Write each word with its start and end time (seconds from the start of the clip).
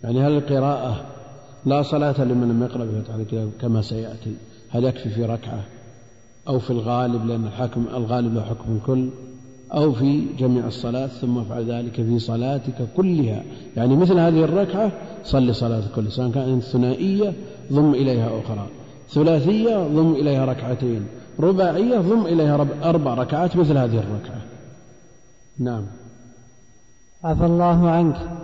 يعني 0.00 0.26
هل 0.26 0.32
القراءة 0.32 1.04
لا 1.66 1.82
صلاة 1.82 2.24
لمن 2.24 2.48
لم 2.48 2.62
يقرأ 2.62 2.84
بفتحة 2.84 3.16
الكتاب 3.16 3.50
كما 3.60 3.82
سيأتي؟ 3.82 4.34
هل 4.70 4.84
يكفي 4.84 5.10
في 5.10 5.24
ركعة 5.24 5.64
أو 6.48 6.58
في 6.58 6.70
الغالب؟ 6.70 7.26
لأن 7.26 7.46
الحكم 7.46 7.86
الغالب 7.94 8.34
له 8.34 8.42
حكم 8.42 8.76
الكل. 8.76 9.08
أو 9.74 9.92
في 9.92 10.26
جميع 10.38 10.66
الصلاة 10.66 11.06
ثم 11.06 11.38
افعل 11.38 11.72
ذلك 11.72 11.94
في 11.94 12.18
صلاتك 12.18 12.88
كلها. 12.96 13.42
يعني 13.76 13.96
مثل 13.96 14.18
هذه 14.18 14.44
الركعة 14.44 14.92
صل 15.24 15.54
صلاة 15.54 15.82
كلها 15.94 16.10
سواء 16.10 16.30
كانت 16.30 16.62
ثنائية 16.62 17.32
ضم 17.72 17.94
إليها 17.94 18.40
أخرى. 18.40 18.66
ثلاثية 19.08 19.76
ضم 19.76 20.12
إليها 20.12 20.44
ركعتين. 20.44 21.06
رباعية 21.40 21.98
ضم 21.98 22.26
إليها 22.26 22.66
أربع 22.82 23.14
ركعات 23.14 23.56
مثل 23.56 23.78
هذه 23.78 23.98
الركعة. 23.98 24.40
نعم. 25.58 25.86
عفى 27.24 27.46
الله 27.46 27.90
عنك. 27.90 28.35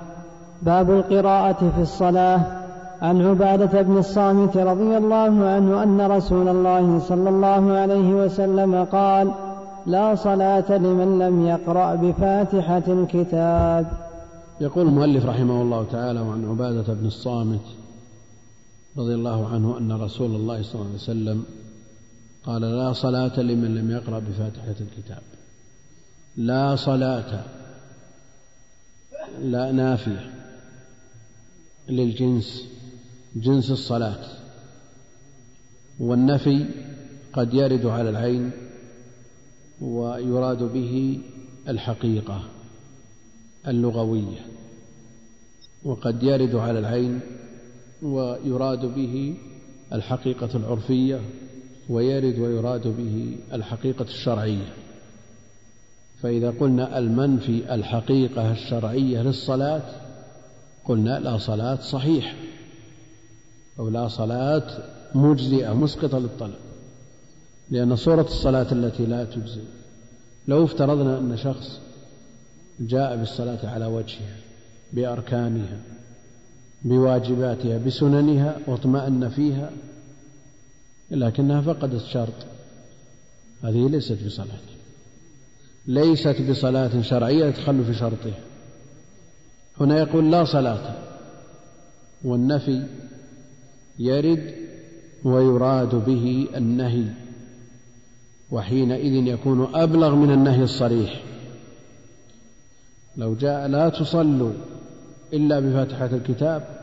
باب 0.63 0.91
القراءة 0.91 1.71
في 1.77 1.83
الصلاة. 1.83 2.63
عن 3.03 3.23
عبادة 3.23 3.82
بن 3.82 3.99
الصامت 3.99 4.57
رضي 4.57 4.96
الله 4.96 5.45
عنه 5.46 5.82
أن 5.82 6.00
رسول 6.00 6.49
الله 6.49 6.99
صلى 6.99 7.29
الله 7.31 7.73
عليه 7.73 8.14
وسلم 8.14 8.85
قال 8.85 9.33
لا 9.86 10.14
صلاة 10.14 10.77
لمن 10.77 11.19
لم 11.19 11.46
يقرأ 11.46 11.95
بفاتحة 11.95 12.83
الكتاب. 12.89 13.86
يقول 14.61 14.86
المؤلف 14.86 15.27
رحمه 15.27 15.63
الله 15.63 15.85
تعالى 15.85 16.21
وعن 16.21 16.49
عبادة 16.49 16.94
بن 16.94 17.07
الصامت 17.07 17.67
رضي 18.99 19.14
الله 19.14 19.49
عنه 19.49 19.79
أن 19.79 19.93
رسول 19.93 20.31
الله 20.31 20.63
صلى 20.63 20.75
الله 20.75 20.86
عليه 20.86 20.94
وسلم 20.94 21.44
قال 22.47 22.63
لا 22.63 22.93
صلاة 22.93 23.41
لمن 23.41 23.75
لم 23.75 23.91
يقرأ 23.91 24.19
بفاتحة 24.19 24.77
الكتاب. 24.81 25.22
لا 26.36 26.77
صلاة. 26.77 27.41
لا 29.43 29.72
نافية. 29.72 30.42
للجنس 31.96 32.69
جنس 33.37 33.70
الصلاة. 33.70 34.25
والنفي 36.00 36.66
قد 37.33 37.55
يرد 37.55 37.86
على 37.86 38.11
العين 38.11 38.50
ويراد 39.80 40.62
به 40.62 41.20
الحقيقة 41.69 42.44
اللغوية 43.69 44.47
وقد 45.84 46.22
يرد 46.22 46.55
على 46.55 46.78
العين 46.78 47.20
ويراد 48.03 48.86
به 48.94 49.34
الحقيقة 49.92 50.56
العرفية 50.56 51.20
ويرد 51.88 52.38
ويراد 52.38 52.88
به 52.88 53.36
الحقيقة 53.53 54.03
الشرعية. 54.03 54.72
فإذا 56.22 56.50
قلنا 56.50 56.98
المنفي 56.98 57.75
الحقيقة 57.75 58.53
الشرعية 58.53 59.22
للصلاة 59.22 60.02
قلنا 60.84 61.19
لا 61.19 61.38
صلاة 61.38 61.80
صحيح 61.80 62.34
أو 63.78 63.88
لا 63.88 64.08
صلاة 64.08 64.78
مجزئة 65.14 65.72
مسقطة 65.72 66.19
للطلب 66.19 66.55
لأن 67.70 67.97
صورة 67.97 68.22
الصلاة 68.22 68.72
التي 68.72 69.06
لا 69.06 69.25
تجزي 69.25 69.62
لو 70.48 70.64
افترضنا 70.64 71.19
أن 71.19 71.36
شخص 71.36 71.80
جاء 72.80 73.16
بالصلاة 73.16 73.58
على 73.69 73.86
وجهها 73.86 74.36
بأركانها 74.92 75.80
بواجباتها 76.84 77.78
بسننها 77.78 78.56
واطمأن 78.66 79.28
فيها 79.28 79.70
لكنها 81.10 81.60
فقدت 81.60 82.05
شرط 82.05 82.34
هذه 83.62 83.88
ليست 83.88 84.19
بصلاة 84.27 84.60
ليست 85.86 86.42
بصلاة 86.50 87.03
شرعية 87.03 87.50
تخل 87.50 87.84
في 87.84 87.94
شرطها. 87.94 88.38
هنا 89.81 89.98
يقول 89.98 90.31
لا 90.31 90.45
صلاة. 90.45 90.95
والنفي 92.25 92.87
يرد 93.98 94.55
ويراد 95.25 95.95
به 95.95 96.48
النهي 96.56 97.05
وحينئذ 98.50 99.27
يكون 99.27 99.75
أبلغ 99.75 100.15
من 100.15 100.31
النهي 100.31 100.62
الصريح. 100.62 101.22
لو 103.16 103.34
جاء 103.34 103.66
لا 103.66 103.88
تصلوا 103.88 104.53
إلا 105.32 105.61
بفاتحة 105.61 106.06
الكتاب 106.06 106.82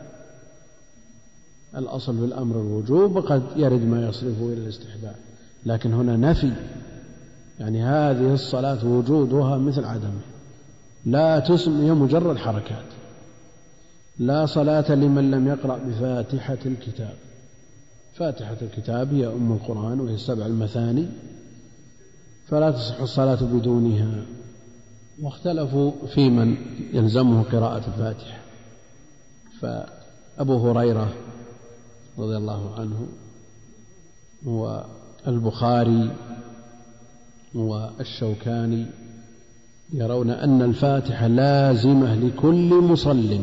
الأصل 1.77 2.17
في 2.17 2.25
الأمر 2.25 2.55
الوجوب 2.55 3.15
وقد 3.15 3.43
يرد 3.55 3.85
ما 3.85 4.09
يصرفه 4.09 4.45
إلى 4.45 4.53
الاستحباب. 4.53 5.15
لكن 5.65 5.93
هنا 5.93 6.17
نفي 6.17 6.51
يعني 7.59 7.83
هذه 7.83 8.33
الصلاة 8.33 8.87
وجودها 8.87 9.57
مثل 9.57 9.85
عدمه. 9.85 10.21
لا 11.05 11.39
تسمى 11.39 11.85
هي 11.85 11.91
مجرد 11.91 12.37
حركات. 12.37 12.85
لا 14.19 14.45
صلاة 14.45 14.91
لمن 14.95 15.31
لم 15.31 15.47
يقرأ 15.47 15.77
بفاتحة 15.77 16.57
الكتاب. 16.65 17.15
فاتحة 18.15 18.57
الكتاب 18.61 19.13
هي 19.13 19.27
أم 19.27 19.51
القرآن 19.51 19.99
وهي 19.99 20.13
السبع 20.13 20.45
المثاني. 20.45 21.07
فلا 22.47 22.71
تصح 22.71 23.01
الصلاة 23.01 23.43
بدونها. 23.43 24.25
واختلفوا 25.21 25.91
في 26.13 26.29
من 26.29 26.57
يلزمه 26.93 27.43
قراءة 27.43 27.87
الفاتحة. 27.87 28.39
فأبو 29.61 30.69
هريرة 30.69 31.13
رضي 32.17 32.37
الله 32.37 32.75
عنه 32.75 33.07
والبخاري 35.25 36.11
والشوكاني 37.55 38.85
يرون 39.93 40.29
أن 40.29 40.61
الفاتحة 40.61 41.27
لازمة 41.27 42.15
لكل 42.15 42.73
مصل. 42.73 43.39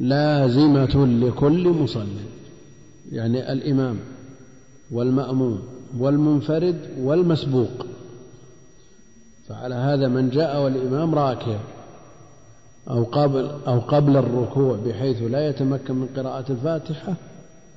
لازمة 0.00 1.06
لكل 1.06 1.68
مصل. 1.68 2.06
يعني 3.12 3.52
الإمام 3.52 3.96
والمأموم 4.90 5.62
والمنفرد 5.98 6.76
والمسبوق. 6.98 7.86
فعلى 9.48 9.74
هذا 9.74 10.08
من 10.08 10.30
جاء 10.30 10.62
والإمام 10.64 11.14
راكع. 11.14 11.58
أو 12.90 13.04
قبل 13.04 13.50
أو 13.66 13.80
قبل 13.80 14.16
الركوع 14.16 14.76
بحيث 14.76 15.22
لا 15.22 15.48
يتمكن 15.48 15.94
من 15.94 16.08
قراءة 16.16 16.52
الفاتحة 16.52 17.14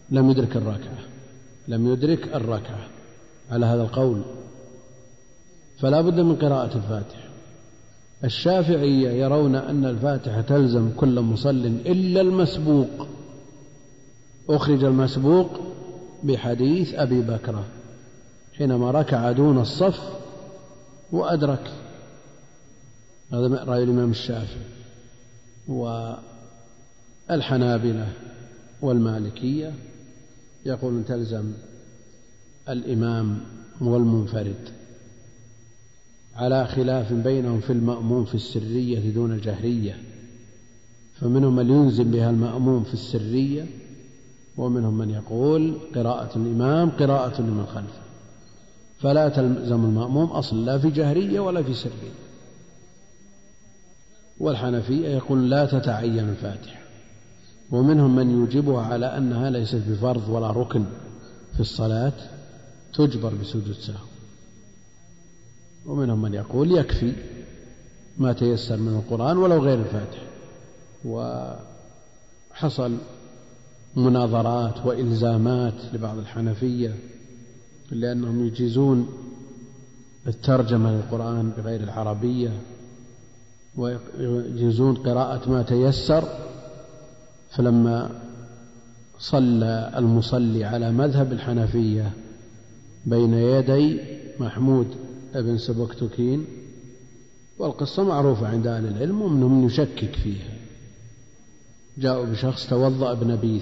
لم 0.09 0.29
يدرك 0.29 0.57
الركعة. 0.57 0.99
لم 1.67 1.93
يدرك 1.93 2.35
الركعة. 2.35 2.87
على 3.51 3.65
هذا 3.65 3.81
القول. 3.81 4.21
فلا 5.77 6.01
بد 6.01 6.19
من 6.19 6.35
قراءة 6.35 6.77
الفاتحة 6.77 7.27
الشافعية 8.23 9.09
يرون 9.09 9.55
أن 9.55 9.85
الفاتحة 9.85 10.41
تلزم 10.41 10.91
كل 10.97 11.19
مصل 11.19 11.65
إلا 11.65 12.21
المسبوق. 12.21 13.07
أخرج 14.49 14.83
المسبوق 14.83 15.59
بحديث 16.23 16.93
أبي 16.93 17.21
بكرة 17.21 17.65
حينما 18.57 18.91
ركع 18.91 19.31
دون 19.31 19.59
الصف 19.59 20.09
وأدرك. 21.11 21.71
هذا 23.33 23.63
رأي 23.63 23.83
الإمام 23.83 24.11
الشافعي. 24.11 24.65
والحنابلة 27.27 28.07
والمالكية 28.81 29.73
يقولون 30.65 31.05
تلزم 31.05 31.51
الإمام 32.69 33.39
والمنفرد. 33.81 34.76
على 36.37 36.67
خلاف 36.67 37.13
بينهم 37.13 37.59
في 37.59 37.73
المأموم 37.73 38.25
في 38.25 38.35
السرية 38.35 39.13
دون 39.13 39.31
الجهرية 39.31 39.97
فمنهم 41.19 41.55
من 41.55 41.69
يلزم 41.69 42.11
بها 42.11 42.29
المأموم 42.29 42.83
في 42.83 42.93
السرية 42.93 43.65
ومنهم 44.57 44.97
من 44.97 45.09
يقول 45.09 45.77
قراءة 45.95 46.37
الإمام 46.37 46.89
قراءة 46.89 47.41
لمن 47.41 47.65
خلفه. 47.65 48.01
فلا 48.99 49.29
تلزم 49.29 49.85
المأموم 49.85 50.29
أصلا 50.29 50.65
لا 50.65 50.77
في 50.77 50.89
جهرية 50.89 51.39
ولا 51.39 51.63
في 51.63 51.73
سرية. 51.73 52.11
والحنفية 54.39 55.07
يقول 55.07 55.49
لا 55.49 55.65
تتعين 55.65 56.29
الفاتحة. 56.29 56.79
ومنهم 57.71 58.15
من 58.15 58.31
يوجبها 58.31 58.81
على 58.81 59.05
أنها 59.05 59.49
ليست 59.49 59.81
بفرض 59.89 60.29
ولا 60.29 60.51
ركن 60.51 60.85
في 61.53 61.59
الصلاة 61.59 62.13
تجبر 62.93 63.33
بسجود 63.35 63.71
سهو 63.71 64.16
ومنهم 65.87 66.21
من 66.21 66.33
يقول 66.33 66.71
يكفي 66.71 67.13
ما 68.17 68.33
تيسر 68.33 68.77
من 68.77 68.95
القرآن 68.95 69.37
ولو 69.37 69.63
غير 69.63 69.79
الفاتحة 69.79 70.27
وحصل 71.05 72.97
مناظرات 73.95 74.85
وإلزامات 74.85 75.73
لبعض 75.93 76.17
الحنفية 76.17 76.95
لأنهم 77.91 78.45
يجيزون 78.47 79.09
الترجمة 80.27 80.91
للقرآن 80.91 81.51
بغير 81.57 81.83
العربية 81.83 82.51
ويجيزون 83.77 84.95
قراءة 84.95 85.49
ما 85.49 85.61
تيسر. 85.63 86.23
فلما 87.49 88.09
صلى 89.19 89.93
المصلي 89.97 90.65
على 90.65 90.91
مذهب 90.91 91.31
الحنفية 91.31 92.11
بين 93.05 93.33
يدي 93.33 93.99
محمود 94.39 94.87
بن 95.35 95.57
سبكتكين 95.57 96.45
والقصة 97.59 98.03
معروفة 98.03 98.47
عند 98.47 98.67
أهل 98.67 98.87
العلم 98.87 99.21
ومنهم 99.21 99.61
من 99.61 99.65
يشكك 99.65 100.15
فيها. 100.15 100.57
جاءوا 101.97 102.25
بشخص 102.25 102.69
توضأ 102.69 103.13
بنبيذ. 103.13 103.61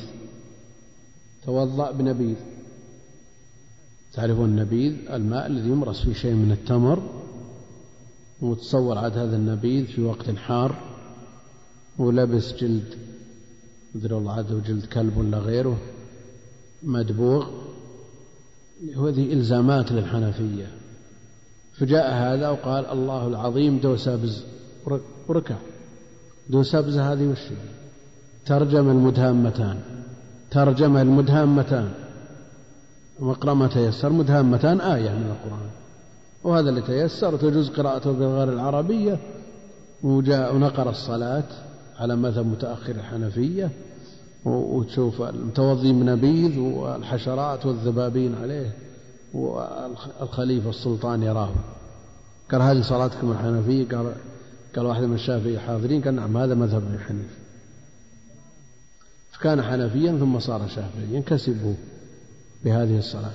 توضأ 1.46 1.92
بنبيذ. 1.92 2.36
تعرفون 4.14 4.50
النبيذ؟ 4.50 4.94
الماء 5.12 5.48
الذي 5.48 5.70
يمرس 5.70 6.02
فيه 6.02 6.14
شيء 6.14 6.34
من 6.34 6.52
التمر. 6.52 7.24
وتصور 8.42 8.98
عاد 8.98 9.18
هذا 9.18 9.36
النبيذ 9.36 9.86
في 9.86 10.02
وقت 10.02 10.30
حار. 10.30 10.76
ولبس 11.98 12.54
جلد 12.54 12.96
مدري 13.96 14.14
والله 14.14 14.32
عاد 14.32 14.64
جلد 14.64 14.86
كلب 14.86 15.18
ولا 15.18 15.38
غيره. 15.38 15.78
مدبوغ. 16.84 17.48
هذه 18.98 19.34
إلزامات 19.34 19.92
للحنفية. 19.92 20.85
فجاء 21.77 22.13
هذا 22.13 22.50
وقال 22.50 22.86
الله 22.86 23.27
العظيم 23.27 23.80
دوسابز 23.80 24.44
وركع. 25.27 25.56
دوسابز 26.50 26.98
هذه 26.98 27.27
وش 27.27 27.39
ترجم 28.45 28.89
المدهامتان. 28.89 29.80
ترجم 30.51 30.98
المدهامتان. 30.98 31.92
واقرأ 33.19 33.54
ما 33.54 33.68
تيسر. 33.68 34.10
مدهامتان 34.10 34.81
آية 34.81 35.10
من 35.10 35.36
القرآن. 35.36 35.69
وهذا 36.44 36.69
اللي 36.69 36.81
تيسر 36.81 37.38
تجوز 37.38 37.69
قراءته 37.69 38.12
بالغير 38.12 38.54
العربية. 38.54 39.19
وجاء 40.04 40.56
ونقر 40.56 40.89
الصلاة 40.89 41.44
على 42.00 42.16
مذهب 42.16 42.45
متأخر 42.45 42.95
الحنفية. 42.95 43.69
وتشوف 44.45 45.21
المتوضي 45.21 45.94
بنبيذ 45.94 46.60
والحشرات 46.60 47.66
والذبابين 47.66 48.36
عليه. 48.36 48.71
والخليفة 49.33 50.69
السلطان 50.69 51.24
يراه 51.24 51.54
قال 52.51 52.62
هذه 52.62 52.81
صلاتكم 52.81 53.31
الحنفية؟ 53.31 53.88
قال 53.88 54.13
قال 54.75 54.86
واحد 54.86 55.04
من 55.04 55.16
الشافعية 55.16 55.60
حاضرين 55.60 56.01
قال 56.01 56.16
نعم 56.16 56.38
هذا 56.38 56.56
مذهب 56.56 56.83
ابن 56.83 57.00
حنيفة. 57.00 57.36
فكان 59.31 59.62
حنفيا 59.62 60.12
ثم 60.12 60.39
صار 60.39 60.68
شافعيا 60.68 61.19
كسبوا 61.25 61.74
بهذه 62.66 62.98
الصلاة. 62.98 63.31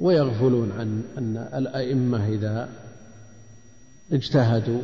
ويغفلون 0.00 0.72
عن 0.72 1.02
أن 1.18 1.36
الأئمة 1.54 2.28
إذا 2.28 2.68
اجتهدوا 4.12 4.82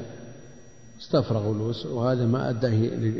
استفرغوا 1.00 1.54
الوسع 1.54 1.88
وهذا 1.88 2.26
ما 2.26 2.50
أدى 2.50 2.66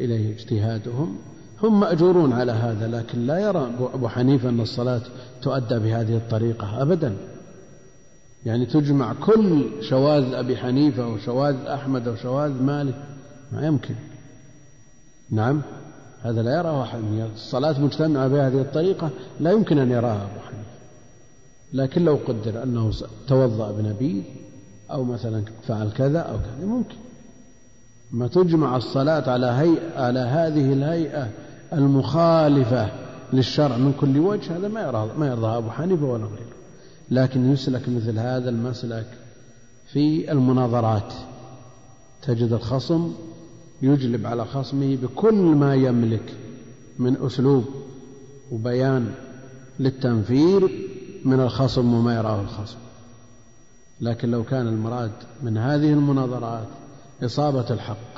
إليه 0.05 0.35
اجتهادهم. 0.35 1.19
هم 1.63 1.81
مأجورون 1.81 2.33
على 2.33 2.53
هذا 2.53 2.89
لكن 2.89 3.27
لا 3.27 3.39
يرى 3.39 3.71
أبو 3.95 4.09
حنيفة 4.09 4.49
أن 4.49 4.61
الصلاة 4.61 5.01
تؤدى 5.43 5.79
بهذه 5.79 6.17
الطريقة 6.17 6.83
أبدا. 6.83 7.17
يعني 8.47 8.67
تجمع 8.67 9.13
كل 9.13 9.67
شواذ 9.81 10.35
أبي 10.35 10.57
حنيفة 10.57 11.09
وشواذ 11.09 11.57
أحمد 11.67 12.09
وشواذ 12.09 12.63
مالك. 12.63 12.95
ما 13.53 13.67
يمكن. 13.67 13.95
نعم 15.31 15.63
هذا 16.23 16.43
لا 16.43 16.59
يراه 16.59 16.83
أحد. 16.83 17.01
الصلاة 17.35 17.81
مجتمعة 17.81 18.29
بهذه 18.29 18.61
الطريقة 18.61 19.11
لا 19.41 19.53
يمكن 19.53 19.79
أن 19.79 19.91
يراها 19.91 20.23
أبو 20.23 20.41
حنيفة. 20.41 20.69
لكن 21.73 22.05
لو 22.05 22.19
قدر 22.27 22.63
أنه 22.63 22.91
توضأ 23.29 23.73
بنبيذ 23.73 24.23
أو 24.91 25.05
مثلا 25.05 25.45
فعل 25.63 25.91
كذا 25.91 26.19
أو 26.19 26.37
كذا 26.37 26.67
ممكن. 26.67 26.97
ما 28.13 28.29
تجمع 28.29 28.77
الصلاة 28.77 29.31
على 29.31 29.47
هيئة 29.47 30.01
على 30.01 30.21
هذه 30.21 30.73
الهيئة 30.73 31.29
المخالفة 31.73 32.91
للشرع 33.33 33.77
من 33.77 33.93
كل 34.01 34.19
وجه 34.19 34.57
هذا 34.57 34.69
ما 34.69 34.81
يرضى 34.81 35.19
ما 35.19 35.27
يرضى 35.27 35.47
أبو 35.47 35.71
حنيفة 35.71 36.05
ولا 36.05 36.25
غيره. 36.25 36.59
لكن 37.11 37.53
يسلك 37.53 37.89
مثل 37.89 38.19
هذا 38.19 38.51
المسلك 38.51 39.07
في 39.93 40.33
المناظرات. 40.33 41.13
تجد 42.23 42.53
الخصم 42.53 43.13
يجلب 43.83 44.27
على 44.27 44.45
خصمه 44.45 44.97
بكل 44.97 45.35
ما 45.35 45.75
يملك 45.75 46.35
من 46.99 47.17
أسلوب 47.27 47.65
وبيان 48.53 49.15
للتنفير 49.81 50.71
من 51.25 51.41
الخصم 51.41 51.95
وما 51.95 52.17
يراه 52.17 52.41
الخصم. 52.41 52.79
لكن 54.01 54.31
لو 54.31 54.45
كان 54.45 54.69
المراد 54.69 55.13
من 55.43 55.59
هذه 55.59 55.93
المناظرات 55.93 56.69
إصابة 57.25 57.71
الحق 57.71 58.18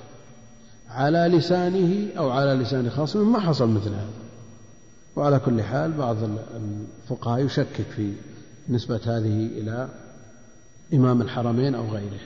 على 0.90 1.36
لسانه 1.36 2.06
أو 2.18 2.30
على 2.30 2.54
لسان 2.54 2.90
خصمه 2.90 3.24
ما 3.24 3.40
حصل 3.40 3.68
مثل 3.68 3.88
هذا. 3.88 4.10
وعلى 5.16 5.38
كل 5.38 5.62
حال 5.62 5.92
بعض 5.92 6.16
الفقهاء 7.10 7.44
يشكك 7.44 7.86
في 7.96 8.12
نسبة 8.68 9.00
هذه 9.04 9.46
إلى 9.46 9.88
إمام 10.94 11.22
الحرمين 11.22 11.74
أو 11.74 11.88
غيره. 11.88 12.20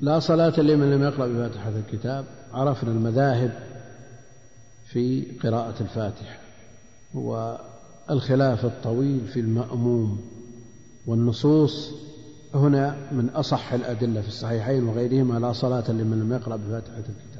لا 0.00 0.18
صلاة 0.18 0.60
لمن 0.60 0.90
لم 0.90 1.02
يقرأ 1.02 1.26
بفاتحة 1.26 1.68
الكتاب. 1.68 2.24
عرفنا 2.52 2.90
المذاهب 2.90 3.52
في 4.86 5.24
قراءة 5.42 5.74
الفاتحة. 5.80 6.38
والخلاف 7.14 8.64
الطويل 8.64 9.20
في 9.26 9.40
المأموم 9.40 10.20
والنصوص 11.06 11.90
هنا 12.54 12.96
من 13.12 13.28
أصح 13.28 13.72
الأدلة 13.72 14.20
في 14.20 14.28
الصحيحين 14.28 14.84
وغيرهما. 14.84 15.38
لا 15.38 15.52
صلاة 15.52 15.90
لمن 15.90 16.20
لم 16.20 16.32
يقرأ 16.32 16.56
بفاتحة 16.56 16.98
الكتاب. 16.98 17.31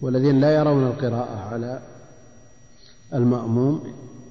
والذين 0.00 0.40
لا 0.40 0.54
يرون 0.54 0.86
القراءة 0.86 1.36
على 1.36 1.80
المأموم 3.14 3.82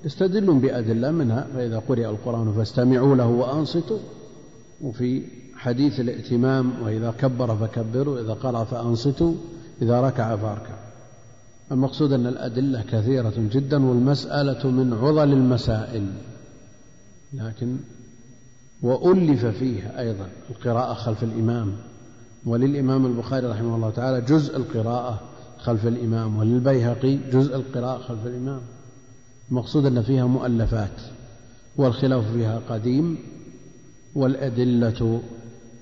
يستدلون 0.06 0.60
بأدلة 0.60 1.12
منها 1.12 1.48
فإذا 1.54 1.80
قرئ 1.80 2.10
القرآن 2.10 2.54
فاستمعوا 2.54 3.16
له 3.16 3.28
وأنصتوا. 3.28 4.00
وفي 4.82 5.24
حديث 5.56 6.00
الائتمام 6.00 6.72
وإذا 6.84 7.14
كبر 7.20 7.56
فكبروا 7.56 8.20
إذا 8.20 8.34
قرأ 8.34 8.64
فأنصتوا 8.64 9.34
إذا 9.82 10.02
ركع 10.02 10.36
فاركعوا 10.36 10.80
المقصود 11.72 12.14
أن 12.14 12.28
الأدلة 12.28 12.84
كثيرة 12.92 13.34
جدا 13.38 13.86
والمسألة 13.86 14.70
من 14.70 14.94
عضل 14.94 15.34
المسائل. 15.34 16.08
لكن 17.34 17.78
وألف 18.82 19.46
فيها 19.46 20.00
أيضا 20.00 20.30
القراءة 20.50 20.94
خلف 20.94 21.24
الإمام. 21.24 21.74
وللإمام 22.46 23.06
البخاري 23.06 23.48
رحمه 23.48 23.76
الله 23.76 23.90
تعالى 23.90 24.22
جزء 24.22 24.58
القراءة 24.58 25.22
خلف 25.60 25.88
الإمام 25.88 26.38
وللبيهقي 26.38 27.18
جزء 27.32 27.56
القراءة 27.56 28.02
خلف 28.02 28.26
الإمام. 28.26 28.62
المقصود 29.52 29.86
أن 29.86 30.02
فيها 30.02 30.26
مؤلفات 30.26 31.02
والخلاف 31.78 32.32
فيها 32.32 32.62
قديم 32.70 33.18
والأدلة 34.16 35.22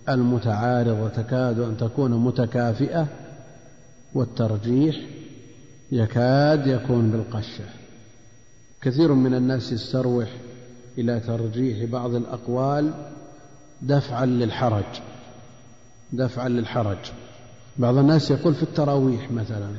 المتعارضة 0.10 1.08
تكاد 1.08 1.60
أن 1.60 1.78
تكون 1.78 2.12
متكافئة 2.12 3.08
والترجيح 4.14 4.96
يكاد 5.92 6.68
يكون 6.68 7.12
بالقشة. 7.12 7.66
كثير 8.82 9.14
من 9.14 9.34
الناس 9.34 9.72
يستروح 9.72 10.30
إلى 10.98 11.20
ترجيح 11.20 11.90
بعض 11.92 12.16
الأقوال 12.16 12.94
دفعا 13.82 14.26
للحرج 14.26 15.02
دفعا 16.14 16.50
للحرج. 16.50 16.98
بعض 17.80 17.98
الناس 17.98 18.32
يقول 18.32 18.54
في 18.54 18.64
التراويح 18.64 19.32
مثلا 19.32 19.70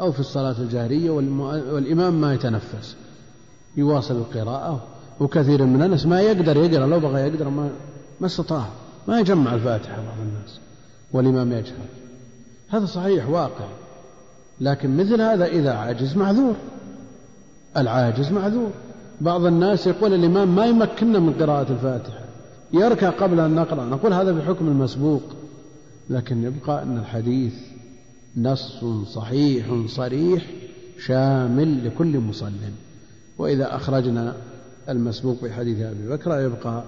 أو 0.00 0.12
في 0.12 0.20
الصلاة 0.20 0.54
الجهرية 0.58 1.10
والإمام 1.10 2.20
ما 2.20 2.34
يتنفس 2.34 2.96
يواصل 3.76 4.16
القراءة 4.16 4.82
وكثير 5.20 5.64
من 5.64 5.82
الناس 5.82 6.06
ما 6.06 6.20
يقدر 6.20 6.56
يقرأ 6.56 6.86
لو 6.86 7.00
بغى 7.00 7.20
يقدر 7.20 7.48
ما 7.48 7.70
ما 8.20 8.26
استطاع 8.26 8.66
ما 9.08 9.20
يجمع 9.20 9.54
الفاتحة 9.54 9.96
بعض 9.96 10.18
الناس 10.22 10.60
والإمام 11.12 11.52
يجهر. 11.52 11.86
هذا 12.68 12.86
صحيح 12.86 13.28
واقع. 13.28 13.68
لكن 14.60 14.96
مثل 14.96 15.20
هذا 15.20 15.46
إذا 15.46 15.72
عجز 15.72 16.16
معذور. 16.16 16.54
العاجز 17.76 18.32
معذور. 18.32 18.70
بعض 19.20 19.44
الناس 19.44 19.86
يقول 19.86 20.14
الإمام 20.14 20.54
ما 20.54 20.66
يمكننا 20.66 21.18
من 21.18 21.32
قراءة 21.32 21.72
الفاتحة. 21.72 22.24
يركع 22.72 23.10
قبل 23.10 23.40
أن 23.40 23.54
نقرأ. 23.54 23.84
نقول 23.84 24.12
هذا 24.12 24.32
بحكم 24.32 24.68
المسبوق. 24.68 25.22
لكن 26.10 26.42
يبقى 26.44 26.82
أن 26.82 26.98
الحديث 26.98 27.54
نص 28.36 28.84
صحيح 29.14 29.86
صريح 29.86 30.46
شامل 30.98 31.86
لكل 31.86 32.18
مصل. 32.18 32.52
وإذا 33.38 33.76
أخرجنا 33.76 34.36
المسبوق 34.88 35.44
بحديث 35.44 35.80
أبي 35.80 36.08
بكر 36.08 36.40
يبقى 36.40 36.84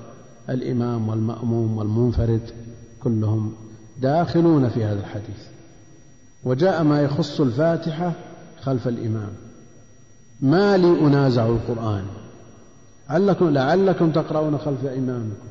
الإمام 0.50 1.08
والمأموم 1.08 1.76
والمنفرد 1.76 2.40
كلهم 3.02 3.52
داخلون 4.00 4.68
في 4.68 4.84
هذا 4.84 5.00
الحديث. 5.00 5.40
وجاء 6.44 6.82
ما 6.82 7.02
يخص 7.02 7.40
الفاتحة 7.40 8.12
خلف 8.60 8.88
الإمام. 8.88 9.32
ما 10.40 10.76
لي 10.76 11.00
أنازع 11.00 11.46
القرآن. 11.46 12.04
علكم 13.08 13.50
لعلكم 13.50 14.12
تقرؤون 14.12 14.58
خلف 14.58 14.84
إمامكم. 14.84 15.48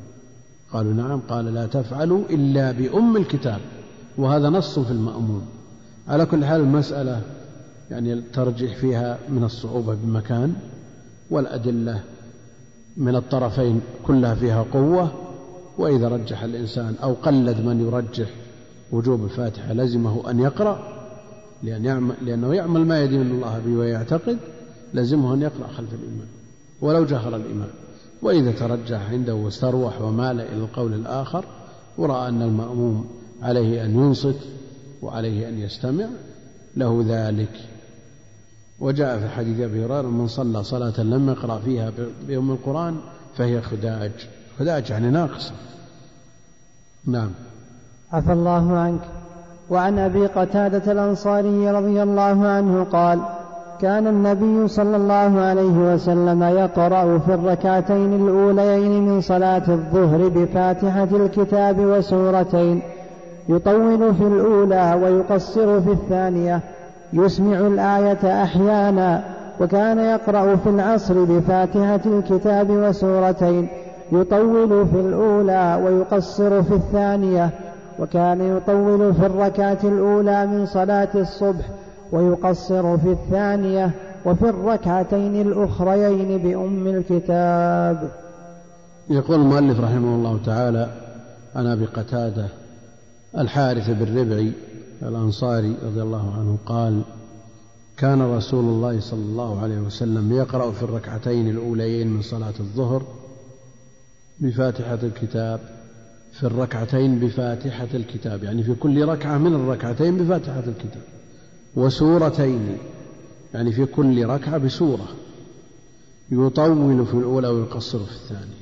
قالوا 0.74 0.94
نعم 0.94 1.20
قال 1.20 1.54
لا 1.54 1.66
تفعلوا 1.66 2.24
إلا 2.30 2.72
بأم 2.72 3.18
الكتاب 3.18 3.60
وهذا 4.18 4.50
نص 4.50 4.80
في 4.80 4.92
المأموم 4.92 5.46
على 6.08 6.26
كل 6.26 6.46
حال 6.46 6.62
المسألة 6.62 7.22
يعني 7.92 8.14
الترجيح 8.14 8.76
فيها 8.76 9.18
من 9.30 9.44
الصعوبة 9.44 9.96
بمكان 9.96 10.54
والأدلة 11.32 12.02
من 12.98 13.16
الطرفين 13.16 13.82
كلها 14.04 14.36
فيها 14.36 14.66
قوة 14.74 15.12
وإذا 15.78 16.08
رجح 16.08 16.44
الإنسان 16.44 16.96
أو 17.04 17.14
قلد 17.14 17.66
من 17.66 17.82
يرجح 17.82 18.30
وجوب 18.92 19.24
الفاتحة 19.24 19.74
لزمه 19.74 20.30
أن 20.32 20.40
يقرأ 20.40 21.02
لأن 21.64 21.86
يعمل 21.86 22.16
لأنه 22.22 22.54
يعمل 22.54 22.86
ما 22.86 23.04
يدين 23.04 23.22
الله 23.22 23.60
به 23.66 23.72
ويعتقد 23.78 24.38
لزمه 24.94 25.34
أن 25.34 25.42
يقرأ 25.42 25.68
خلف 25.68 25.94
الإمام 25.94 26.28
ولو 26.82 27.06
جهر 27.06 27.36
الإمام 27.36 27.70
وإذا 28.22 28.52
ترجح 28.52 29.10
عنده 29.10 29.36
واستروح 29.36 30.02
ومال 30.02 30.42
إلى 30.42 30.58
القول 30.58 30.94
الآخر 30.94 31.46
ورأى 31.98 32.30
أن 32.30 32.42
المأموم 32.42 33.10
عليه 33.42 33.86
أن 33.86 33.92
ينصت 33.92 34.40
وعليه 35.02 35.50
أن 35.50 35.60
يستمع 35.60 36.06
له 36.78 37.06
ذلك. 37.08 37.52
وجاء 38.80 39.20
في 39.20 39.30
حديث 39.30 39.60
أبي 39.60 39.86
هريرة 39.86 40.10
من 40.10 40.28
صلى 40.28 40.64
صلاة 40.64 41.02
لم 41.02 41.30
يقرأ 41.30 41.60
فيها 41.60 41.92
بأم 42.28 42.52
القرآن 42.52 42.98
فهي 43.38 43.62
خداج. 43.62 44.12
خداج 44.60 44.90
يعني 44.90 45.10
ناقصة 45.10 45.54
نعم. 47.06 47.32
عفى 48.12 48.34
الله 48.34 48.78
عنك. 48.78 49.02
وعن 49.70 50.00
أبي 50.00 50.26
قتادة 50.26 50.92
الأنصاري 50.92 51.72
رضي 51.72 52.04
الله 52.04 52.48
عنه 52.48 52.84
قال 52.84 53.22
كان 53.82 54.08
النبي 54.08 54.68
صلى 54.68 54.96
الله 54.96 55.42
عليه 55.42 55.94
وسلم 55.94 56.44
يقرأ 56.44 57.18
في 57.18 57.34
الركعتين 57.34 58.14
الأوليين 58.14 59.06
من 59.08 59.22
صلاة 59.22 59.64
الظهر 59.68 60.28
بفاتحة 60.28 61.08
الكتاب 61.12 61.80
وسورتين 61.80 62.82
يطول 63.50 64.16
في 64.16 64.24
الأولى 64.24 65.00
ويقصر 65.04 65.82
في 65.82 65.92
الثانية 65.92 66.60
يسمع 67.14 67.60
الآية 67.60 68.44
أحيانا 68.44 69.24
وكان 69.62 70.00
يقرأ 70.00 70.56
في 70.56 70.70
العصر 70.70 71.24
بفاتحة 71.24 72.00
الكتاب 72.06 72.70
وسورتين 72.70 73.68
يطول 74.12 74.88
في 74.88 75.00
الأولى 75.00 75.82
ويقصر 75.86 76.64
في 76.64 76.74
الثانية 76.74 77.50
وكان 78.00 78.58
يطول 78.58 79.14
في 79.14 79.26
الركعة 79.26 79.78
الأولى 79.84 80.46
من 80.48 80.66
صلاة 80.66 81.10
الصبح 81.16 81.66
ويقصر 82.12 82.98
في 82.98 83.12
الثانية 83.12 83.92
وفي 84.26 84.50
الركعتين 84.50 85.42
الأخريين 85.42 86.38
بأم 86.38 86.88
الكتاب. 86.88 88.12
يقول 89.10 89.42
المؤلف 89.42 89.80
رحمه 89.80 90.16
الله 90.16 90.40
تعالى 90.46 90.92
عن 91.56 91.68
أبي 91.68 91.86
قتادة 91.86 92.48
الحارث 93.38 93.90
بن 93.90 94.18
ربعي 94.18 94.52
الأنصاري 95.02 95.76
رضي 95.84 96.02
الله 96.02 96.34
عنه 96.34 96.58
قال 96.66 97.02
كان 97.98 98.22
رسول 98.22 98.64
الله 98.64 99.00
صلى 99.00 99.20
الله 99.20 99.62
عليه 99.62 99.78
وسلم 99.78 100.32
يقرأ 100.32 100.72
في 100.72 100.84
الركعتين 100.84 101.50
الأوليين 101.50 102.08
من 102.08 102.22
صلاة 102.22 102.54
الظهر 102.60 103.04
بفاتحة 104.40 105.00
الكتاب 105.04 105.60
في 106.32 106.44
الركعتين 106.44 107.20
بفاتحة 107.20 107.88
الكتاب 107.94 108.44
يعني 108.44 108.64
في 108.64 108.74
كل 108.74 109.06
ركعة 109.06 109.38
من 109.38 109.56
الركعتين 109.56 110.18
بفاتحة 110.18 110.60
الكتاب. 110.60 111.04
وسورتين 111.76 112.78
يعني 113.54 113.72
في 113.72 113.86
كل 113.86 114.26
ركعة 114.26 114.58
بسورة 114.58 115.08
يطول 116.32 117.06
في 117.06 117.14
الأولى 117.14 117.48
ويقصر 117.48 118.00
في 118.00 118.12
الثانية. 118.12 118.62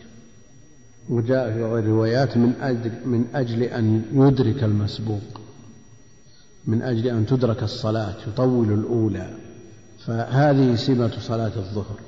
وجاء 1.10 1.54
في 1.54 1.62
بعض 1.62 1.74
الروايات 1.74 2.38
من 2.38 2.54
أجل, 2.62 2.92
من 3.06 3.26
أجل 3.34 3.64
أن 3.64 4.02
يدرك 4.14 4.64
المسبوق 4.64 5.42
من 6.68 6.82
أجل 6.82 7.08
أن 7.08 7.26
تدرك 7.26 7.64
الصلاة 7.64 8.16
يطول 8.28 8.74
الأولى. 8.74 9.38
فهذه 10.06 10.76
سمة 10.76 11.12
صلاة 11.20 11.52
الظهر 11.56 12.00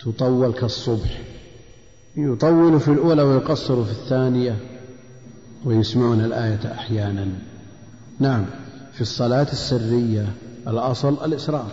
تطول 0.00 0.52
كالصبح 0.52 1.22
يطول 2.16 2.80
في 2.80 2.88
الأولى 2.88 3.22
ويقصر 3.22 3.84
في 3.84 3.90
الثانية 3.90 4.56
ويسمعون 5.64 6.20
الآية 6.20 6.72
أحيانا. 6.72 7.28
نعم. 8.18 8.46
في 8.94 9.00
الصلاة 9.00 9.46
السرية 9.52 10.26
الأصل 10.68 11.24
الإسرار 11.24 11.72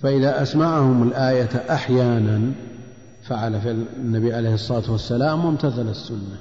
فإذا 0.00 0.42
أسمعهم 0.42 1.02
الآية 1.02 1.50
أحيانا 1.70 2.52
فعل 3.22 3.60
في 3.60 3.70
النبي 3.70 4.34
عليه 4.34 4.54
الصلاة 4.54 4.92
والسلام 4.92 5.44
وامتثل 5.44 5.88
السنة. 5.88 6.38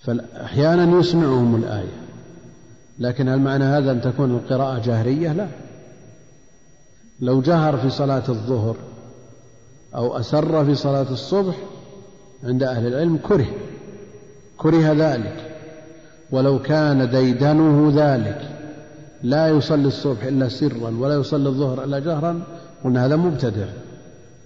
فأحيانا 0.00 0.98
يسمعهم 0.98 1.56
الآية. 1.56 2.02
لكن 2.98 3.28
هل 3.28 3.40
معنى 3.40 3.64
هذا 3.64 3.92
أن 3.92 4.00
تكون 4.00 4.30
القراءة 4.30 4.78
جهرية 4.78 5.32
لا. 5.32 5.48
لو 7.20 7.40
جهر 7.40 7.76
في 7.76 7.90
صلاة 7.90 8.24
الظهر 8.28 8.76
أو 9.94 10.18
أسر 10.18 10.64
في 10.64 10.74
صلاة 10.74 11.10
الصبح 11.10 11.56
عند 12.44 12.62
أهل 12.62 12.86
العلم 12.86 13.16
كره. 13.16 13.46
كره 14.56 14.92
ذلك. 14.92 15.51
ولو 16.32 16.62
كان 16.62 17.10
ديدنه 17.10 17.92
ذلك. 17.94 18.48
لا 19.22 19.48
يصلي 19.48 19.88
الصبح 19.88 20.24
إلا 20.24 20.48
سرا 20.48 20.90
ولا 20.98 21.14
يصلي 21.14 21.48
الظهر 21.48 21.84
إلا 21.84 21.98
جهرا. 21.98 22.42
قلنا 22.84 23.06
هذا 23.06 23.16
مبتدع. 23.16 23.66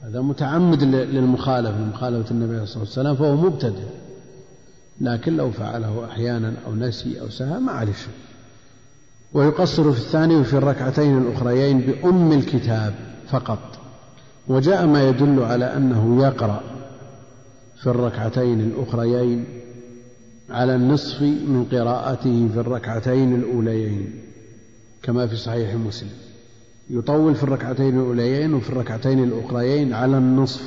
هذا 0.03 0.21
متعمد 0.21 0.83
للمخالفة 0.83 1.79
لمخالفة 1.79 2.31
النبي 2.31 2.67
صلى 2.67 2.83
الله 2.83 2.93
عليه 2.97 3.11
وسلم 3.11 3.15
فهو 3.15 3.37
مبتدع. 3.37 3.85
لكن 5.01 5.37
لو 5.37 5.51
فعله 5.51 6.05
أحيانا 6.05 6.53
أو 6.67 6.75
نسي 6.75 7.21
أو 7.21 7.29
سهى 7.29 7.59
ما 7.59 7.73
عليه 7.73 7.93
شيء. 7.93 8.15
ويقصر 9.33 9.93
في 9.93 9.99
الثاني 9.99 10.37
وفي 10.37 10.55
الركعتين 10.55 11.19
الأخريين 11.19 11.81
بأم 11.81 12.33
الكتاب 12.33 12.95
فقط. 13.29 13.59
وجاء 14.49 14.87
ما 14.87 15.09
يدل 15.09 15.43
على 15.43 15.65
أنه 15.65 16.27
يقرأ 16.27 16.61
في 17.77 17.87
الركعتين 17.87 18.61
الأخريين 18.61 19.45
على 20.51 20.75
النصف 20.75 21.23
من 21.23 21.67
قراءته 21.73 22.49
في 22.55 22.61
الركعتين 22.61 23.35
الأوليين 23.35 24.15
كما 25.03 25.27
في 25.27 25.37
صحيح 25.37 25.75
مسلم. 25.75 26.11
يطول 26.91 27.35
في 27.35 27.43
الركعتين 27.43 27.99
الأوليين 27.99 28.55
وفي 28.55 28.71
الركعتين 28.71 29.25
الأخريين 29.25 29.93
على 29.93 30.19
النصف. 30.19 30.63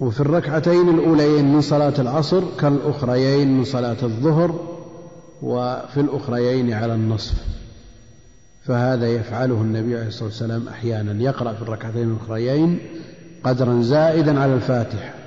وفي 0.00 0.20
الركعتين 0.20 0.88
الأوليين 0.88 1.52
من 1.52 1.60
صلاة 1.60 1.94
العصر 1.98 2.42
كالأخريين 2.60 3.58
من 3.58 3.64
صلاة 3.64 3.96
الظهر 4.02 4.78
وفي 5.42 6.00
الأخريين 6.00 6.72
على 6.72 6.94
النصف. 6.94 7.34
فهذا 8.64 9.08
يفعله 9.08 9.60
النبي 9.62 9.96
عليه 9.96 10.06
الصلاة 10.06 10.24
والسلام 10.24 10.68
أحيانا. 10.68 11.22
يقرأ 11.22 11.52
في 11.52 11.62
الركعتين 11.62 12.10
الأخريين 12.10 12.78
قدرا 13.44 13.82
زائدا 13.82 14.40
على 14.40 14.54
الفاتحة. 14.54 15.21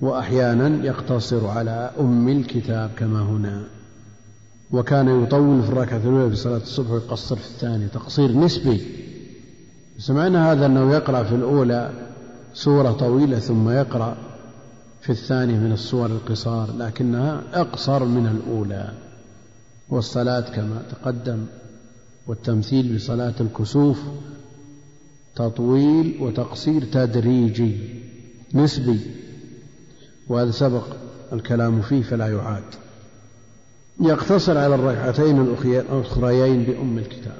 وأحيانا 0.00 0.84
يقتصر 0.84 1.46
على 1.46 1.90
أم 2.00 2.28
الكتاب 2.28 2.90
كما 2.96 3.22
هنا. 3.22 3.62
وكان 4.70 5.22
يطول 5.22 5.62
في 5.62 5.68
الركعة 5.68 5.96
الأولى 5.96 6.30
في 6.30 6.36
صلاة 6.36 6.56
الصبح 6.56 6.90
ويقصر 6.90 7.36
في 7.36 7.46
الثانية 7.46 7.86
تقصير 7.86 8.32
نسبي. 8.32 8.80
سمعنا 9.98 10.52
هذا 10.52 10.66
أنه 10.66 10.92
يقرأ 10.92 11.22
في 11.22 11.34
الأولى 11.34 11.90
سورة 12.54 12.92
طويلة 12.92 13.38
ثم 13.38 13.68
يقرأ 13.68 14.16
في 15.00 15.10
الثانية 15.10 15.58
من 15.58 15.72
السور 15.72 16.06
القصار 16.06 16.76
لكنها 16.78 17.42
أقصر 17.52 18.04
من 18.04 18.26
الأولى. 18.26 18.92
والصلاة 19.88 20.40
كما 20.40 20.82
تقدم 20.90 21.46
والتمثيل 22.26 22.94
بصلاة 22.94 23.34
الكسوف 23.40 24.00
تطويل 25.36 26.16
وتقصير 26.20 26.84
تدريجي 26.84 27.76
نسبي. 28.54 29.00
وهذا 30.28 30.50
سبق 30.50 30.84
الكلام 31.32 31.80
فيه 31.80 32.02
فلا 32.02 32.28
يعاد. 32.28 32.62
يقتصر 34.00 34.58
على 34.58 34.74
الركعتين 34.74 35.40
الأخريين 35.64 36.62
بأم 36.62 36.98
الكتاب. 36.98 37.38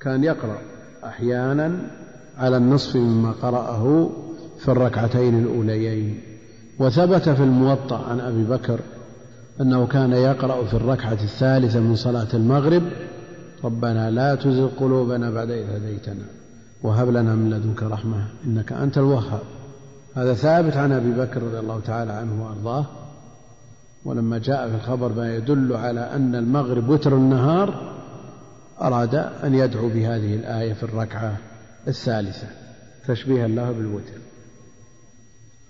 كان 0.00 0.24
يقرأ 0.24 0.58
أحيانا 1.04 1.90
على 2.38 2.56
النصف 2.56 2.96
مما 2.96 3.32
قرأه 3.32 4.10
في 4.58 4.68
الركعتين 4.68 5.38
الأوليين. 5.38 6.20
وثبت 6.78 7.28
في 7.28 7.42
الموطأ 7.42 8.04
عن 8.04 8.20
أبي 8.20 8.44
بكر 8.44 8.80
أنه 9.60 9.86
كان 9.86 10.12
يقرأ 10.12 10.64
في 10.64 10.74
الركعة 10.74 11.12
الثالثة 11.12 11.80
من 11.80 11.96
صلاة 11.96 12.28
المغرب 12.34 12.82
ربنا 13.64 14.10
لا 14.10 14.34
تزغ 14.34 14.66
قلوبنا 14.66 15.30
بعد 15.30 15.50
إذ 15.50 15.70
هديتنا 15.70 16.24
وهب 16.82 17.08
لنا 17.08 17.34
من 17.34 17.50
لدنك 17.50 17.82
رحمة 17.82 18.26
إنك 18.44 18.72
أنت 18.72 18.98
الوهاب. 18.98 19.55
هذا 20.16 20.34
ثابت 20.34 20.76
عن 20.76 20.92
أبي 20.92 21.10
بكر 21.10 21.42
رضي 21.42 21.58
الله 21.58 21.80
تعالى 21.80 22.12
عنه 22.12 22.44
وأرضاه 22.44 22.86
ولما 24.04 24.38
جاء 24.38 24.68
في 24.68 24.74
الخبر 24.74 25.12
ما 25.12 25.34
يدل 25.36 25.76
على 25.76 26.00
أن 26.00 26.34
المغرب 26.34 26.88
وتر 26.88 27.16
النهار 27.16 27.96
أراد 28.82 29.14
أن 29.14 29.54
يدعو 29.54 29.88
بهذه 29.88 30.34
الآية 30.34 30.72
في 30.72 30.82
الركعة 30.82 31.36
الثالثة 31.88 32.46
تشبيها 33.06 33.48
له 33.48 33.72
بالوتر. 33.72 34.18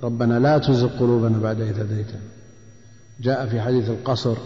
ربنا 0.03 0.39
لا 0.39 0.59
تزغ 0.59 0.99
قلوبنا 0.99 1.39
بعد 1.39 1.61
إذ 1.61 1.81
هديتنا. 1.81 2.21
جاء 3.21 3.47
في 3.47 3.61
حديث 3.61 3.91
القصر 3.91 4.37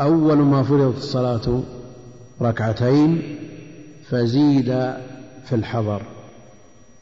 أول 0.00 0.38
ما 0.38 0.62
فرضت 0.62 0.96
الصلاة 0.96 1.62
ركعتين 2.42 3.38
فزيد 4.08 4.66
في 5.44 5.52
الحضر. 5.52 6.17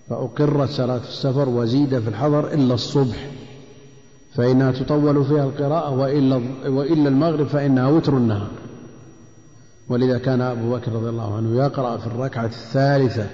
فأقرت 0.08 0.68
صلاة 0.70 1.00
السفر 1.08 1.48
وزيد 1.48 1.98
في 1.98 2.08
الحضر 2.08 2.52
إلا 2.52 2.74
الصبح 2.74 3.30
فإنها 4.34 4.72
تطول 4.72 5.24
فيها 5.24 5.44
القراءة 5.44 5.90
وإلا, 5.90 6.36
وإلا 6.68 7.08
المغرب 7.08 7.46
فإنها 7.46 7.88
وتر 7.88 8.16
النهار. 8.16 8.50
ولذا 9.88 10.18
كان 10.18 10.40
أبو 10.40 10.76
بكر 10.76 10.92
رضي 10.92 11.08
الله 11.08 11.36
عنه 11.36 11.56
يقرأ 11.64 11.96
في 11.96 12.06
الركعة 12.06 12.44
الثالثة 12.44 13.26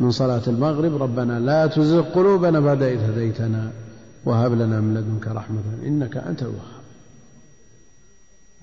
من 0.00 0.10
صلاة 0.10 0.42
المغرب 0.46 1.02
ربنا 1.02 1.40
لا 1.40 1.66
تزغ 1.66 2.00
قلوبنا 2.00 2.60
بعد 2.60 2.82
إذ 2.82 2.98
هديتنا 2.98 3.70
وهب 4.24 4.52
لنا 4.52 4.80
من 4.80 4.94
لدنك 4.94 5.28
رحمة 5.28 5.60
إنك 5.86 6.16
أنت 6.16 6.42
الوهاب. 6.42 6.80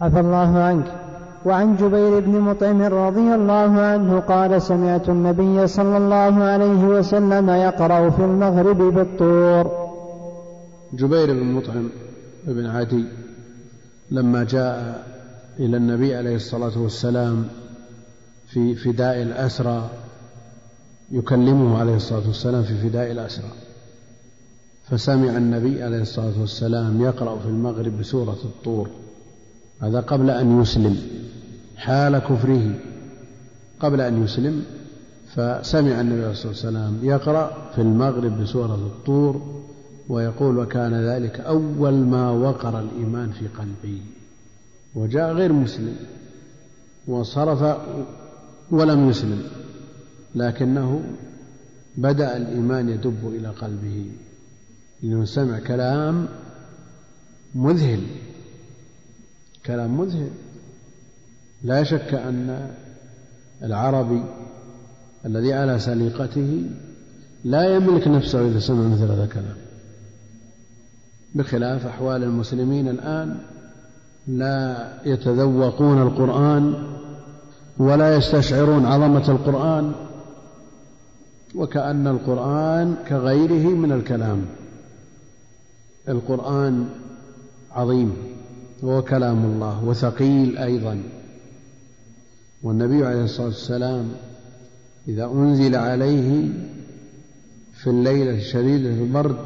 عفى 0.01 0.19
الله 0.19 0.57
عنك. 0.57 1.06
وعن 1.47 1.75
جبير 1.75 2.19
بن 2.19 2.39
مطعم 2.39 2.81
رضي 2.81 3.35
الله 3.39 3.71
عنه 3.91 4.19
قال 4.19 4.61
سمعت 4.61 5.09
النبي 5.09 5.67
صلى 5.67 5.97
الله 5.97 6.33
عليه 6.43 6.83
وسلم 6.85 7.49
يقرأ 7.49 8.09
في 8.09 8.23
المغرب 8.29 8.77
بالطور. 8.77 9.65
جبير 10.93 11.33
بن 11.33 11.51
مطعم 11.57 11.89
بن 12.47 12.65
عدي 12.65 13.05
لما 14.11 14.43
جاء 14.43 15.03
إلى 15.59 15.77
النبي 15.77 16.15
عليه 16.15 16.35
الصلاة 16.35 16.81
والسلام 16.81 17.47
في 18.47 18.75
فداء 18.75 19.21
الأسرى 19.21 19.89
يكلمه 21.11 21.79
عليه 21.79 21.95
الصلاة 21.95 22.27
والسلام 22.27 22.63
في 22.63 22.75
فداء 22.77 23.11
الأسرى. 23.11 23.51
فسمع 24.89 25.37
النبي 25.37 25.83
عليه 25.83 26.01
الصلاة 26.01 26.39
والسلام 26.39 27.01
يقرأ 27.01 27.39
في 27.39 27.47
المغرب 27.47 27.99
بسورة 27.99 28.37
الطور. 28.43 28.87
هذا 29.81 29.99
قبل 29.99 30.29
أن 30.29 30.61
يسلم. 30.61 30.97
حال 31.77 32.19
كفره 32.19 32.79
قبل 33.79 34.01
أن 34.01 34.23
يسلم 34.23 34.65
فسمع 35.27 36.01
النبي 36.01 36.21
عليه 36.21 36.31
الصلاة 36.31 36.47
والسلام 36.47 36.99
يقرأ 37.03 37.71
في 37.75 37.81
المغرب 37.81 38.41
بسورة 38.41 38.75
الطور 38.75 39.63
ويقول 40.09 40.57
وكان 40.57 40.93
ذلك 40.93 41.39
أول 41.39 41.93
ما 41.93 42.29
وقر 42.29 42.79
الإيمان 42.79 43.31
في 43.31 43.47
قلبي. 43.47 44.01
وجاء 44.95 45.33
غير 45.33 45.53
مسلم 45.53 45.95
وصرف 47.07 47.77
ولم 48.71 49.09
يسلم 49.09 49.43
لكنه 50.35 51.03
بدأ 51.97 52.37
الإيمان 52.37 52.89
يدب 52.89 53.27
إلى 53.27 53.47
قلبه 53.47 54.05
لأنه 55.03 55.25
سمع 55.25 55.59
كلام 55.59 56.27
مذهل 57.55 58.01
كلام 59.65 59.99
مذهل. 59.99 60.29
لا 61.63 61.83
شك 61.83 62.13
أن 62.13 62.69
العربي 63.63 64.23
الذي 65.25 65.53
على 65.53 65.79
سليقته 65.79 66.63
لا 67.43 67.75
يملك 67.75 68.07
نفسه 68.07 68.47
إذا 68.47 68.59
سمع 68.59 68.87
مثل 68.87 69.11
هذا 69.11 69.23
الكلام. 69.23 69.55
بخلاف 71.35 71.85
أحوال 71.85 72.23
المسلمين 72.23 72.87
الآن 72.87 73.37
لا 74.27 74.93
يتذوقون 75.05 76.01
القرآن 76.01 76.73
ولا 77.77 78.15
يستشعرون 78.15 78.85
عظمة 78.85 79.29
القرآن 79.29 79.91
وكأن 81.55 82.07
القرآن 82.07 82.95
كغيره 83.07 83.67
من 83.75 83.91
الكلام. 83.91 84.45
القرآن 86.09 86.89
عظيم 87.71 88.13
هو 88.83 89.01
كلام 89.01 89.45
الله 89.45 89.83
وثقيل 89.83 90.57
أيضا. 90.57 91.16
والنبي 92.63 93.05
عليه 93.05 93.23
الصلاة 93.23 93.47
والسلام 93.47 94.11
إذا 95.07 95.25
أنزل 95.25 95.75
عليه 95.75 96.49
في 97.73 97.89
الليلة 97.89 98.39
شديدة 98.39 98.89
البرد 98.89 99.45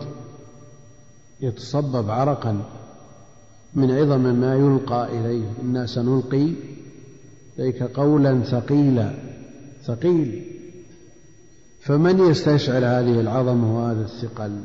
يتصبب 1.42 2.10
عرقا 2.10 2.64
من 3.76 3.92
عظم 3.92 4.36
ما 4.36 4.56
يلقى 4.56 5.20
إليه. 5.20 5.46
إنا 5.64 5.86
سنلقي 5.86 6.54
إليك 7.60 7.84
قولا 7.84 8.44
ثقيلا 8.44 9.14
ثقيل. 9.84 10.46
فمن 11.82 12.20
يستشعر 12.20 12.86
هذه 12.86 13.20
العظمة 13.20 13.78
وهذا 13.78 14.02
الثقل؟ 14.02 14.62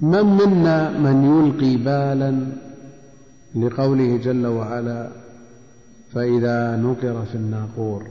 من 0.00 0.24
منا 0.24 0.98
من 0.98 1.24
يلقي 1.24 1.76
بالا 1.76 2.46
لقوله 3.54 4.16
جل 4.16 4.46
وعلا 4.46 5.19
فإذا 6.14 6.76
نقر 6.76 7.24
في 7.24 7.34
الناقور 7.34 8.06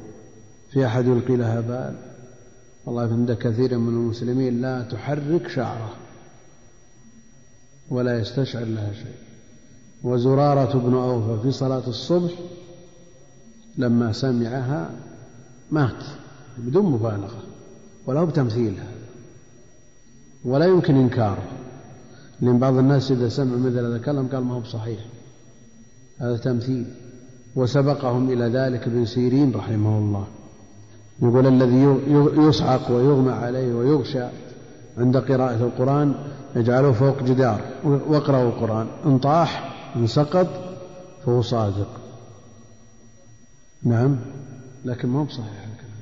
في 0.72 0.86
أحد 0.86 1.06
يلقي 1.06 1.36
لها 1.36 1.62
بال. 1.62 1.96
والله 2.86 3.02
عند 3.02 3.32
كثير 3.32 3.78
من 3.78 3.88
المسلمين 3.88 4.62
لا 4.62 4.82
تحرك 4.82 5.48
شعره 5.48 5.94
ولا 7.90 8.20
يستشعر 8.20 8.66
لها 8.66 8.94
شيء. 8.94 9.16
وزرارة 10.04 10.78
بن 10.78 10.94
أوفى 10.94 11.42
في 11.42 11.52
صلاة 11.52 11.88
الصبح 11.88 12.32
لما 13.78 14.12
سمعها 14.12 14.90
مات 15.72 16.04
بدون 16.58 16.86
مبالغة 16.86 17.44
ولا 18.08 18.24
بتمثيل 18.24 18.74
هذا 18.74 19.00
ولا 20.46 20.66
يمكن 20.66 20.96
إنكاره. 20.96 21.44
لأن 22.42 22.60
بعض 22.60 22.78
الناس 22.78 23.12
إذا 23.12 23.30
سمع 23.30 23.58
مثل 23.58 23.78
هذا 23.78 23.96
الكلام 23.96 24.28
قال 24.28 24.44
ما 24.44 24.54
هو 24.54 24.60
بصحيح 24.60 25.00
هذا 26.18 26.38
تمثيل. 26.38 26.86
وسبقهم 27.56 28.32
إلى 28.32 28.46
ذلك 28.46 28.88
ابن 28.88 29.06
سيرين 29.06 29.56
رحمه 29.56 29.98
الله. 29.98 30.28
يقول 31.22 31.48
الذي 31.48 31.84
يصعق 32.48 32.92
ويغمى 32.92 33.32
عليه 33.32 33.74
ويغشى 33.74 34.24
عند 34.98 35.18
قراءة 35.18 35.56
القرآن 35.56 36.16
يجعله 36.56 36.92
فوق 36.92 37.24
جدار. 37.24 37.62
واقرأوا 37.84 38.50
القرآن. 38.50 38.88
إن 39.06 39.20
طاح 39.20 39.76
إن 39.96 40.08
سقط 40.08 40.48
فهو 41.26 41.42
صادق. 41.42 41.88
نعم. 43.84 44.20
لكن 44.86 45.10
ما 45.10 45.20
هو 45.20 45.24
بصحيح 45.24 45.68
الكلام. 45.72 46.00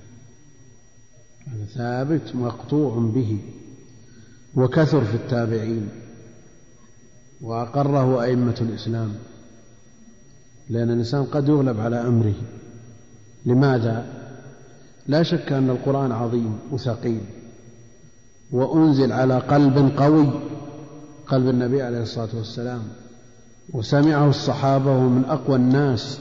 هذا 1.47 1.65
ثابت 1.65 2.35
مقطوع 2.35 3.11
به. 3.15 3.39
وكثر 4.55 5.03
في 5.03 5.15
التابعين. 5.15 5.89
وأقره 7.41 8.23
أئمة 8.23 8.55
الإسلام. 8.61 9.13
لأن 10.69 10.89
الإنسان 10.89 11.23
قد 11.23 11.49
يغلب 11.49 11.79
على 11.79 12.07
أمره. 12.07 12.33
لماذا؟ 13.45 14.05
لا 15.07 15.23
شك 15.23 15.51
أن 15.51 15.69
القرآن 15.69 16.11
عظيم 16.11 16.59
وثقيل 16.71 17.21
وأنزل 18.51 19.11
على 19.11 19.39
قلب 19.39 19.91
قوي 19.97 20.29
قلب 21.27 21.49
النبي 21.49 21.81
عليه 21.81 22.01
الصلاة 22.01 22.29
والسلام 22.37 22.81
وسمعه 23.73 24.29
الصحابة 24.29 24.91
ومن 24.91 25.25
أقوى 25.25 25.55
الناس 25.55 26.19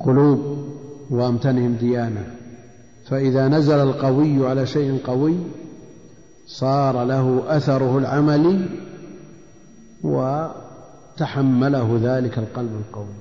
قلوب 0.00 0.68
وأمتنهم 1.10 1.74
ديانة. 1.74 2.34
فإذا 3.06 3.48
نزل 3.48 3.74
القوي 3.74 4.46
على 4.48 4.66
شيء 4.66 4.98
قوي 5.04 5.36
صار 6.46 7.04
له 7.04 7.42
أثره 7.56 7.98
العملي 7.98 8.68
وتحمله 10.02 12.00
ذلك 12.02 12.38
القلب 12.38 12.70
القوي. 12.88 13.19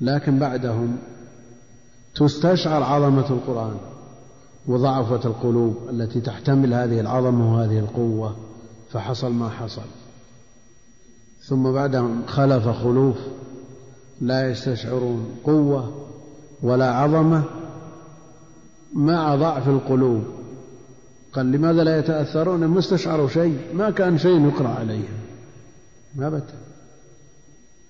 لكن 0.00 0.38
بعدهم 0.38 0.96
تستشعر 2.14 2.82
عظمة 2.82 3.30
القرآن 3.30 3.76
وضعفت 4.66 5.26
القلوب 5.26 5.76
التي 5.90 6.20
تحتمل 6.20 6.74
هذه 6.74 7.00
العظمة 7.00 7.54
وهذه 7.54 7.78
القوة 7.78 8.36
فحصل 8.90 9.32
ما 9.32 9.48
حصل. 9.48 9.82
ثم 11.40 11.72
بعدهم 11.72 12.26
خلف 12.26 12.68
خلوف 12.68 13.16
لا 14.20 14.50
يستشعرون 14.50 15.36
قوة 15.44 16.06
ولا 16.62 16.94
عظمة 16.94 17.42
مع 18.94 19.34
ضعف 19.34 19.68
القلوب. 19.68 20.22
قال 21.32 21.52
لماذا 21.52 21.84
لا 21.84 21.98
يتأثرون؟ 21.98 22.64
ما 22.64 22.78
استشعروا 22.78 23.28
شيء 23.28 23.58
ما 23.74 23.90
كان 23.90 24.18
شيء 24.18 24.46
يقرأ 24.46 24.68
عليهم. 24.68 25.18
ما 26.16 26.28
بت 26.28 26.54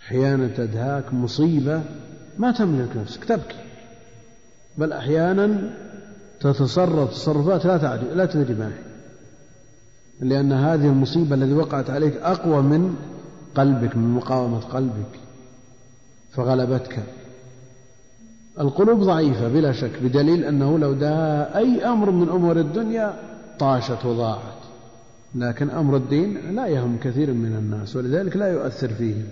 أحيانا 0.05 0.49
تدهاك 0.57 1.15
مصيبة 1.15 1.83
ما 2.39 2.53
تملك 2.53 2.97
نفسك 2.97 3.25
تبكي. 3.25 3.57
بل 4.79 4.93
أحيانا 4.93 5.71
تتصرف 6.41 7.11
تصرفات 7.11 7.67
لا 7.67 7.79
تعرف 7.79 8.13
لا 8.13 8.27
تدري 8.27 8.55
ما 8.55 8.69
هي. 8.69 8.95
لأن 10.21 10.53
هذه 10.53 10.87
المصيبة 10.87 11.35
التي 11.35 11.53
وقعت 11.53 11.91
عليك 11.91 12.17
أقوى 12.17 12.63
من 12.63 12.97
قلبك 13.55 13.97
من 13.97 14.15
مقاومة 14.15 14.61
قلبك. 14.61 15.21
فغلبتك. 16.33 16.99
القلوب 18.61 19.01
ضعيفة 19.01 19.49
بلا 19.49 19.73
شك 19.73 20.03
بدليل 20.03 20.45
أنه 20.45 20.79
لو 20.79 20.93
دها 20.93 21.59
أي 21.59 21.85
أمر 21.85 22.11
من 22.11 22.29
أمور 22.29 22.61
الدنيا 22.61 23.15
طاشت 23.59 24.05
وضاعت. 24.05 24.65
لكن 25.35 25.71
أمر 25.71 25.97
الدين 25.97 26.55
لا 26.57 26.67
يهم 26.67 26.99
كثير 26.99 27.33
من 27.33 27.57
الناس 27.57 27.97
ولذلك 27.97 28.37
لا 28.37 28.53
يؤثر 28.53 28.89
فيهم. 28.89 29.25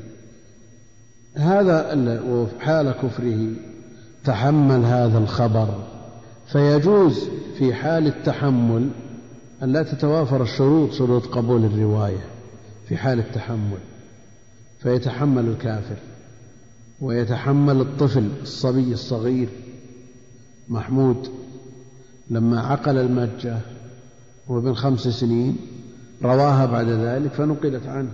هذا 1.34 1.92
وحال 2.28 2.92
كفره 2.92 3.48
تحمل 4.24 4.84
هذا 4.84 5.18
الخبر. 5.18 5.68
فيجوز 6.46 7.28
في 7.58 7.74
حال 7.74 8.06
التحمل 8.06 8.90
أن 9.62 9.72
لا 9.72 9.82
تتوافر 9.82 10.42
الشروط 10.42 10.92
شروط 10.92 11.26
قبول 11.26 11.64
الرواية 11.64 12.24
في 12.88 12.96
حال 12.96 13.18
التحمل. 13.18 13.78
فيتحمل 14.82 15.48
الكافر 15.48 15.96
ويتحمل 17.00 17.80
الطفل 17.80 18.28
الصبي 18.42 18.92
الصغير 18.92 19.48
محمود. 20.68 21.28
لما 22.30 22.60
عقل 22.60 22.98
المجة 22.98 23.58
وابن 24.48 24.74
خمس 24.74 25.00
سنين 25.00 25.56
رواها 26.22 26.66
بعد 26.66 26.88
ذلك 26.88 27.32
فنقلت 27.32 27.86
عنه. 27.86 28.10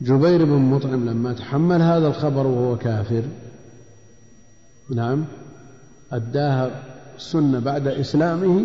جبير 0.00 0.44
بن 0.44 0.58
مطعم 0.58 1.08
لما 1.08 1.32
تحمل 1.32 1.82
هذا 1.82 2.06
الخبر 2.08 2.46
وهو 2.46 2.76
كافر 2.76 3.22
نعم 4.90 5.24
أداها 6.12 6.70
السنة 7.16 7.58
بعد 7.58 7.86
إسلامه 7.86 8.64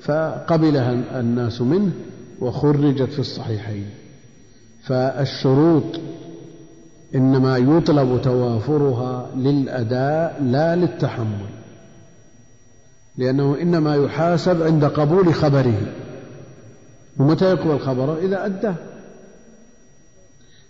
فقبلها 0.00 1.20
الناس 1.20 1.60
منه 1.60 1.92
وخرجت 2.40 3.12
في 3.12 3.18
الصحيحين. 3.18 3.86
فالشروط 4.82 6.00
إنما 7.14 7.56
يطلب 7.56 8.22
توافرها 8.22 9.30
للأداء 9.36 10.42
لا 10.42 10.76
للتحمل 10.76 11.46
لأنه 13.18 13.56
إنما 13.62 13.96
يحاسب 13.96 14.62
عند 14.62 14.84
قبول 14.84 15.34
خبره. 15.34 15.80
ومتى 17.18 17.50
يقبل 17.50 17.78
خبره؟ 17.78 18.18
إذا 18.22 18.46
أداه. 18.46 18.74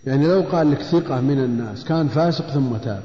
يعني 0.05 0.27
لو 0.27 0.41
قال 0.41 0.71
لك 0.71 0.81
ثقة 0.81 1.21
من 1.21 1.39
الناس 1.43 1.85
كان 1.85 2.07
فاسق 2.07 2.47
ثم 2.47 2.77
تاب. 2.77 3.03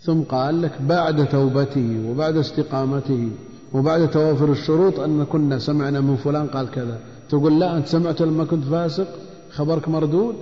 ثم 0.00 0.20
قال 0.20 0.62
لك 0.62 0.82
بعد 0.82 1.28
توبته 1.28 2.04
وبعد 2.08 2.36
استقامته 2.36 3.30
وبعد 3.72 4.10
توافر 4.10 4.52
الشروط 4.52 5.00
أن 5.00 5.24
كنا 5.24 5.58
سمعنا 5.58 6.00
من 6.00 6.16
فلان 6.16 6.46
قال 6.46 6.70
كذا. 6.70 6.98
تقول 7.28 7.60
لا 7.60 7.76
أنت 7.76 7.86
سمعت 7.86 8.20
لما 8.20 8.44
كنت 8.44 8.64
فاسق؟ 8.64 9.08
خبرك 9.50 9.88
مردود؟ 9.88 10.36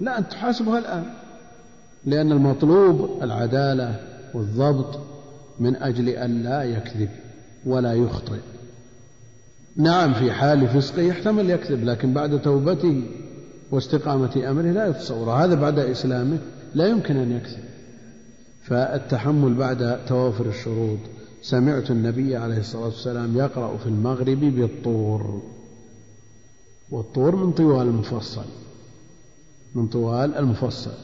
لا 0.00 0.18
أنت 0.18 0.30
تحاسبها 0.30 0.78
الآن. 0.78 1.04
لأن 2.04 2.32
المطلوب 2.32 3.22
العدالة 3.22 4.00
والضبط 4.34 4.98
من 5.60 5.76
أجل 5.76 6.08
أن 6.08 6.42
لا 6.42 6.62
يكذب 6.62 7.08
ولا 7.66 7.92
يخطئ. 7.92 8.40
نعم 9.76 10.14
في 10.14 10.32
حال 10.32 10.68
فسقه 10.68 11.02
يحتمل 11.02 11.50
يكذب 11.50 11.84
لكن 11.84 12.12
بعد 12.12 12.42
توبته 12.42 13.02
واستقامة 13.70 14.50
أمره 14.50 14.70
لا 14.70 14.86
يتصور 14.86 15.30
هذا 15.30 15.54
بعد 15.54 15.78
إسلامه 15.78 16.38
لا 16.74 16.86
يمكن 16.86 17.16
أن 17.16 17.32
يكذب. 17.32 17.64
فالتحمل 18.62 19.54
بعد 19.54 20.04
توافر 20.06 20.46
الشروط. 20.46 20.98
سمعت 21.42 21.90
النبي 21.90 22.36
عليه 22.36 22.58
الصلاة 22.58 22.84
والسلام 22.84 23.36
يقرأ 23.36 23.76
في 23.76 23.86
المغرب 23.86 24.40
بالطور. 24.40 25.42
والطور 26.90 27.36
من 27.36 27.52
طوال 27.52 27.86
المفصل. 27.86 28.44
من 29.74 29.86
طوال 29.86 30.34
المفصل. 30.34 30.94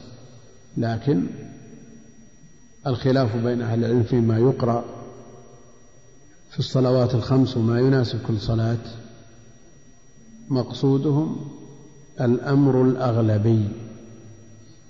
لكن 0.77 1.27
الخلاف 2.87 3.35
بين 3.35 3.61
أهل 3.61 3.79
العلم 3.79 4.03
فيما 4.03 4.37
يقرأ 4.37 4.85
في 6.51 6.59
الصلوات 6.59 7.15
الخمس 7.15 7.57
وما 7.57 7.79
يناسب 7.79 8.19
كل 8.27 8.39
صلاة 8.39 8.77
مقصودهم 10.49 11.60
الأمر 12.21 12.81
الأغلبي 12.81 13.67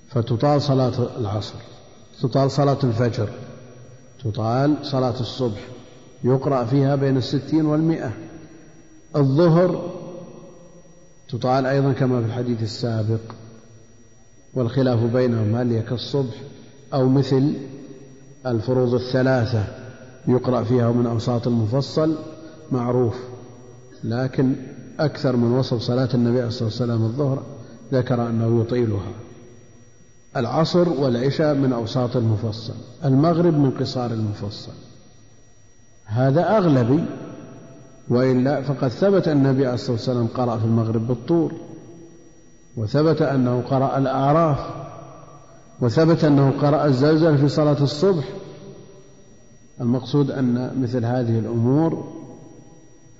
فتطال 0.08 0.62
صلاة 0.62 1.18
العصر 1.20 1.54
تطال 2.22 2.50
صلاة 2.50 2.78
الفجر 2.84 3.28
تطال 4.24 4.76
صلاة 4.82 5.20
الصبح 5.20 5.60
يقرأ 6.24 6.64
فيها 6.64 6.96
بين 6.96 7.16
الستين 7.16 7.66
والمئة. 7.66 8.12
الظهر 9.16 9.90
تطال 11.28 11.66
أيضا 11.66 11.92
كما 11.92 12.20
في 12.20 12.26
الحديث 12.26 12.62
السابق 12.62 13.20
والخلاف 14.54 14.98
بينهم 14.98 15.56
هل 15.56 15.72
هي 15.72 15.82
كالصبح 15.82 16.34
أو 16.94 17.08
مثل 17.08 17.54
الفروض 18.46 18.94
الثلاثة 18.94 19.64
يقرأ 20.28 20.62
فيها 20.62 20.92
من 20.92 21.06
أوساط 21.06 21.46
المفصل 21.46 22.18
معروف. 22.72 23.16
لكن 24.04 24.56
أكثر 25.04 25.36
من 25.36 25.52
وصف 25.52 25.80
صلاة 25.82 26.08
النبي 26.14 26.38
عليه 26.38 26.48
الصلاة 26.48 26.64
والسلام 26.64 27.02
الظهر 27.02 27.42
ذكر 27.92 28.28
أنه 28.28 28.60
يطيلها. 28.60 29.12
العصر 30.36 30.88
والعشاء 30.88 31.54
من 31.54 31.72
أوساط 31.72 32.16
المفصل 32.16 32.74
المغرب 33.04 33.54
من 33.58 33.70
قصار 33.70 34.10
المفصل. 34.10 34.72
هذا 36.04 36.56
أغلبي 36.56 37.04
وإلا 38.08 38.62
فقد 38.62 38.88
ثبت 38.88 39.28
النبي 39.28 39.64
عليه 39.66 39.74
الصلاة 39.74 39.92
والسلام 39.92 40.26
قرأ 40.26 40.58
في 40.58 40.64
المغرب 40.64 41.06
بالطور 41.08 41.52
وثبت 42.76 43.22
أنه 43.22 43.60
قرأ 43.60 43.98
الأعراف 43.98 44.58
وثبت 45.80 46.24
أنه 46.24 46.50
قرأ 46.50 46.86
الزلزل 46.86 47.38
في 47.38 47.48
صلاة 47.48 47.82
الصبح. 47.82 48.24
المقصود 49.80 50.30
أن 50.30 50.80
مثل 50.82 51.04
هذه 51.04 51.38
الأمور 51.38 52.12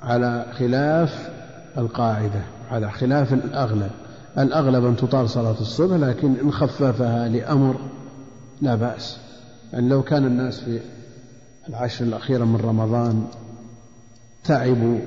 على 0.03 0.47
خلاف 0.59 1.42
القاعدة 1.79 2.43
على 2.71 2.91
خلاف 2.91 3.33
الأغلب. 3.33 3.91
الأغلب 4.39 4.85
أن 4.85 4.97
تطال 4.97 5.31
صلاة 5.31 5.61
الصبح 5.61 5.97
لكن 5.97 6.35
إن 6.43 6.53
خففها 6.53 7.29
لأمر 7.29 7.77
لا 8.61 8.75
بأس. 8.75 9.19
يعني 9.73 9.89
لو 9.89 10.03
كان 10.03 10.25
الناس 10.25 10.61
في 10.61 10.81
العشر 11.69 12.05
الأخيرة 12.05 12.45
من 12.45 12.57
رمضان 12.57 13.25
تعبوا 14.45 14.99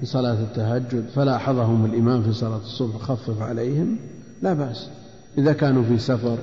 في 0.00 0.06
صلاة 0.06 0.32
التهجد 0.32 1.08
فلاحظهم 1.14 1.84
الإمام 1.84 2.22
في 2.22 2.32
صلاة 2.32 2.56
الصبح 2.56 2.96
خفف 2.96 3.42
عليهم 3.42 3.96
لا 4.42 4.52
بأس. 4.52 4.88
إذا 5.38 5.52
كانوا 5.52 5.82
في 5.82 5.98
سفر 5.98 6.38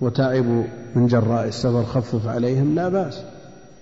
وتعبوا 0.00 0.64
من 0.94 1.06
جراء 1.06 1.48
السفر 1.48 1.84
خفف 1.84 2.26
عليهم 2.26 2.74
لا 2.74 2.88
بأس. 2.88 3.22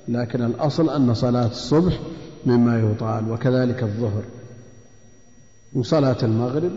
لكن 0.08 0.44
الأصل 0.44 0.90
أن 0.90 1.14
صلاة 1.14 1.46
الصبح 1.46 1.98
مما 2.46 2.80
يطال 2.80 3.30
وكذلك 3.30 3.82
الظهر. 3.82 4.22
وصلاة 5.74 6.16
المغرب 6.22 6.72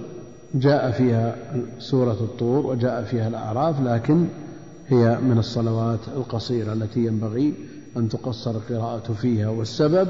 جاء 0.53 0.91
فيها 0.91 1.35
سورة 1.79 2.11
الطور 2.11 2.65
وجاء 2.65 3.03
فيها 3.03 3.27
الأعراف 3.27 3.81
لكن 3.81 4.27
هي 4.87 5.17
من 5.21 5.37
الصلوات 5.37 5.99
القصيرة 6.07 6.73
التي 6.73 7.05
ينبغي 7.05 7.53
أن 7.97 8.09
تقصر 8.09 8.51
القراءة 8.51 9.13
فيها. 9.13 9.47
والسبب 9.47 10.07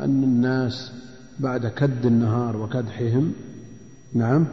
أن 0.00 0.24
الناس 0.24 0.92
بعد 1.38 1.66
كد 1.66 2.06
النهار 2.06 2.56
وكدحهم 2.56 3.32
نعم 4.14 4.46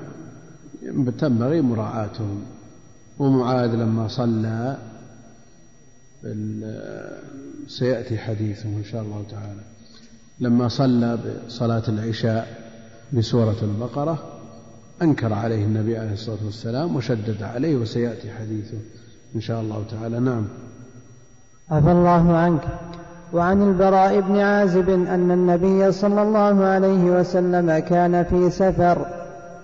تنبغي 1.20 1.62
مراعاتهم. 1.62 2.42
ومعاذ 3.20 3.76
لما 3.76 4.08
صلى 4.08 4.78
سيأتي 7.68 8.18
حديثه 8.18 8.70
إن 8.70 8.84
شاء 8.84 9.02
الله 9.02 9.24
تعالى. 9.32 9.62
لما 10.40 10.68
صلى 10.68 11.20
بصلاة 11.48 11.84
العشاء 11.88 12.69
بسورة 13.14 13.56
البقرة 13.62 14.18
أنكر 15.02 15.34
عليه 15.34 15.66
النبي 15.66 15.98
عليه 15.98 16.14
الصلاة 16.14 16.38
والسلام 16.46 16.96
وشدد 16.96 17.44
عليه 17.44 17.76
وسيأتي 17.76 18.32
حديثه 18.32 18.78
إن 19.36 19.42
شاء 19.42 19.62
الله 19.62 19.84
تعالى. 19.92 20.20
نعم. 20.20 20.46
عفى 21.72 21.92
الله 21.92 22.38
عنك. 22.38 22.62
وعن 23.34 23.62
البراء 23.62 24.20
بن 24.20 24.38
عازب 24.40 24.90
أن 24.90 25.32
النبي 25.32 25.92
صلى 25.92 26.22
الله 26.22 26.66
عليه 26.66 27.04
وسلم 27.20 27.80
كان 27.80 28.24
في 28.24 28.50
سفر 28.50 29.06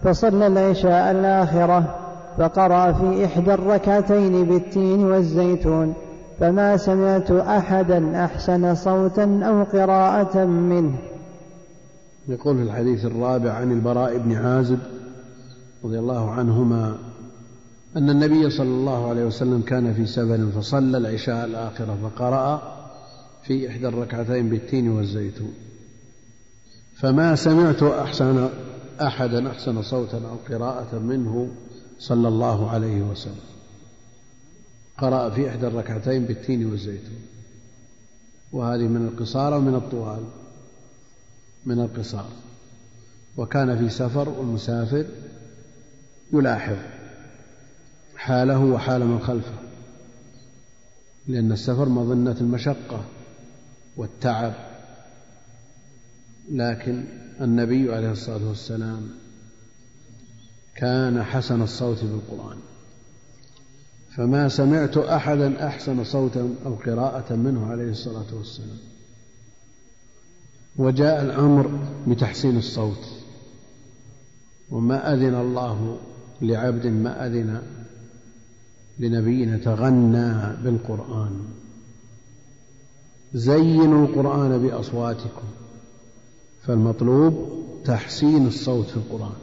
فصلى 0.03 0.47
العشاء 0.47 1.12
الآخرة 1.12 1.95
فقرأ 2.38 2.91
في 2.91 3.25
إحدى 3.25 3.53
الركعتين 3.53 4.45
بالتين 4.45 5.05
والزيتون 5.05 5.93
فما 6.39 6.77
سمعت 6.77 7.31
أحدا 7.31 8.25
أحسن 8.25 8.75
صوتا 8.75 9.39
أو 9.43 9.63
قراءة 9.63 10.45
منه. 10.45 10.95
يقول 12.28 12.58
في 12.58 12.64
الحديث 12.64 13.06
الرابع 13.06 13.52
عن 13.52 13.72
البراء 13.72 14.18
بن 14.18 14.34
عازب 14.34 14.80
رضي 15.84 16.00
الله 16.00 16.32
عنهما 16.32 16.98
أن 17.98 18.10
النبي 18.10 18.50
صلى 18.50 18.68
الله 18.68 19.10
عليه 19.10 19.26
وسلم 19.26 19.62
كان 19.62 19.94
في 19.94 20.06
سفر 20.06 20.52
فصلى 20.62 20.98
العشاء 20.98 21.46
الآخرة 21.46 21.98
فقرأ 22.04 22.76
في 23.44 23.70
إحدى 23.70 23.88
الركعتين 23.88 24.50
بالتين 24.50 24.90
والزيتون. 24.90 25.54
فما 26.96 27.36
سمعت 27.36 27.84
أحسن 27.84 28.50
أحدا 29.02 29.50
أحسن 29.50 29.82
صوتا 29.82 30.18
أو 30.18 30.56
قراءة 30.56 31.00
منه 31.00 31.48
صلى 32.00 32.28
الله 32.28 32.70
عليه 32.70 33.02
وسلم. 33.02 33.46
قرأ 34.98 35.30
في 35.30 35.50
إحدى 35.50 35.68
الركعتين 35.68 36.26
بالتين 36.26 36.66
والزيتون. 36.66 37.20
وهذه 38.52 38.88
من 38.88 39.08
القصار 39.08 39.54
ومن 39.54 39.76
الطوال. 39.76 40.24
من 41.65 41.80
القصار 41.80 42.30
وكان 43.38 43.78
في 43.78 43.89
سفر 43.89 44.30
والمسافر 44.30 45.06
يلاحظ 46.34 46.78
حاله 48.15 48.60
وحال 48.60 49.06
من 49.06 49.19
خلفه 49.19 49.56
لأن 51.28 51.51
السفر 51.51 51.89
مظنة 51.89 52.36
المشقة 52.41 53.06
والتعب 53.97 54.54
لكن 56.51 57.04
النبي 57.41 57.93
عليه 57.93 58.12
الصلاة 58.12 58.47
والسلام 58.47 59.10
كان 60.75 61.23
حسن 61.23 61.62
الصوت 61.62 62.04
بالقرآن 62.04 62.58
فما 64.15 64.49
سمعت 64.49 64.97
أحدا 64.97 65.67
أحسن 65.67 66.04
صوتا 66.04 66.56
أو 66.65 66.75
قراءة 66.75 67.36
منه 67.36 67.71
عليه 67.71 67.89
الصلاة 67.89 68.34
والسلام. 68.34 68.78
وجاء 70.78 71.22
الأمر 71.24 71.72
بتحسين 72.08 72.58
الصوت. 72.58 73.06
وما 74.72 75.14
أذن 75.14 75.36
الله 75.36 75.98
لعبد 76.42 76.88
ما 76.88 77.28
أذن 77.28 77.62
لنبي 79.00 79.58
تغنى 79.58 80.56
بالقرآن. 80.64 81.40
زينوا 83.34 84.08
القرآن 84.08 84.68
بأصواتكم 84.68 85.48
فالمطلوب 86.64 87.50
تحسين 87.86 88.48
الصوت 88.48 88.86
في 88.86 88.98
القرآن 88.98 89.36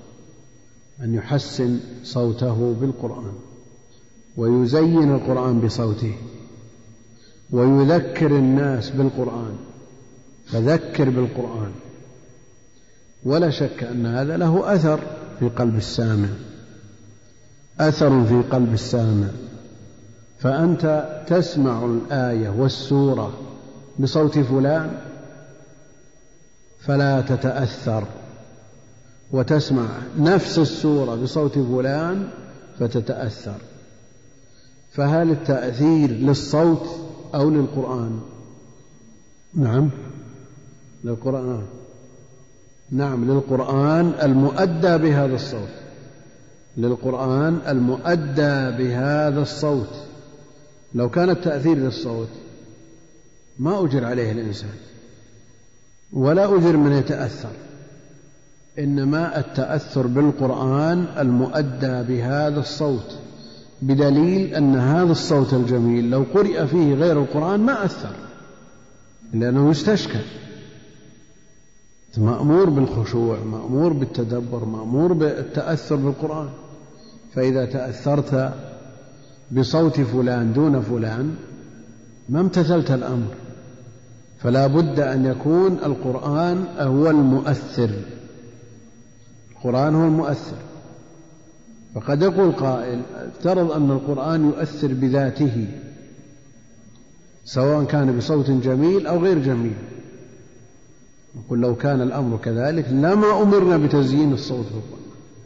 أن 1.03 1.14
يحسن 1.14 1.81
صوته 2.05 2.75
بالقرآن 2.81 3.33
ويزين 4.37 5.14
القرآن 5.14 5.61
بصوته 5.61 6.14
ويذكر 7.51 8.38
الناس 8.38 8.90
بالقرآن. 8.90 9.57
فذكر 10.52 11.10
بالقرآن. 11.10 11.72
ولا 13.24 13.50
شك 13.50 13.84
أن 13.84 14.06
هذا 14.06 14.36
له 14.36 14.74
أثر 14.74 15.00
في 15.38 15.48
قلب 15.48 15.76
السامع. 15.76 16.28
أثر 17.80 18.24
في 18.24 18.42
قلب 18.50 18.74
السامع. 18.74 19.28
فأنت 20.38 21.08
تسمع 21.28 21.84
الآية 21.84 22.48
والسورة 22.48 23.32
بصوت 23.98 24.38
فلان 24.38 25.00
فلا 26.80 27.20
تتأثر. 27.20 28.04
وتسمع 29.32 29.86
نفس 30.18 30.58
السورة 30.58 31.14
بصوت 31.14 31.58
فلان 31.58 32.28
فتتأثر. 32.78 33.58
فهل 34.92 35.30
التأثير 35.30 36.10
للصوت 36.10 36.86
أو 37.34 37.50
للقرآن؟ 37.50 38.20
نعم. 39.54 39.90
للقرآن. 41.04 41.62
نعم 42.90 43.30
للقرآن 43.30 44.12
المؤدى 44.22 44.98
بهذا 44.98 45.34
الصوت. 45.34 45.68
للقرآن 46.76 47.58
المؤدى 47.68 48.70
بهذا 48.78 49.42
الصوت. 49.42 49.94
لو 50.94 51.10
كان 51.10 51.30
التأثير 51.30 51.76
للصوت 51.76 52.28
ما 53.58 53.84
أجر 53.84 54.04
عليه 54.04 54.32
الإنسان. 54.32 54.74
ولا 56.12 56.44
أجر 56.44 56.76
من 56.76 56.92
يتأثر. 56.92 57.52
إنما 58.78 59.38
التأثر 59.38 60.06
بالقرآن 60.06 61.06
المؤدى 61.18 62.02
بهذا 62.02 62.60
الصوت. 62.60 63.18
بدليل 63.82 64.54
أن 64.54 64.76
هذا 64.76 65.12
الصوت 65.12 65.54
الجميل 65.54 66.10
لو 66.10 66.24
قرئ 66.34 66.66
فيه 66.66 66.94
غير 66.94 67.22
القرآن 67.22 67.60
ما 67.60 67.84
أثر. 67.84 68.14
لأنه 69.32 69.70
يستشكل. 69.70 70.20
مأمور 72.18 72.70
بالخشوع 72.70 73.38
مأمور 73.38 73.92
بالتدبر 73.92 74.64
مأمور 74.64 75.12
بالتأثر 75.12 75.96
بالقرآن. 75.96 76.48
فإذا 77.35 77.64
تأثرت 77.64 78.55
بصوت 79.51 80.01
فلان 80.01 80.53
دون 80.53 80.81
فلان 80.81 81.35
ما 82.29 82.40
امتثلت 82.40 82.90
الأمر. 82.90 83.35
فلا 84.38 84.66
بد 84.66 85.01
أن 85.01 85.27
يكون 85.27 85.72
القرآن 85.72 86.64
هو 86.79 87.11
المؤثر. 87.11 87.90
القرآن 89.57 89.94
هو 89.94 90.05
المؤثر. 90.05 90.57
فقد 91.94 92.22
يقول 92.22 92.53
قائل 92.53 93.03
افترض 93.14 93.72
أن 93.72 93.90
القرآن 93.90 94.46
يؤثر 94.46 94.88
بذاته 94.94 95.66
سواء 97.44 97.85
كان 97.85 98.16
بصوت 98.18 98.51
جميل 98.51 99.07
أو 99.07 99.18
غير 99.18 99.38
جميل. 99.38 99.77
نقول 101.37 101.61
لو 101.61 101.75
كان 101.75 102.01
الأمر 102.01 102.37
كذلك 102.37 102.88
لما 102.88 103.42
أمرنا 103.42 103.77
بتزيين 103.77 104.33
الصوت 104.33 104.66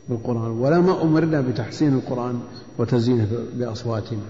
بالقرآن 0.08 0.50
ولما 0.50 1.02
أمرنا 1.02 1.40
بتحسين 1.40 1.94
القرآن 1.94 2.40
وتزيينه 2.78 3.28
بأصواتنا. 3.54 4.20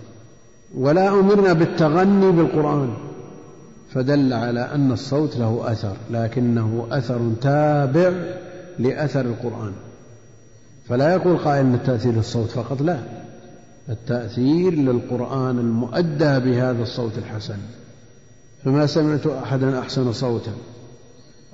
ولا 0.75 1.09
أمرنا 1.09 1.53
بالتغني 1.53 2.33
بالقرآن. 2.33 2.95
فدل 3.95 4.33
على 4.33 4.61
أن 4.61 4.93
الصوت 4.93 5.37
له 5.37 5.73
أثر 5.73 5.97
لكنه 6.11 6.87
أثر 6.91 7.31
تابع 7.41 8.13
لأثر 8.79 9.21
القرآن. 9.21 9.73
فلا 10.89 11.13
يقول 11.13 11.37
قائل 11.37 11.67
أن 11.67 11.75
التأثير 11.75 12.13
للصوت 12.13 12.51
فقط 12.51 12.83
لا. 12.83 12.99
التأثير 13.89 14.75
للقرآن 14.75 15.59
المؤدى 15.59 16.39
بهذا 16.39 16.83
الصوت 16.83 17.19
الحسن. 17.19 17.59
فما 18.65 18.87
سمعت 18.87 19.27
أحدا 19.27 19.79
أحسن 19.79 20.13
صوتا. 20.13 20.53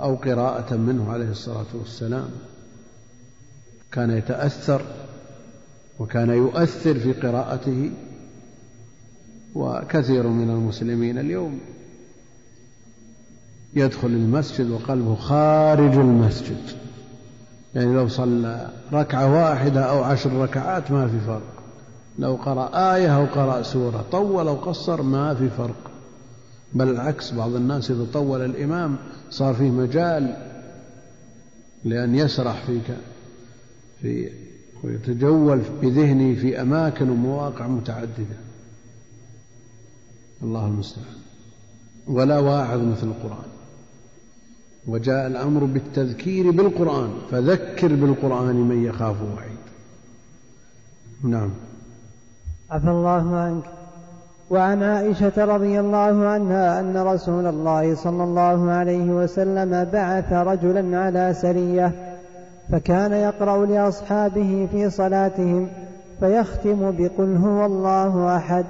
أو 0.02 0.14
قراءة 0.14 0.76
منه 0.76 1.12
عليه 1.12 1.30
الصلاة 1.30 1.66
والسلام. 1.74 2.30
كان 3.92 4.10
يتأثر 4.10 4.82
وكان 5.98 6.30
يؤثر 6.30 6.94
في 6.98 7.12
قراءته 7.12 7.90
وكثير 9.54 10.26
من 10.26 10.50
المسلمين 10.50 11.18
اليوم 11.18 11.60
يدخل 13.74 14.08
المسجد 14.08 14.70
وقلبه 14.70 15.14
خارج 15.14 15.94
المسجد. 15.94 16.62
يعني 17.74 17.94
لو 17.94 18.08
صلى 18.08 18.70
ركعة 18.92 19.32
واحدة 19.34 19.80
أو 19.80 20.02
عشر 20.02 20.32
ركعات 20.32 20.90
ما 20.90 21.08
في 21.08 21.20
فرق. 21.26 21.62
لو 22.18 22.34
قرأ 22.34 22.94
آية 22.94 23.16
أو 23.16 23.24
قرأ 23.24 23.62
سورة 23.62 24.04
طول 24.12 24.48
أو 24.48 24.54
قصر 24.54 25.02
ما 25.02 25.34
في 25.34 25.48
فرق. 25.48 25.91
بل 26.74 26.88
العكس 26.88 27.32
بعض 27.32 27.54
الناس 27.54 27.90
إذا 27.90 28.06
طول 28.12 28.44
الإمام 28.44 28.96
صار 29.30 29.54
فيه 29.54 29.70
مجال 29.70 30.36
لأن 31.84 32.14
يسرح 32.14 32.64
فيك 32.66 32.96
في 34.02 34.30
ويتجول 34.84 35.62
بذهنه 35.82 36.34
في 36.34 36.60
أماكن 36.62 37.10
ومواقع 37.10 37.66
متعددة. 37.66 38.36
الله 40.42 40.66
المستعان. 40.66 41.16
ولا 42.06 42.38
واعظ 42.38 42.80
مثل 42.80 43.06
القرآن. 43.06 43.52
وجاء 44.86 45.26
الأمر 45.26 45.64
بالتذكير 45.64 46.50
بالقرآن 46.50 47.10
فذكر 47.30 47.94
بالقرآن 47.94 48.56
من 48.56 48.84
يخاف 48.84 49.16
وعيد. 49.22 49.62
نعم. 51.22 51.50
عفى 52.70 52.88
الله 52.88 53.36
عنك. 53.36 53.81
وعن 54.52 54.82
عائشة 54.82 55.44
رضي 55.44 55.80
الله 55.80 56.26
عنها 56.26 56.80
أن 56.80 56.96
رسول 56.96 57.46
الله 57.46 57.94
صلى 57.94 58.24
الله 58.24 58.70
عليه 58.70 59.10
وسلم 59.10 59.88
بعث 59.92 60.32
رجلا 60.32 60.98
على 60.98 61.34
سرية 61.34 61.92
فكان 62.72 63.12
يقرأ 63.12 63.66
لأصحابه 63.66 64.68
في 64.72 64.90
صلاتهم 64.90 65.68
فيختم 66.20 66.90
بقل 66.98 67.36
هو 67.36 67.66
الله 67.66 68.36
أحد. 68.36 68.64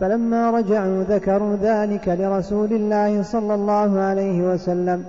فلما 0.00 0.50
رجعوا 0.50 1.02
ذكروا 1.02 1.56
ذلك 1.62 2.08
لرسول 2.08 2.72
الله 2.72 3.22
صلى 3.22 3.54
الله 3.54 4.00
عليه 4.00 4.42
وسلم 4.42 5.04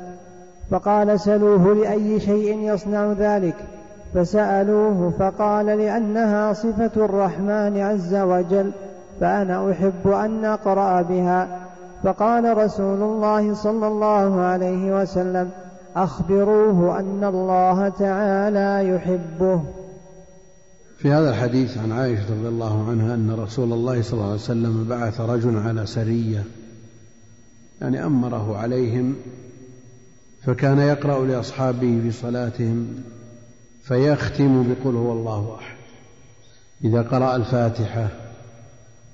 فقال 0.72 1.20
سلوه 1.20 1.76
لأي 1.76 2.20
شيء 2.20 2.60
يصنع 2.74 3.12
ذلك؟ 3.12 3.56
فسألوه 4.14 5.14
فقال 5.20 5.66
لأنها 5.66 6.54
صفة 6.54 6.92
الرحمن 7.06 7.82
عز 7.82 8.16
وجل. 8.16 8.72
فأنا 9.22 9.72
أحب 9.72 10.08
أن 10.08 10.46
أقرأ 10.46 11.02
بها. 11.02 11.68
فقال 12.04 12.58
رسول 12.58 13.02
الله 13.02 13.54
صلى 13.54 13.88
الله 13.88 14.42
عليه 14.42 15.02
وسلم 15.02 15.50
أخبروه 15.96 17.00
أن 17.00 17.24
الله 17.24 17.90
تعالى 17.90 18.90
يحبه. 18.90 19.62
في 20.98 21.12
هذا 21.12 21.30
الحديث 21.30 21.78
عن 21.78 21.92
عائشة 21.92 22.24
رضي 22.30 22.48
الله 22.48 22.90
عنها 22.90 23.16
أن 23.16 23.32
رسول 23.32 23.74
الله 23.74 24.02
صلى 24.02 24.14
الله 24.14 24.26
عليه 24.26 24.36
وسلم 24.36 24.86
بعث 24.90 25.22
رجلا 25.22 25.60
على 25.60 25.86
سرية 25.86 26.44
يعني 27.82 28.06
أمره 28.06 28.58
عليهم 28.58 29.16
فكان 30.44 30.80
يقرأ 30.80 31.26
لأصحابه 31.26 32.00
في 32.04 32.12
صلاتهم 32.12 32.88
فيختم 33.84 34.64
بقل 34.64 34.96
هو 34.96 35.12
الله 35.12 35.56
أحد. 35.60 35.78
إذا 36.84 37.02
قرأ 37.02 37.36
الفاتحة 37.36 38.08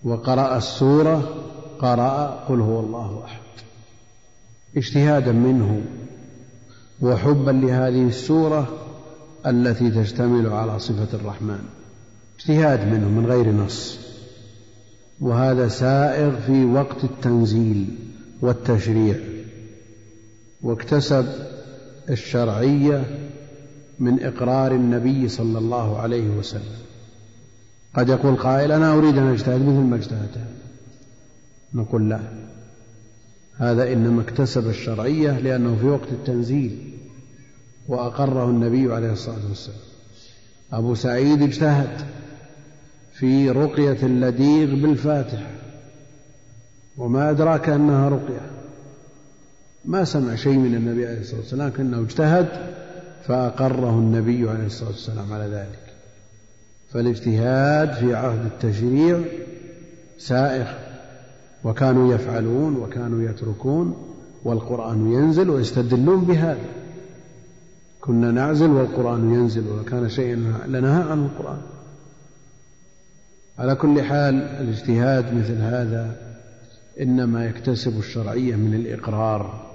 وقرأ 0.04 0.58
السورة 0.58 1.44
قرأ 1.80 2.46
قل 2.50 2.60
هو 2.62 2.80
الله 2.80 3.24
أحد. 3.26 3.42
اجتهادا 4.78 5.32
منه 5.32 5.82
وحبا 7.02 7.52
لهذه 7.52 8.08
السورة 8.08 8.68
التي 9.46 9.92
تشتمل 9.92 10.48
على 10.48 10.80
صفة 10.80 11.18
الرحمن. 11.18 11.60
اجتهاد 12.40 12.88
منه 12.88 13.10
من 13.10 13.26
غير 13.26 13.52
نص. 13.52 14.00
وهذا 15.20 15.68
سائغ 15.68 16.40
في 16.40 16.66
وقت 16.66 17.04
التنزيل 17.04 17.96
والتشريع. 18.42 19.16
واكتسب 20.62 21.26
الشرعية 22.10 23.30
من 24.00 24.24
إقرار 24.24 24.72
النبي 24.72 25.30
صلى 25.30 25.58
الله 25.58 26.00
عليه 26.00 26.30
وسلم. 26.30 26.87
قد 27.94 28.10
يقول 28.10 28.36
قائل 28.36 28.72
أنا 28.72 28.94
أريد 28.94 29.18
أن 29.18 29.28
أجتهد 29.28 29.62
مثل 29.62 29.72
ما 29.72 29.96
اجتهدت. 29.96 30.38
نقول 31.74 32.10
لا. 32.10 32.20
هذا 33.58 33.94
إنما 33.94 34.22
اكتسب 34.22 34.70
الشرعية 34.70 35.40
لأنه 35.40 35.76
في 35.76 35.86
وقت 35.86 36.08
التنزيل 36.12 36.94
وأقره 37.88 38.50
النبي 38.50 38.94
عليه 38.94 39.12
الصلاة 39.12 39.48
والسلام. 39.50 39.80
أبو 40.72 40.96
سعيد 40.96 41.42
اجتهد 41.42 42.06
في 43.14 43.50
رقية 43.52 43.98
اللديغ 44.04 44.76
بالفاتحة 44.76 45.52
وما 46.98 47.30
أدراك 47.30 47.70
أنها 47.70 48.10
رقية. 48.10 48.52
ما 49.86 50.04
سمع 50.04 50.36
شيء 50.36 50.58
من 50.58 50.76
النبي 50.76 51.08
عليه 51.08 51.20
الصلاة 51.20 51.40
والسلام 51.40 51.68
لكنه 51.68 52.02
اجتهد 52.02 52.48
فأقره 53.24 53.90
النبي 53.90 54.50
عليه 54.50 54.66
الصلاة 54.66 54.90
والسلام 54.90 55.34
على 55.34 55.46
ذلك. 55.46 55.87
فالاجتهاد 56.94 57.94
في 57.94 58.16
عهد 58.16 58.46
التشريع 58.46 59.20
سائغ 60.18 60.68
وكانوا 61.64 62.14
يفعلون 62.14 62.76
وكانوا 62.76 63.30
يتركون 63.30 64.16
والقرآن 64.44 65.12
ينزل 65.12 65.50
ويستدلون 65.50 66.22
بهذا. 66.22 66.66
كنا 68.02 68.32
نعزل 68.32 68.70
والقرآن 68.70 69.34
ينزل 69.34 69.64
وكان 69.68 70.10
شيئا 70.10 70.36
لنهى 70.68 71.12
عن 71.12 71.26
القرآن. 71.26 71.62
على 73.60 73.76
كل 73.76 74.02
حال 74.02 74.36
الاجتهاد 74.36 75.34
مثل 75.34 75.58
هذا 75.58 76.16
إنما 77.02 77.46
يكتسب 77.46 78.00
الشرعية 78.00 78.56
من 78.56 78.74
الإقرار. 78.74 79.68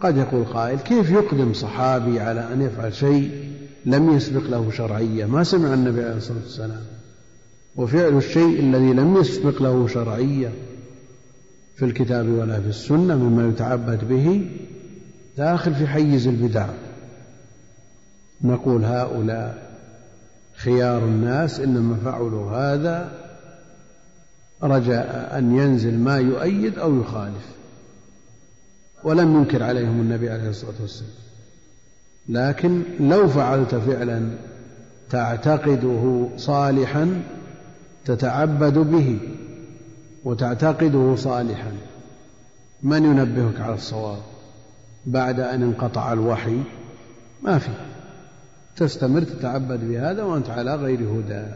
قد 0.00 0.16
يقول 0.16 0.44
قائل 0.44 0.78
كيف 0.78 1.10
يقدم 1.10 1.52
صحابي 1.52 2.20
على 2.20 2.52
أن 2.52 2.62
يفعل 2.62 2.94
شيء 2.94 3.50
لم 3.86 4.16
يسبق 4.16 4.50
له 4.50 4.70
شرعية. 4.70 5.26
ما 5.26 5.44
سمع 5.44 5.74
النبي 5.74 6.04
عليه 6.04 6.16
الصلاة 6.16 6.38
والسلام. 6.42 6.82
وفعل 7.76 8.16
الشيء 8.16 8.60
الذي 8.60 8.92
لم 8.92 9.16
يسبق 9.16 9.62
له 9.62 9.86
شرعية 9.86 10.52
في 11.76 11.84
الكتاب 11.84 12.28
ولا 12.28 12.60
في 12.60 12.68
السنة 12.68 13.16
مما 13.16 13.48
يتعبد 13.48 14.08
به 14.08 14.50
داخل 15.36 15.74
في 15.74 15.86
حيز 15.86 16.26
البدع. 16.26 16.68
نقول 18.42 18.84
هؤلاء 18.84 19.74
خيار 20.56 21.04
الناس 21.04 21.60
إنما 21.60 21.96
فعلوا 21.96 22.50
هذا 22.50 23.12
رجاء 24.62 25.38
أن 25.38 25.56
ينزل 25.56 25.98
ما 25.98 26.16
يؤيد 26.16 26.78
أو 26.78 27.00
يخالف. 27.00 27.46
ولم 29.04 29.36
ينكر 29.36 29.62
عليهم 29.62 30.00
النبي 30.00 30.30
عليه 30.30 30.48
الصلاة 30.48 30.74
والسلام. 30.80 31.23
لكن 32.28 32.82
لو 33.00 33.28
فعلت 33.28 33.74
فعلا 33.74 34.28
تعتقده 35.10 36.28
صالحا 36.36 37.22
تتعبد 38.04 38.78
به 38.78 39.18
وتعتقده 40.24 41.16
صالحا. 41.16 41.72
من 42.82 43.04
ينبهك 43.04 43.60
على 43.60 43.74
الصواب؟ 43.74 44.18
بعد 45.06 45.40
أن 45.40 45.62
انقطع 45.62 46.12
الوحي؟ 46.12 46.58
ما 47.42 47.58
في. 47.58 47.70
تستمر 48.76 49.22
تتعبد 49.22 49.80
بهذا 49.84 50.22
وأنت 50.22 50.50
على 50.50 50.74
غير 50.74 51.00
هدى. 51.00 51.46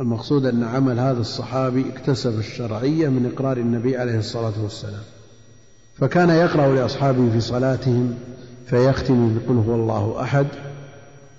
المقصود 0.00 0.46
أن 0.46 0.64
عمل 0.64 0.98
هذا 0.98 1.20
الصحابي 1.20 1.84
اكتسب 1.88 2.38
الشرعية 2.38 3.08
من 3.08 3.32
إقرار 3.34 3.56
النبي 3.56 3.96
عليه 3.96 4.18
الصلاة 4.18 4.62
والسلام. 4.62 5.02
فكان 5.98 6.30
يقرأ 6.30 6.74
لأصحابه 6.74 7.30
في 7.30 7.40
صلاتهم 7.40 8.14
فيختم 8.70 9.34
بقل 9.34 9.54
هو 9.54 9.74
الله 9.74 10.22
أحد. 10.22 10.46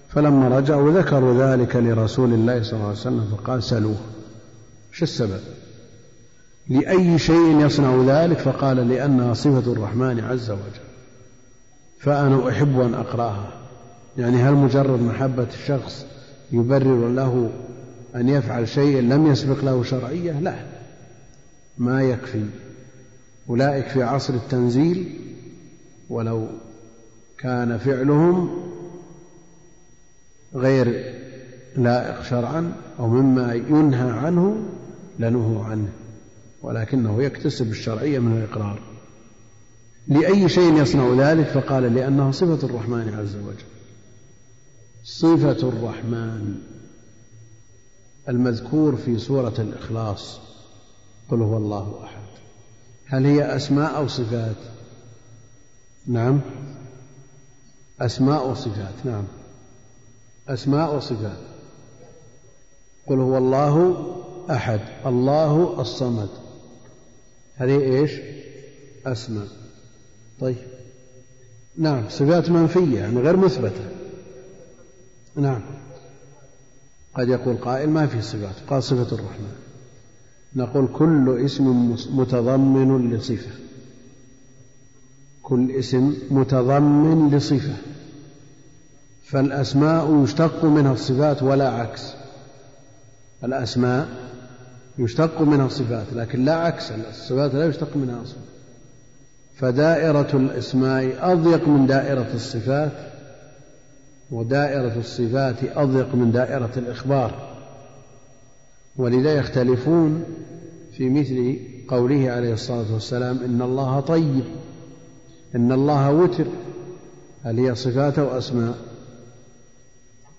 فلما 0.10 0.58
رجعوا 0.58 0.92
ذكروا 0.92 1.56
ذلك 1.56 1.76
لرسول 1.76 2.34
الله 2.34 2.64
صلى 2.64 2.74
الله 2.74 2.86
عليه 2.86 2.98
وسلم 2.98 3.28
فقال 3.38 3.64
سلوه 3.64 3.98
شو 4.92 5.04
السبب؟ 5.04 5.40
لأي 6.68 7.20
شيء 7.20 7.66
يصنع 7.66 8.04
ذلك؟ 8.08 8.38
فقال 8.38 8.90
لأنها 8.90 9.34
صفة 9.34 9.72
الرحمن 9.72 10.20
عز 10.20 10.52
وجل 10.52 10.82
فأنا 12.00 12.50
أحب 12.50 12.80
أن 12.80 12.94
أقرأها. 12.94 13.54
يعني 14.18 14.38
هل 14.38 14.54
مجرد 14.54 15.02
محبة 15.02 15.48
الشخص 15.54 16.06
يبرر 16.52 17.10
له 17.10 17.50
أن 18.16 18.30
يفعل 18.30 18.68
شيء 18.68 19.02
لم 19.02 19.28
يسبق 19.28 19.64
له 19.64 19.84
شرعية؟ 19.84 20.40
لا 20.40 20.56
ما 21.78 22.04
يكفي. 22.04 22.46
أولئك 23.50 23.88
في 23.88 24.04
عصر 24.04 24.34
التنزيل 24.34 25.20
ولو 26.10 26.48
كان 27.40 27.78
فعلهم 27.78 28.50
غير 30.56 31.14
لائق 31.76 32.24
شرعا 32.24 32.74
أو 33.00 33.08
مما 33.08 33.54
ينهى 33.54 34.12
عنه 34.12 34.64
لنهوا 35.20 35.64
عنه 35.64 35.90
ولكنه 36.62 37.24
يكتسب 37.24 37.72
الشرعية 37.72 38.20
من 38.20 38.38
الإقرار. 38.38 38.80
لأي 40.08 40.50
شيء 40.50 40.82
يصنع 40.82 41.32
ذلك؟ 41.32 41.48
فقال 41.48 41.96
لأنها 41.96 42.32
صفة 42.32 42.68
الرحمن 42.68 43.14
عز 43.14 43.36
وجل. 43.36 43.70
صفة 45.04 45.70
الرحمن 45.70 46.56
المذكور 48.30 48.96
في 48.96 49.18
سورة 49.18 49.54
الإخلاص. 49.60 50.40
قل 51.32 51.42
هو 51.42 51.58
الله 51.58 52.04
أحد. 52.04 52.22
هل 53.06 53.26
هي 53.26 53.56
أسماء 53.56 53.98
أو 53.98 54.08
صفات؟ 54.08 54.56
نعم. 56.08 56.42
أسماء 58.02 58.50
وصفات 58.50 58.94
نعم. 59.06 59.24
أسماء 60.50 60.96
وصفات. 60.96 61.38
قل 63.08 63.20
هو 63.20 63.38
الله 63.38 64.06
أحد 64.52 64.80
الله 65.06 65.82
الصمد. 65.82 66.30
هذه 67.56 67.80
إيش؟ 67.80 68.12
أسماء. 69.06 69.48
طيب. 70.40 70.58
نعم 71.78 72.10
صفات 72.10 72.50
منفية 72.50 73.00
يعني 73.00 73.20
غير 73.20 73.38
مثبتة. 73.38 73.90
نعم. 75.36 75.62
قد 77.14 77.30
يقول 77.30 77.58
قائل 77.58 77.90
ما 77.90 78.08
في 78.08 78.22
صفات 78.22 78.56
قال 78.70 78.84
صفة 78.84 79.16
الرحمن. 79.16 79.56
نقول 80.56 80.88
كل 80.94 81.46
اسم 81.46 81.96
متضمن 82.12 83.14
لصفة. 83.14 83.52
كل 85.50 85.72
اسم 85.72 86.16
متضمن 86.32 87.30
لصفة 87.36 87.74
فالأسماء 89.24 90.24
يشتق 90.24 90.66
منها 90.66 90.94
الصفات 90.94 91.44
ولا 91.44 91.70
عكس. 91.70 92.14
الأسماء 93.44 94.08
يشتق 94.98 95.42
منها 95.42 95.66
الصفات 95.66 96.06
لكن 96.14 96.46
لا 96.46 96.56
عكس 96.56 96.92
الصفات 96.92 97.54
لا 97.54 97.66
يشتق 97.66 97.98
منها 97.98 98.22
أصلا. 98.24 98.40
فدائرة 99.56 100.30
الأسماء 100.34 101.32
أضيق 101.32 101.68
من 101.68 101.88
دائرة 101.88 102.34
الصفات 102.34 102.92
ودائرة 104.32 105.00
الصفات 105.00 105.56
أضيق 105.76 106.16
من 106.16 106.32
دائرة 106.32 106.72
الإخبار. 106.78 107.50
ولذا 108.98 109.34
يختلفون 109.34 110.24
في 110.98 111.10
مثل 111.10 111.60
قوله 111.88 112.32
عليه 112.32 112.54
الصلاة 112.54 112.94
والسلام 112.94 113.40
إن 113.46 113.62
الله 113.62 114.00
طيب. 114.00 114.44
إن 115.56 115.72
الله 115.72 116.12
وتر 116.12 116.46
هل 117.44 117.60
هي 117.60 117.76
صفات 117.76 118.20
أو 118.20 118.38
أسماء؟ 118.38 118.78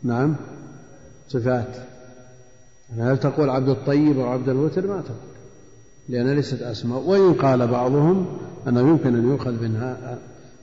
نعم 0.02 0.36
صفات. 1.28 1.76
هل 2.98 3.18
تقول 3.18 3.50
عبد 3.50 3.68
الطيب 3.68 4.18
أو 4.18 4.28
عبد 4.28 4.48
الوتر؟ 4.48 4.86
ما 4.86 5.00
تقول 5.00 5.16
لأن 6.08 6.34
ليست 6.34 6.62
أسماء. 6.62 6.98
وإن 6.98 7.34
قال 7.34 7.66
بعضهم 7.66 8.26
أنه 8.68 8.80
يمكن 8.80 9.16
أن 9.16 9.30
يؤخذ 9.30 9.52
من, 9.52 9.96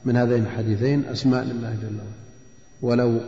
من 0.06 0.16
هذين 0.16 0.44
الحديثين 0.44 1.06
أسماء 1.06 1.44
لله 1.44 1.76
جل 1.82 1.98
وعلا. 2.84 3.02
ولو 3.02 3.20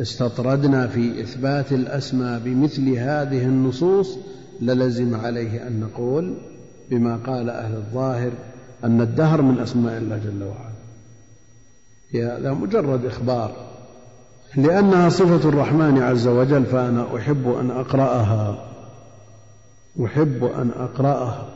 استطردنا 0.00 0.86
في 0.86 1.22
إثبات 1.22 1.72
الأسماء 1.72 2.40
بمثل 2.44 2.88
هذه 2.88 3.44
النصوص 3.44 4.18
للزم 4.60 5.14
عليه 5.14 5.66
أن 5.66 5.80
نقول 5.80 6.34
بما 6.90 7.16
قال 7.16 7.50
أهل 7.50 7.74
الظاهر 7.74 8.32
أن 8.84 9.00
الدهر 9.00 9.42
من 9.42 9.58
أسماء 9.58 9.98
الله 9.98 10.18
جل 10.18 10.42
وعلا. 10.42 10.72
هذا 12.14 12.52
مجرد 12.52 13.04
إخبار. 13.04 13.72
لأنها 14.56 15.08
صفة 15.08 15.48
الرحمن 15.48 16.02
عز 16.02 16.26
وجل 16.26 16.64
فأنا 16.64 17.16
أحب 17.16 17.48
أن 17.60 17.70
أقرأها. 17.70 18.68
أحب 20.04 20.44
أن 20.44 20.70
أقرأها. 20.76 21.48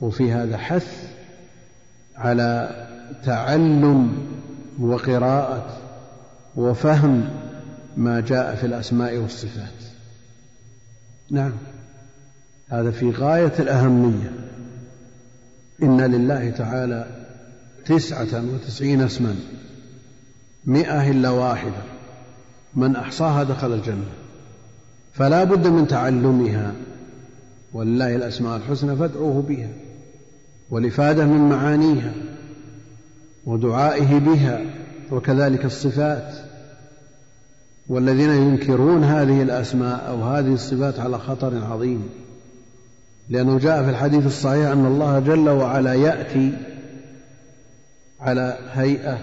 وفي 0.00 0.32
هذا 0.32 0.56
حث 0.56 1.08
على 2.16 2.70
تعلم 3.24 4.26
وقراءة 4.80 5.78
وفهم 6.56 7.28
ما 7.96 8.20
جاء 8.20 8.54
في 8.54 8.66
الأسماء 8.66 9.16
والصفات. 9.16 9.84
نعم. 11.30 11.52
هذا 12.68 12.90
في 12.90 13.10
غاية 13.10 13.52
الأهمية. 13.58 14.47
إن 15.82 16.00
لله 16.00 16.50
تعالى 16.50 17.06
تسعة 17.86 18.44
وتسعين 18.54 19.00
اسما 19.00 19.36
مئة 20.64 21.10
إلا 21.10 21.30
واحدة 21.30 21.82
من 22.74 22.96
أحصاها 22.96 23.42
دخل 23.42 23.72
الجنة 23.72 24.12
فلا 25.14 25.44
بد 25.44 25.66
من 25.66 25.88
تعلمها 25.88 26.72
ولله 27.72 28.16
الأسماء 28.16 28.56
الحسنى 28.56 28.96
فادعوه 28.96 29.42
بها 29.42 29.68
والإفادة 30.70 31.24
من 31.24 31.48
معانيها 31.48 32.12
ودعائه 33.46 34.18
بها 34.18 34.60
وكذلك 35.10 35.64
الصفات 35.64 36.34
والذين 37.88 38.30
ينكرون 38.30 39.04
هذه 39.04 39.42
الأسماء 39.42 40.08
أو 40.08 40.22
هذه 40.22 40.54
الصفات 40.54 41.00
على 41.00 41.18
خطر 41.18 41.64
عظيم. 41.64 42.08
لأنه 43.28 43.58
جاء 43.58 43.84
في 43.84 43.90
الحديث 43.90 44.26
الصحيح 44.26 44.70
أن 44.70 44.86
الله 44.86 45.18
جل 45.18 45.48
وعلا 45.48 45.94
يأتي 45.94 46.52
على 48.20 48.58
هيئة 48.72 49.18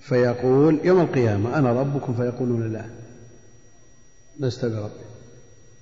فيقول 0.00 0.80
يوم 0.84 1.00
القيامة 1.00 1.58
أنا 1.58 1.72
ربكم 1.72 2.14
فيقولون 2.14 2.72
لا. 2.72 2.84
لست 4.40 4.64
برب 4.64 4.90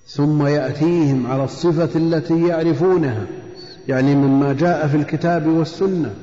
ثم 0.07 0.47
يأتيهم 0.47 1.27
على 1.27 1.45
الصفة 1.45 1.99
التي 1.99 2.47
يعرفونها 2.47 3.27
يعني 3.89 4.14
مما 4.14 4.53
جاء 4.53 4.89
في 4.89 4.97
الكتاب 4.97 5.47
والسنة 5.47 6.14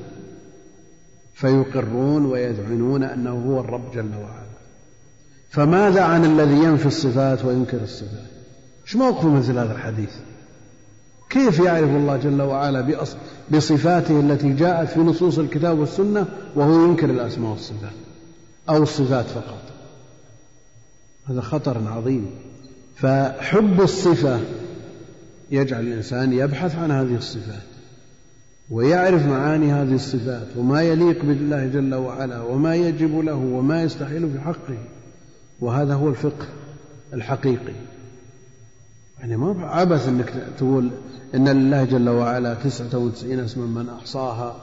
فيقرون 1.34 2.26
ويذعنون 2.26 3.04
أنه 3.04 3.32
هو 3.32 3.60
الرب 3.60 3.92
جل 3.92 4.16
وعلا. 4.16 4.52
فماذا 5.50 6.02
عن 6.02 6.26
الذي 6.26 6.64
ينفي 6.64 6.86
الصفات 6.86 7.46
وينكر 7.46 7.84
الصفات؟ 7.84 8.32
إيش 8.86 8.96
موقفه 8.96 9.30
مثل 9.30 9.58
هذا 9.58 9.72
الحديث؟ 9.72 10.12
كيف 11.32 11.60
يعرف 11.60 11.90
الله 11.90 12.18
جل 12.18 12.42
وعلا 12.42 13.06
بصفاته 13.52 14.20
التي 14.20 14.54
جاءت 14.54 14.90
في 14.90 15.00
نصوص 15.00 15.40
الكتاب 15.40 15.80
والسنة 15.80 16.26
وهو 16.56 16.86
ينكر 16.86 17.10
الأسماء 17.10 17.52
والصفات؟ 17.52 17.92
أو 18.70 18.84
الصفات 18.84 19.26
فقط. 19.26 19.62
هذا 21.30 21.42
خطر 21.42 21.78
عظيم. 21.88 22.26
فحب 22.96 23.82
الصفة 23.82 24.40
يجعل 25.52 25.88
الإنسان 25.88 26.34
يبحث 26.34 26.76
عن 26.76 26.92
هذه 26.92 27.16
الصفات 27.16 27.62
ويعرف 28.72 29.26
معاني 29.26 29.72
هذه 29.72 29.96
الصفات 29.96 30.48
وما 30.58 30.82
يليق 30.82 31.26
بالله 31.26 31.68
جل 31.68 31.96
وعلا 31.96 32.42
وما 32.42 32.76
يجب 32.76 33.20
له 33.20 33.36
وما 33.36 33.84
يستحيل 33.84 34.32
في 34.32 34.40
حقه. 34.40 34.78
وهذا 35.60 35.94
هو 35.94 36.10
الفقه 36.10 36.46
الحقيقي. 37.14 37.74
يعني 39.20 39.38
ما 39.38 39.66
عبث 39.66 40.08
إنك 40.08 40.34
تقول 40.58 40.90
إن 41.36 41.48
لله 41.48 41.84
جل 41.84 42.10
وعلا 42.10 42.54
تسعة 42.54 42.98
وتسعين 42.98 43.40
اسما 43.40 43.66
من 43.66 43.90
أحصاها. 43.90 44.56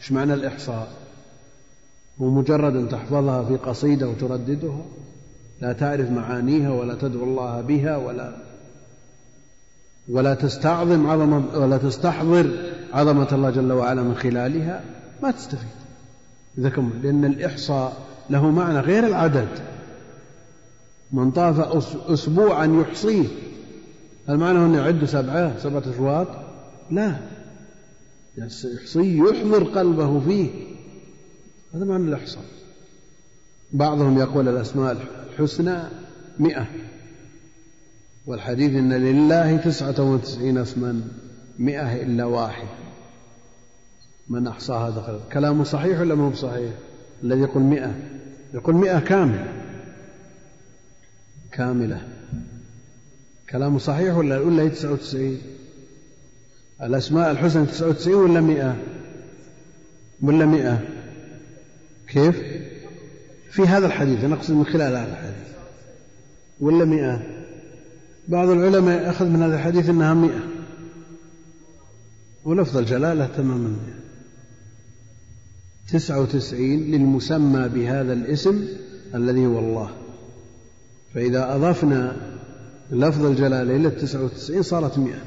إيش 0.00 0.12
معنى 0.12 0.34
الإحصاء؟ 0.34 0.88
ومجرد 2.18 2.76
أن 2.76 2.88
تحفظها 2.88 3.44
في 3.44 3.56
قصيدة 3.56 4.08
وترددها؟ 4.08 4.84
لا 5.60 5.72
تعرف 5.72 6.10
معانيها 6.10 6.70
ولا 6.70 6.94
تدعو 6.94 7.24
الله 7.24 7.60
بها 7.60 7.96
ولا 7.96 8.36
ولا 10.08 10.34
تستعظم 10.34 11.06
عظمة 11.06 11.58
ولا 11.58 11.76
تستحضر 11.76 12.50
عظمة 12.92 13.28
الله 13.32 13.50
جل 13.50 13.72
وعلا 13.72 14.02
من 14.02 14.14
خلالها؟ 14.14 14.84
ما 15.22 15.30
تستفيد. 15.30 15.68
إذا 16.58 16.68
لأن 17.02 17.24
الإحصاء 17.24 17.96
له 18.30 18.50
معنى 18.50 18.78
غير 18.78 19.06
العدد. 19.06 19.48
من 21.12 21.30
طاف 21.30 21.60
أسبوعا 22.10 22.66
يحصيه. 22.66 23.28
هل 24.28 24.36
معنى 24.36 24.58
أنه 24.58 24.76
يعد 24.76 25.04
سبعة 25.04 25.58
سبعة 25.58 25.82
أشواط. 25.94 26.28
لا. 26.90 27.16
يحصيه 28.38 29.22
يحضر 29.22 29.64
قلبه 29.64 30.20
فيه. 30.20 30.50
هذا 31.74 31.84
معنى 31.84 32.04
الإحصاء. 32.04 32.44
بعضهم 33.72 34.18
يقول 34.18 34.48
الأسماء 34.48 35.06
الحسنى 35.30 35.78
مئة. 36.38 36.66
والحديث 38.26 38.70
إن 38.70 38.92
لله 38.92 39.56
تسعة 39.56 40.12
وتسعين 40.12 40.58
اسما 40.58 41.00
مئة 41.58 42.02
إلا 42.02 42.24
واحد. 42.24 42.68
من 44.28 44.46
أحصاها 44.46 44.90
دخل 44.90 45.20
كلامه 45.32 45.64
صحيح 45.64 46.00
ولا 46.00 46.14
مو 46.14 46.30
بصحيح؟ 46.30 46.72
الذي 47.24 47.40
يقول 47.40 47.62
مئة. 47.62 47.94
يقول 48.54 48.74
مئة 48.74 48.98
كاملة 49.00 49.52
كاملة. 51.52 52.11
كلامه 53.52 53.78
صحيح 53.78 54.16
ولا 54.16 54.38
ولا 54.38 54.62
هي 54.62 54.68
تسعة 54.68 54.92
وتسعين؟ 54.92 55.38
الأسماء 56.82 57.30
الحسنى 57.30 57.66
تسعة 57.66 57.88
وتسعين 57.88 58.16
ولا 58.16 58.40
مئة؟ 58.40 58.76
ولا 60.22 60.46
مئة؟ 60.46 60.82
كيف؟ 62.08 62.42
في 63.50 63.62
هذا 63.62 63.86
الحديث 63.86 64.24
أنا 64.24 64.34
أقصد 64.34 64.54
من 64.54 64.64
خلال 64.64 64.96
هذا 64.96 65.12
الحديث. 65.12 65.52
ولا 66.60 66.84
مئة؟ 66.84 67.22
بعض 68.28 68.48
العلماء 68.48 69.10
أخذ 69.10 69.26
من 69.26 69.42
هذا 69.42 69.54
الحديث 69.54 69.88
أنها 69.88 70.14
مئة. 70.14 70.40
ولفظ 72.44 72.76
الجلالة 72.76 73.26
تماما. 73.26 73.76
تسعة 75.92 76.20
وتسعين 76.20 76.90
للمسمى 76.90 77.68
بهذا 77.68 78.12
الاسم 78.12 78.68
الذي 79.14 79.46
هو 79.46 79.58
الله. 79.58 79.90
فإذا 81.14 81.54
أضفنا 81.54 82.16
لفظ 82.92 83.24
الجلالة 83.24 83.76
إلى 83.76 83.88
التسعة 83.88 84.24
وتسعين 84.24 84.62
صارت 84.62 84.98
مئة. 84.98 85.22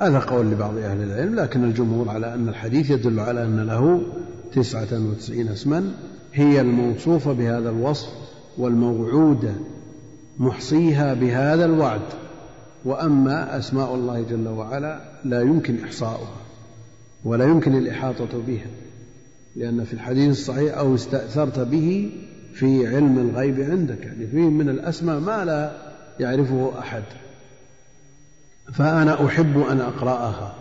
هذا 0.00 0.18
قول 0.18 0.50
لبعض 0.50 0.76
أهل 0.76 1.02
العلم 1.02 1.34
لكن 1.34 1.64
الجمهور 1.64 2.08
على 2.08 2.34
أن 2.34 2.48
الحديث 2.48 2.90
يدل 2.90 3.20
على 3.20 3.44
أن 3.44 3.60
له 3.60 4.02
تسعة 4.52 4.88
وتسعين 4.92 5.48
اسما. 5.48 5.92
هي 6.34 6.60
الموصوفة 6.60 7.32
بهذا 7.32 7.70
الوصف 7.70 8.08
والموعودة 8.58 9.52
محصيها 10.38 11.14
بهذا 11.14 11.64
الوعد. 11.64 12.02
وأما 12.84 13.58
أسماء 13.58 13.94
الله 13.94 14.22
جل 14.22 14.48
وعلا 14.48 15.00
لا 15.24 15.40
يمكن 15.40 15.84
إحصاؤها 15.84 16.36
ولا 17.24 17.44
يمكن 17.44 17.74
الإحاطة 17.74 18.42
بها 18.46 18.66
لأن 19.56 19.84
في 19.84 19.92
الحديث 19.92 20.30
الصحيح 20.30 20.78
أو 20.78 20.94
استأثرت 20.94 21.58
به 21.58 22.10
في 22.52 22.86
علم 22.86 23.18
الغيب 23.18 23.60
عندك 23.60 24.06
يعني 24.06 24.26
فيه 24.26 24.48
من 24.50 24.68
الأسماء 24.68 25.20
ما 25.20 25.44
لا 25.44 25.72
يعرفه 26.20 26.72
أحد. 26.78 27.02
فأنا 28.72 29.26
أحب 29.26 29.58
أن 29.70 29.80
أقرأها. 29.80 30.54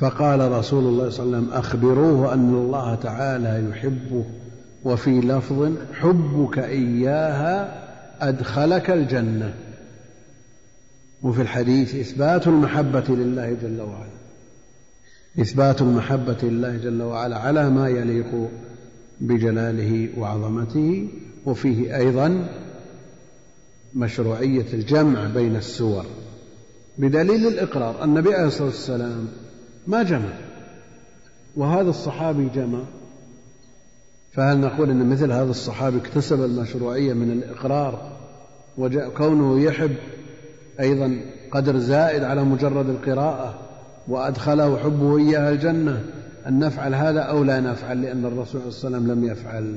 فقال 0.00 0.52
رسول 0.52 0.84
الله 0.84 1.10
صلى 1.10 1.26
الله 1.26 1.36
عليه 1.36 1.46
وسلم 1.46 1.58
أخبروه 1.58 2.34
أن 2.34 2.54
الله 2.54 2.94
تعالى 2.94 3.70
يحبه 3.70 4.24
وفي 4.84 5.20
لفظ 5.20 5.72
حبك 5.92 6.58
إياها 6.58 7.84
أدخلك 8.20 8.90
الجنة. 8.90 9.54
وفي 11.22 11.42
الحديث 11.42 11.94
إثبات 11.94 12.46
المحبة 12.46 13.04
لله 13.08 13.56
جل 13.62 13.80
وعلا. 13.80 14.14
إثبات 15.40 15.82
المحبة 15.82 16.36
لله 16.42 16.76
جل 16.76 17.02
وعلا 17.02 17.38
على 17.38 17.70
ما 17.70 17.88
يليق 17.88 18.48
بجلاله 19.20 20.08
وعظمته 20.18 21.08
وفيه 21.46 21.96
أيضا 21.96 22.48
مشروعية 23.94 24.66
الجمع 24.72 25.24
بين 25.24 25.56
السور. 25.56 26.04
بدليل 26.98 27.46
الإقرار 27.46 28.04
النبي 28.04 28.34
عليه 28.34 28.46
الصلاة 28.46 28.66
والسلام 28.66 29.28
ما 29.86 30.02
جمع 30.02 30.32
وهذا 31.56 31.90
الصحابي 31.90 32.48
جمع. 32.54 32.80
فهل 34.32 34.58
نقول 34.58 34.90
أن 34.90 35.08
مثل 35.08 35.32
هذا 35.32 35.50
الصحابي 35.50 35.98
اكتسب 35.98 36.44
المشروعية 36.44 37.12
من 37.12 37.30
الإقرار 37.30 38.12
وكونه 38.78 39.60
يحب 39.60 39.96
أيضا 40.80 41.20
قدر 41.50 41.78
زائد 41.78 42.22
على 42.22 42.44
مجرد 42.44 42.88
القراءة 42.88 43.58
وأدخله 44.08 44.78
حبه 44.78 45.18
إياها 45.18 45.50
الجنة؟ 45.50 46.04
أن 46.48 46.58
نفعل 46.58 46.94
هذا 46.94 47.20
أو 47.20 47.44
لا 47.44 47.60
نفعل 47.60 48.02
لأن 48.02 48.24
الرسول 48.24 48.72
صلى 48.72 48.88
الله 48.88 48.98
عليه 48.98 49.08
وسلم 49.08 49.12
لم 49.12 49.24
يفعل. 49.24 49.76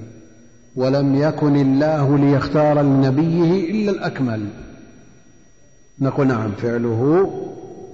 ولم 0.76 1.16
يكن 1.16 1.56
الله 1.56 2.18
ليختار 2.18 2.82
لنبيه 2.82 3.72
إلا 3.72 3.92
الأكمل. 3.92 4.50
نقول 6.00 6.28
نعم 6.28 6.52
فعله 6.52 7.32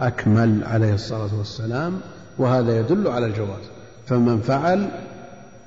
أكمل 0.02 0.64
عليه 0.64 0.94
الصلاة 0.94 1.38
والسلام 1.38 2.00
وهذا 2.38 2.80
يدل 2.80 3.08
على 3.08 3.26
الجواز. 3.26 3.64
فمن 4.06 4.40
فعل 4.40 4.88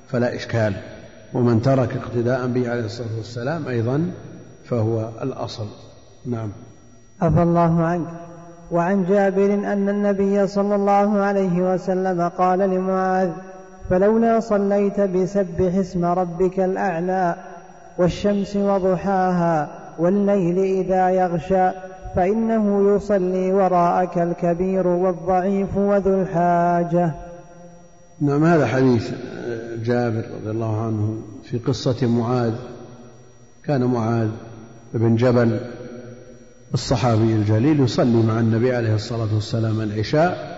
فلا 0.07 0.35
إشكال 0.35 0.73
ومن 1.33 1.61
ترك 1.61 1.97
اقتداء 1.97 2.47
به 2.47 2.69
عليه 2.69 2.85
الصلاة 2.85 3.17
والسلام 3.17 3.67
أيضا 3.67 4.11
فهو 4.65 5.09
الأصل. 5.21 5.67
نعم. 6.25 6.49
عفى 7.21 7.43
الله 7.43 7.83
عنك. 7.83 8.26
وعن 8.71 9.05
جابر 9.05 9.53
أن 9.53 9.89
النبي 9.89 10.47
صلى 10.47 10.75
الله 10.75 11.19
عليه 11.19 11.73
وسلم 11.73 12.21
قال 12.27 12.59
لمعاذ 12.59 13.29
فلولا 13.89 14.39
صليت 14.39 14.99
بسبح 14.99 15.75
اسم 15.75 16.05
ربك 16.05 16.59
الأعلى 16.59 17.35
والشمس 17.97 18.55
وضحاها 18.55 19.69
والليل 19.99 20.59
إذا 20.59 21.09
يغشى 21.09 21.69
فإنه 22.15 22.95
يصلي 22.95 23.53
وراءك 23.53 24.17
الكبير 24.17 24.87
والضعيف 24.87 25.77
وذو 25.77 26.21
الحاجة. 26.21 27.11
نعم 28.21 28.43
هذا 28.45 28.67
حديث 28.67 29.11
جابر 29.83 30.23
رضي 30.41 30.51
الله 30.51 30.81
عنه 30.81 31.17
في 31.43 31.57
قصة 31.57 32.07
معاذ. 32.07 32.53
كان 33.65 33.83
معاذ 33.83 34.29
بن 34.93 35.15
جبل 35.15 35.59
الصحابي 36.73 37.33
الجليل 37.35 37.79
يصلي 37.79 38.23
مع 38.23 38.39
النبي 38.39 38.75
عليه 38.75 38.95
الصلاة 38.95 39.35
والسلام 39.35 39.81
العشاء 39.81 40.57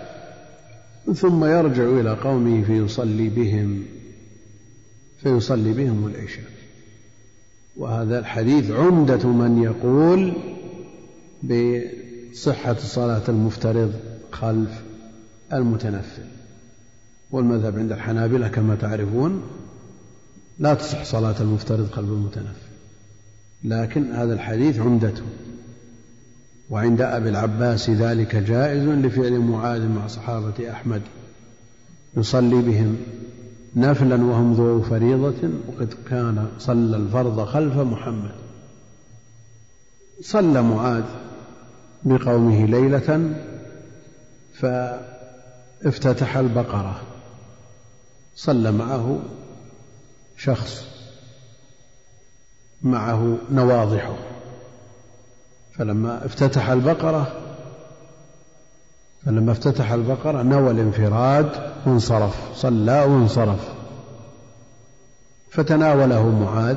ثم 1.14 1.44
يرجع 1.44 1.84
إلى 1.84 2.10
قومه 2.10 2.64
فيصلي 2.64 3.28
بهم 3.28 3.82
فيصلي 5.22 5.72
بهم 5.72 6.06
العشاء. 6.06 6.50
وهذا 7.76 8.18
الحديث 8.18 8.70
عمدة 8.70 9.28
من 9.28 9.62
يقول 9.62 10.32
بصحة 11.42 12.74
صلاة 12.74 13.22
المفترض 13.28 13.92
خلف 14.32 14.82
المتنفل. 15.52 16.22
والمذهب 17.30 17.78
عند 17.78 17.92
الحنابلة 17.92 18.48
كما 18.48 18.74
تعرفون 18.74 19.42
لا 20.58 20.74
تصح 20.74 21.04
صلاة 21.04 21.34
المفترض 21.40 21.90
خلف 21.90 22.08
المتنفل 22.08 22.70
لكن 23.64 24.12
هذا 24.12 24.34
الحديث 24.34 24.78
عمدته 24.78 25.22
وعند 26.70 27.00
أبي 27.00 27.28
العباس 27.28 27.90
ذلك 27.90 28.36
جائز 28.36 28.82
لفعل 28.82 29.38
معاذ 29.38 29.88
مع 29.88 30.06
صحابة 30.06 30.70
أحمد. 30.70 31.02
يصلي 32.16 32.62
بهم 32.62 32.96
نفلا 33.76 34.24
وهم 34.24 34.52
ذو 34.52 34.82
فريضة 34.82 35.50
وقد 35.68 35.94
كان 36.10 36.48
صلى 36.58 36.96
الفرض 36.96 37.44
خلف 37.44 37.76
محمد. 37.76 38.34
صلى 40.20 40.62
معاذ 40.62 41.04
بقومه 42.04 42.66
ليلة 42.66 43.34
فافتتح 44.54 46.36
البقرة. 46.36 47.00
صلى 48.36 48.72
معه 48.72 49.18
شخص 50.36 50.84
معه 52.82 53.38
نواضحه. 53.50 54.29
فلما 55.72 56.26
افتتح 56.26 56.68
البقرة 56.70 57.32
فلما 59.26 59.52
افتتح 59.52 59.92
البقرة 59.92 60.42
نوى 60.42 60.70
الانفراد 60.70 61.72
وانصرف 61.86 62.56
صلى 62.56 63.04
وانصرف. 63.04 63.68
فتناوله 65.50 66.28
معاذ 66.28 66.76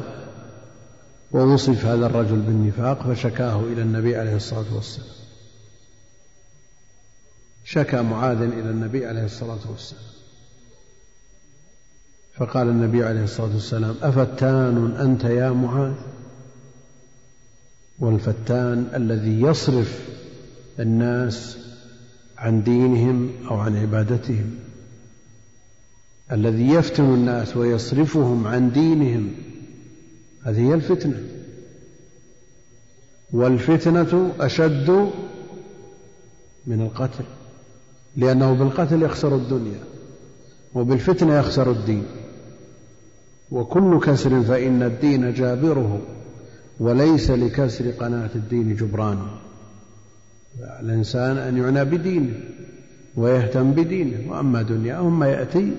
ووصف 1.32 1.86
هذا 1.86 2.06
الرجل 2.06 2.36
بالنفاق 2.36 3.04
فشكاه 3.04 3.60
إلى 3.60 3.82
النبي 3.82 4.16
عليه 4.16 4.36
الصلاة 4.36 4.76
والسلام. 4.76 5.08
شكى 7.66 8.02
معاذ 8.02 8.42
إلى 8.42 8.70
النبي 8.70 9.06
عليه 9.06 9.26
الصلاة 9.26 9.60
والسلام. 9.70 10.04
فقال 12.36 12.68
النبي 12.68 13.04
عليه 13.04 13.24
الصلاة 13.24 13.54
والسلام 13.54 13.96
أفتان 14.02 14.96
أنت 15.00 15.24
يا 15.24 15.50
معاذ؟ 15.50 15.94
والفتان 18.00 18.88
الذي 18.96 19.42
يصرف 19.42 20.10
الناس 20.80 21.58
عن 22.38 22.64
دينهم 22.64 23.32
أو 23.52 23.56
عن 23.56 23.76
عبادتهم. 23.78 24.56
الذي 26.32 26.68
يفتن 26.70 27.04
الناس 27.04 27.58
ويصرفهم 27.58 28.48
عن 28.48 28.72
دينهم. 28.72 29.32
هذه 30.44 30.70
هي 30.70 30.74
الفتنة. 30.74 31.24
والفتنة 33.34 34.34
أشد 34.40 35.10
من 36.68 36.82
القتل 36.82 37.24
لأنه 38.16 38.54
بالقتل 38.54 39.04
يخسر 39.04 39.36
الدنيا 39.36 39.80
وبالفتنة 40.74 41.40
يخسر 41.40 41.72
الدين. 41.72 42.04
وكل 43.52 44.00
كسر 44.00 44.44
فإن 44.44 44.84
الدين 44.84 45.34
جابره. 45.34 46.02
وليس 46.80 47.32
لكسر 47.32 47.92
قناة 47.92 48.30
الدين 48.36 48.76
جبران. 48.76 49.28
الإنسان 50.80 51.38
أن 51.38 51.58
يعنى 51.58 51.86
بدينه 51.86 52.34
ويهتم 53.16 53.72
بدينه 53.72 54.32
وأما 54.32 54.62
دنياه 54.62 55.10
ما 55.10 55.28
يأتي 55.28 55.72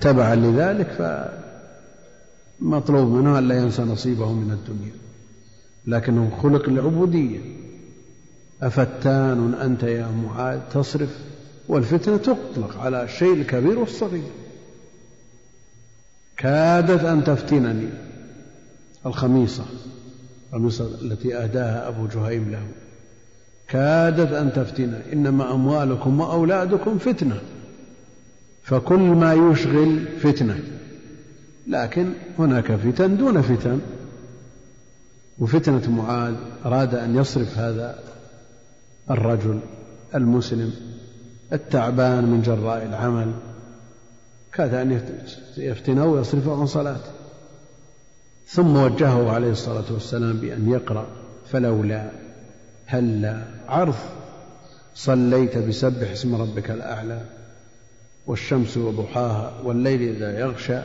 تبعا 0.00 0.34
لذلك 0.34 0.88
فمطلوب 2.60 3.08
منه 3.08 3.38
أن 3.38 3.48
لا 3.48 3.58
ينسى 3.58 3.82
نصيبه 3.82 4.32
من 4.32 4.50
الدنيا. 4.50 4.92
لكنه 5.86 6.30
خلق 6.42 6.68
للعبودية 6.68 7.38
أفتان 8.62 9.54
أنت 9.54 9.82
يا 9.82 10.08
معاذ 10.10 10.60
تصرف؟ 10.72 11.18
والفتنة 11.68 12.16
تطلق 12.16 12.78
على 12.78 13.02
الشيء 13.02 13.32
الكبير 13.32 13.78
والصغير. 13.78 14.30
كادت 16.36 17.04
أن 17.04 17.24
تفتنني 17.24 17.88
الخميصة. 19.06 19.64
الخميصة 20.52 20.84
التي 21.02 21.36
أهداها 21.36 21.88
أبو 21.88 22.06
جهيم 22.06 22.50
له. 22.50 22.62
كادت 23.68 24.32
أن 24.32 24.52
تفتن. 24.52 24.94
إنما 25.12 25.54
أموالكم 25.54 26.20
وأولادكم 26.20 26.98
فتنة. 26.98 27.40
فكل 28.62 28.98
ما 28.98 29.34
يشغل 29.34 30.06
فتنة. 30.22 30.58
لكن 31.66 32.12
هناك 32.38 32.72
فتن 32.72 33.16
دون 33.16 33.42
فتن. 33.42 33.80
وفتنة 35.38 35.90
معاذ 35.90 36.34
أراد 36.64 36.94
أن 36.94 37.16
يصرف 37.16 37.58
هذا 37.58 37.98
الرجل 39.10 39.60
المسلم 40.14 40.72
التعبان 41.52 42.24
من 42.24 42.42
جراء 42.42 42.84
العمل. 42.86 43.32
كاد 44.52 44.74
أن 44.74 45.00
يفتنه 45.56 46.06
ويصرفه 46.06 46.60
عن 46.60 46.66
صلاته. 46.66 47.19
ثم 48.52 48.76
وجهه 48.76 49.32
عليه 49.32 49.50
الصلاة 49.50 49.84
والسلام 49.90 50.32
بأن 50.32 50.70
يقرأ 50.70 51.06
فلولا 51.50 52.10
هلا 52.86 53.44
عرض 53.68 53.94
صليت 54.94 55.58
بسبح 55.58 56.10
اسم 56.10 56.34
ربك 56.34 56.70
الأعلى 56.70 57.20
والشمس 58.26 58.76
وضحاها 58.76 59.52
والليل 59.64 60.16
إذا 60.16 60.40
يغشى 60.40 60.78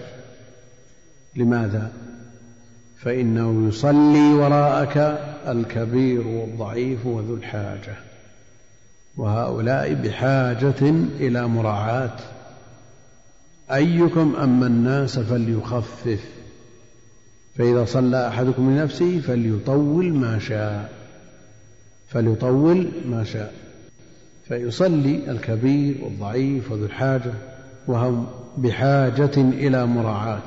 لماذا؟ 1.36 1.92
فإنه 2.98 3.68
يصلي 3.68 4.34
وراءك 4.34 4.98
الكبير 5.48 6.28
والضعيف 6.28 7.06
وذو 7.06 7.36
الحاجة. 7.36 7.96
وهؤلاء 9.18 9.94
بحاجة 9.94 10.90
إلى 11.20 11.48
مراعاة. 11.48 12.18
أيكم 13.72 14.36
أما 14.36 14.68
الناس 14.68 15.20
فليخفف. 15.20 16.35
فإذا 17.58 17.86
صلى 17.86 18.28
أحدكم 18.28 18.72
لنفسه 18.72 19.20
فليطول 19.20 20.14
ما 20.14 20.40
شاء. 20.40 20.90
فليطول 22.08 22.88
ما 23.10 23.24
شاء. 23.24 23.54
فيصلي 24.48 25.32
الكبير 25.32 25.96
والضعيف 26.04 26.72
وذو 26.72 26.86
الحاجة 26.86 27.34
وهم 27.88 28.28
بحاجة 28.58 29.32
إلى 29.38 29.86
مراعاة. 29.86 30.42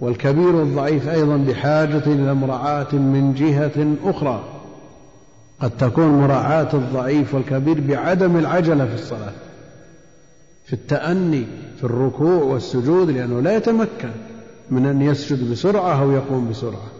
والكبير 0.00 0.56
والضعيف 0.56 1.08
أيضا 1.08 1.36
بحاجة 1.36 2.06
إلى 2.06 2.34
مراعاة 2.34 2.94
من 2.94 3.34
جهة 3.34 4.10
أخرى. 4.10 4.44
قد 5.60 5.70
تكون 5.70 6.08
مراعاة 6.08 6.74
الضعيف 6.74 7.34
والكبير 7.34 7.80
بعدم 7.80 8.36
العجلة 8.36 8.86
في 8.86 8.94
الصلاة 8.94 9.32
في 10.64 10.72
التأني 10.72 11.46
في 11.78 11.84
الركوع 11.84 12.42
والسجود 12.42 13.10
لأنه 13.10 13.40
لا 13.40 13.56
يتمكن. 13.56 14.10
من 14.70 14.86
أن 14.86 15.02
يسجد 15.02 15.50
بسرعة 15.50 16.02
أو 16.02 16.10
يقوم 16.10 16.50
بسرعة. 16.50 16.90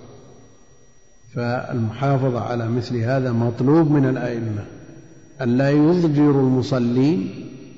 فالمحافظة 1.34 2.40
على 2.40 2.68
مثل 2.68 2.96
هذا 2.96 3.32
مطلوب 3.32 3.90
من 3.90 4.04
الأئمة 4.04 4.64
أن 5.40 5.56
لا 5.56 5.70
يضجروا 5.70 6.42
المصلين 6.42 7.30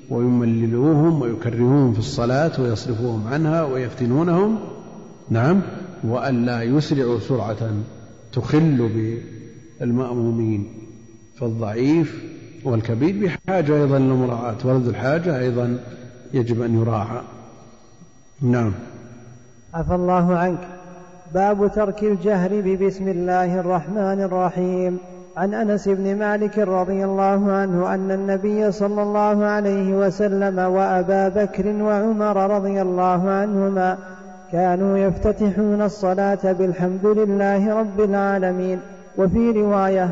ويمللوهم 0.09 1.21
ويكرهوهم 1.21 1.93
في 1.93 1.99
الصلاة 1.99 2.61
ويصرفوهم 2.61 3.27
عنها 3.27 3.63
ويفتنونهم. 3.63 4.59
نعم. 5.29 5.61
وأن 6.03 6.45
لا 6.45 6.63
يسرعوا 6.63 7.19
سرعة 7.19 7.71
تخل 8.33 8.89
بالمأمومين 9.79 10.67
فالضعيف 11.39 12.23
والكبير 12.63 13.25
بحاجة 13.25 13.81
أيضا 13.81 13.99
للمراعاة 13.99 14.57
ولد 14.63 14.87
الحاجة 14.87 15.39
أيضا 15.39 15.79
يجب 16.33 16.61
أن 16.61 16.79
يراعى. 16.79 17.21
نعم. 18.41 18.73
عفى 19.73 19.95
الله 19.95 20.37
عنك. 20.37 20.57
باب 21.33 21.71
ترك 21.75 22.03
الجهر 22.03 22.49
ببسم 22.61 23.07
الله 23.07 23.59
الرحمن 23.59 24.21
الرحيم. 24.21 24.97
عن 25.37 25.53
أنس 25.53 25.89
بن 25.89 26.15
مالك 26.15 26.59
رضي 26.59 27.05
الله 27.05 27.51
عنه 27.51 27.93
أن 27.93 28.11
النبي 28.11 28.71
صلى 28.71 29.01
الله 29.01 29.45
عليه 29.45 29.93
وسلم 29.93 30.59
وأبا 30.59 31.29
بكر 31.29 31.67
وعمر 31.67 32.55
رضي 32.55 32.81
الله 32.81 33.29
عنهما 33.29 33.97
كانوا 34.51 34.97
يفتتحون 34.97 35.81
الصلاة 35.81 36.51
بالحمد 36.51 37.05
لله 37.05 37.79
رب 37.79 37.99
العالمين. 37.99 38.79
وفي 39.17 39.51
رواية 39.51 40.09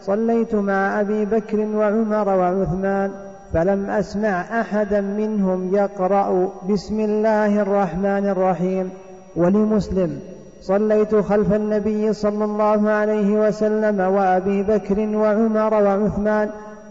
صليت 0.00 0.54
مع 0.54 1.00
أبي 1.00 1.24
بكر 1.24 1.60
وعمر 1.60 2.28
وعثمان 2.28 3.10
فلم 3.52 3.90
أسمع 3.90 4.60
أحدا 4.60 5.00
منهم 5.00 5.74
يقرأ 5.74 6.52
بسم 6.68 7.00
الله 7.00 7.62
الرحمن 7.62 8.28
الرحيم. 8.28 8.90
ولمسلم 9.36 10.18
صليت 10.60 11.14
خلف 11.14 11.52
النبي 11.52 12.12
صلى 12.12 12.44
الله 12.44 12.90
عليه 12.90 13.48
وسلم 13.48 14.00
وأبي 14.00 14.62
بكر 14.62 15.00
وعمر 15.00 15.74
وعثمان 15.74 16.48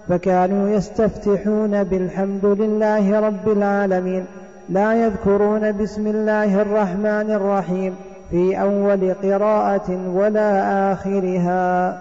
فكانوا 0.07 0.69
يستفتحون 0.69 1.83
بالحمد 1.83 2.45
لله 2.45 3.19
رب 3.19 3.47
العالمين 3.47 4.25
لا 4.69 5.05
يذكرون 5.05 5.71
بسم 5.71 6.07
الله 6.07 6.61
الرحمن 6.61 7.31
الرحيم 7.31 7.95
في 8.31 8.61
أول 8.61 9.13
قراءة 9.13 9.89
ولا 10.15 10.51
آخرها. 10.93 11.97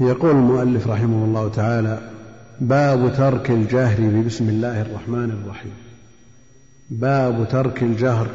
يقول 0.00 0.30
المؤلف 0.30 0.88
رحمه 0.88 1.24
الله 1.24 1.48
تعالى 1.48 1.98
باب 2.60 3.12
ترك 3.16 3.50
الجهر 3.50 4.00
ببسم 4.00 4.48
الله 4.48 4.80
الرحمن 4.80 5.30
الرحيم. 5.30 5.72
باب 6.90 7.48
ترك 7.48 7.82
الجهر 7.82 8.28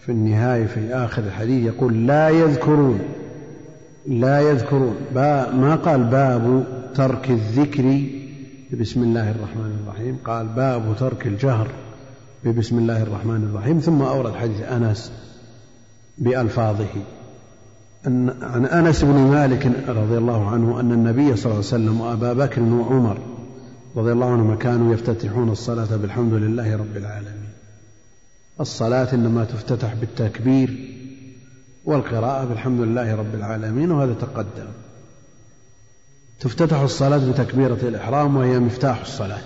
في 0.00 0.12
النهاية 0.12 0.66
في 0.66 0.94
آخر 0.94 1.22
الحديث 1.22 1.66
يقول 1.66 2.06
لا 2.06 2.28
يذكرون 2.28 3.00
لا 4.06 4.40
يذكرون. 4.40 4.96
ما 5.14 5.74
قال 5.84 6.04
باب 6.04 6.64
ترك 6.94 7.30
الذكر 7.30 8.02
بسم 8.80 9.02
الله 9.02 9.30
الرحمن 9.30 9.78
الرحيم؟ 9.82 10.18
قال 10.24 10.46
باب 10.46 10.96
ترك 10.98 11.26
الجهر 11.26 11.68
ببسم 12.44 12.78
الله 12.78 13.02
الرحمن 13.02 13.48
الرحيم. 13.50 13.78
ثم 13.78 14.02
أورد 14.02 14.34
حديث 14.34 14.62
أنس 14.62 15.12
بألفاظه. 16.18 16.94
أن 18.06 18.34
عن 18.42 18.66
أنس 18.66 19.04
بن 19.04 19.14
مالك 19.14 19.66
رضي 19.88 20.18
الله 20.18 20.50
عنه 20.50 20.80
أن 20.80 20.92
النبي 20.92 21.36
صلى 21.36 21.44
الله 21.44 21.56
عليه 21.56 21.58
وسلم 21.58 22.00
وأبا 22.00 22.32
بكر 22.32 22.62
وعمر 22.62 23.18
رضي 23.96 24.12
الله 24.12 24.32
عنهما 24.32 24.56
كانوا 24.56 24.94
يفتتحون 24.94 25.50
الصلاة 25.50 25.96
بالحمد 25.96 26.32
لله 26.32 26.76
رب 26.76 26.96
العالمين. 26.96 27.48
الصلاة 28.60 29.08
إنما 29.14 29.44
تفتتح 29.44 29.94
بالتكبير 29.94 30.94
والقراءة 31.84 32.44
بالحمد 32.44 32.80
لله 32.80 33.14
رب 33.14 33.34
العالمين 33.34 33.90
وهذا 33.90 34.14
تقدم. 34.14 34.68
تفتتح 36.40 36.80
الصلاة 36.80 37.30
بتكبيرة 37.30 37.78
الإحرام 37.82 38.36
وهي 38.36 38.58
مفتاح 38.58 39.00
الصلاة. 39.00 39.42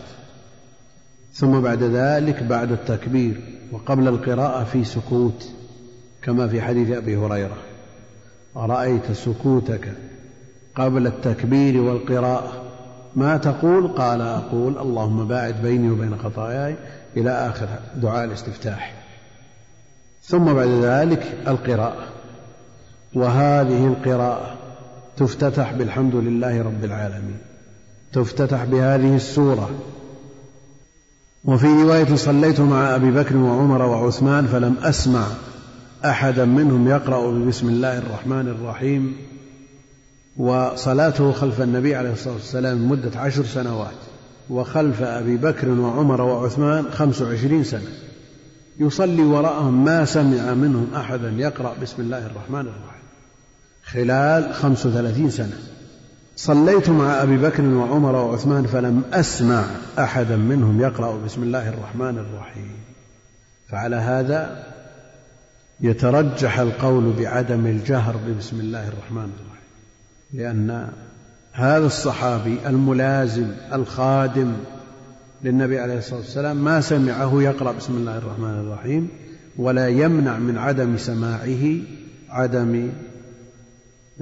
ثم 1.34 1.60
بعد 1.60 1.82
ذلك 1.82 2.42
بعد 2.42 2.72
التكبير 2.72 3.40
وقبل 3.72 4.08
القراءة 4.08 4.64
في 4.64 4.84
سكوت 4.84 5.48
كما 6.22 6.48
في 6.48 6.62
حديث 6.62 6.90
أبي 6.90 7.16
هريرة. 7.16 7.56
أرأيت 8.56 9.12
سكوتك 9.12 9.92
قبل 10.76 11.06
التكبير 11.06 11.80
والقراءة؟ 11.80 12.52
ما 13.16 13.36
تقول؟ 13.36 13.88
قال 13.88 14.20
أقول 14.20 14.78
اللهم 14.78 15.28
باعد 15.28 15.62
بيني 15.62 15.90
وبين 15.90 16.18
خطاياي 16.18 16.76
إلى 17.16 17.30
آخر 17.30 17.68
دعاء 17.96 18.24
الاستفتاح. 18.24 18.94
ثم 20.22 20.52
بعد 20.52 20.68
ذلك 20.68 21.38
القراءة. 21.48 22.04
وهذه 23.14 23.86
القراءة 23.86 24.54
تفتتح 25.16 25.72
بالحمد 25.72 26.14
لله 26.14 26.62
رب 26.62 26.84
العالمين. 26.84 27.38
تفتتح 28.12 28.64
بهذه 28.64 29.16
السورة. 29.16 29.70
وفي 31.44 31.66
رواية 31.66 32.14
صليت 32.14 32.60
مع 32.60 32.94
أبي 32.94 33.10
بكر 33.10 33.36
وعمر 33.36 33.82
وعثمان 33.82 34.46
فلم 34.46 34.76
أسمع. 34.82 35.26
أحدا 36.04 36.44
منهم 36.44 36.88
يقرأ 36.88 37.44
بسم 37.46 37.68
الله 37.68 37.98
الرحمن 37.98 38.48
الرحيم 38.48 39.16
وصلاته 40.36 41.32
خلف 41.32 41.60
النبي 41.60 41.94
عليه 41.94 42.12
الصلاة 42.12 42.34
والسلام 42.34 42.88
مدة 42.88 43.20
عشر 43.20 43.44
سنوات 43.44 43.94
وخلف 44.50 45.02
أبي 45.02 45.36
بكر 45.36 45.68
وعمر 45.68 46.20
وعثمان 46.20 46.84
خمس 46.90 47.22
وعشرين 47.22 47.64
سنة. 47.64 47.88
يصلي 48.80 49.22
وراءهم 49.22 49.84
ما 49.84 50.04
سمع 50.04 50.54
منهم 50.54 50.86
أحدا 50.96 51.30
يقرأ 51.36 51.74
بسم 51.82 52.02
الله 52.02 52.26
الرحمن 52.26 52.60
الرحيم. 52.60 53.02
خلال 53.84 54.54
خمس 54.54 54.86
وثلاثين 54.86 55.30
سنة. 55.30 55.58
صليت 56.36 56.90
مع 56.90 57.22
أبي 57.22 57.36
بكر 57.36 57.62
وعمر 57.62 58.14
وعثمان 58.14 58.66
فلم 58.66 59.02
أسمع 59.12 59.64
أحدا 59.98 60.36
منهم 60.36 60.80
يقرأ 60.80 61.18
بسم 61.24 61.42
الله 61.42 61.68
الرحمن 61.68 62.18
الرحيم. 62.18 62.72
فعلى 63.68 63.96
هذا 63.96 64.71
يترجح 65.80 66.58
القول 66.58 67.12
بعدم 67.12 67.66
الجهر 67.66 68.16
ببسم 68.16 68.60
الله 68.60 68.88
الرحمن 68.88 69.30
الرحيم. 69.40 69.62
لأن 70.32 70.88
هذا 71.52 71.86
الصحابي 71.86 72.58
الملازم 72.66 73.46
الخادم 73.72 74.52
للنبي 75.44 75.78
عليه 75.78 75.98
الصلاة 75.98 76.18
والسلام 76.18 76.56
ما 76.64 76.80
سمعه 76.80 77.42
يقرأ 77.42 77.72
بسم 77.72 77.96
الله 77.96 78.18
الرحمن 78.18 78.60
الرحيم 78.60 79.08
ولا 79.56 79.88
يمنع 79.88 80.38
من 80.38 80.58
عدم 80.58 80.96
سماعه 80.96 81.76
عدم 82.28 82.90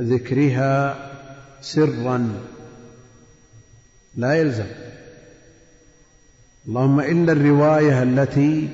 ذكرها 0.00 0.96
سرا. 1.60 2.32
لا 4.16 4.34
يلزم. 4.34 4.66
اللهم 6.68 7.00
إلا 7.00 7.32
الرواية 7.32 8.02
التي 8.02 8.68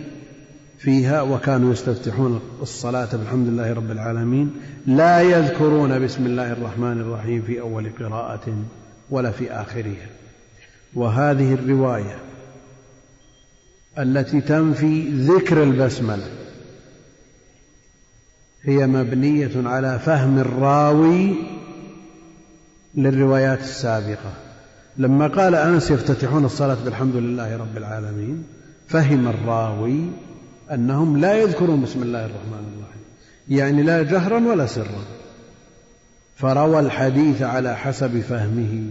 فيها 0.78 1.22
وكانوا 1.22 1.72
يستفتحون 1.72 2.40
الصلاة 2.62 3.08
بالحمد 3.12 3.48
لله 3.48 3.72
رب 3.72 3.90
العالمين 3.90 4.54
لا 4.86 5.20
يذكرون 5.20 6.04
بسم 6.04 6.26
الله 6.26 6.52
الرحمن 6.52 7.00
الرحيم 7.00 7.42
في 7.42 7.60
أول 7.60 7.90
قراءة 7.98 8.64
ولا 9.10 9.30
في 9.30 9.52
آخرها. 9.52 10.06
وهذه 10.94 11.54
الرواية 11.54 12.18
التي 13.98 14.40
تنفي 14.40 15.08
ذكر 15.10 15.62
البسملة 15.62 16.28
هي 18.62 18.86
مبنية 18.86 19.68
على 19.68 19.98
فهم 19.98 20.38
الراوي 20.38 21.34
للروايات 22.94 23.60
السابقة. 23.60 24.32
لما 24.98 25.26
قال 25.26 25.54
أنس 25.54 25.90
يفتتحون 25.90 26.44
الصلاة 26.44 26.76
بالحمد 26.84 27.16
لله 27.16 27.56
رب 27.56 27.76
العالمين 27.76 28.44
فهم 28.88 29.28
الراوي 29.28 30.00
أنهم 30.74 31.20
لا 31.20 31.34
يذكرون 31.34 31.82
بسم 31.82 32.02
الله 32.02 32.26
الرحمن 32.26 32.72
الرحيم. 32.76 33.02
يعني 33.48 33.82
لا 33.82 34.02
جهرا 34.02 34.46
ولا 34.48 34.66
سرا. 34.66 35.04
فروى 36.36 36.80
الحديث 36.80 37.42
على 37.42 37.76
حسب 37.76 38.20
فهمه. 38.20 38.86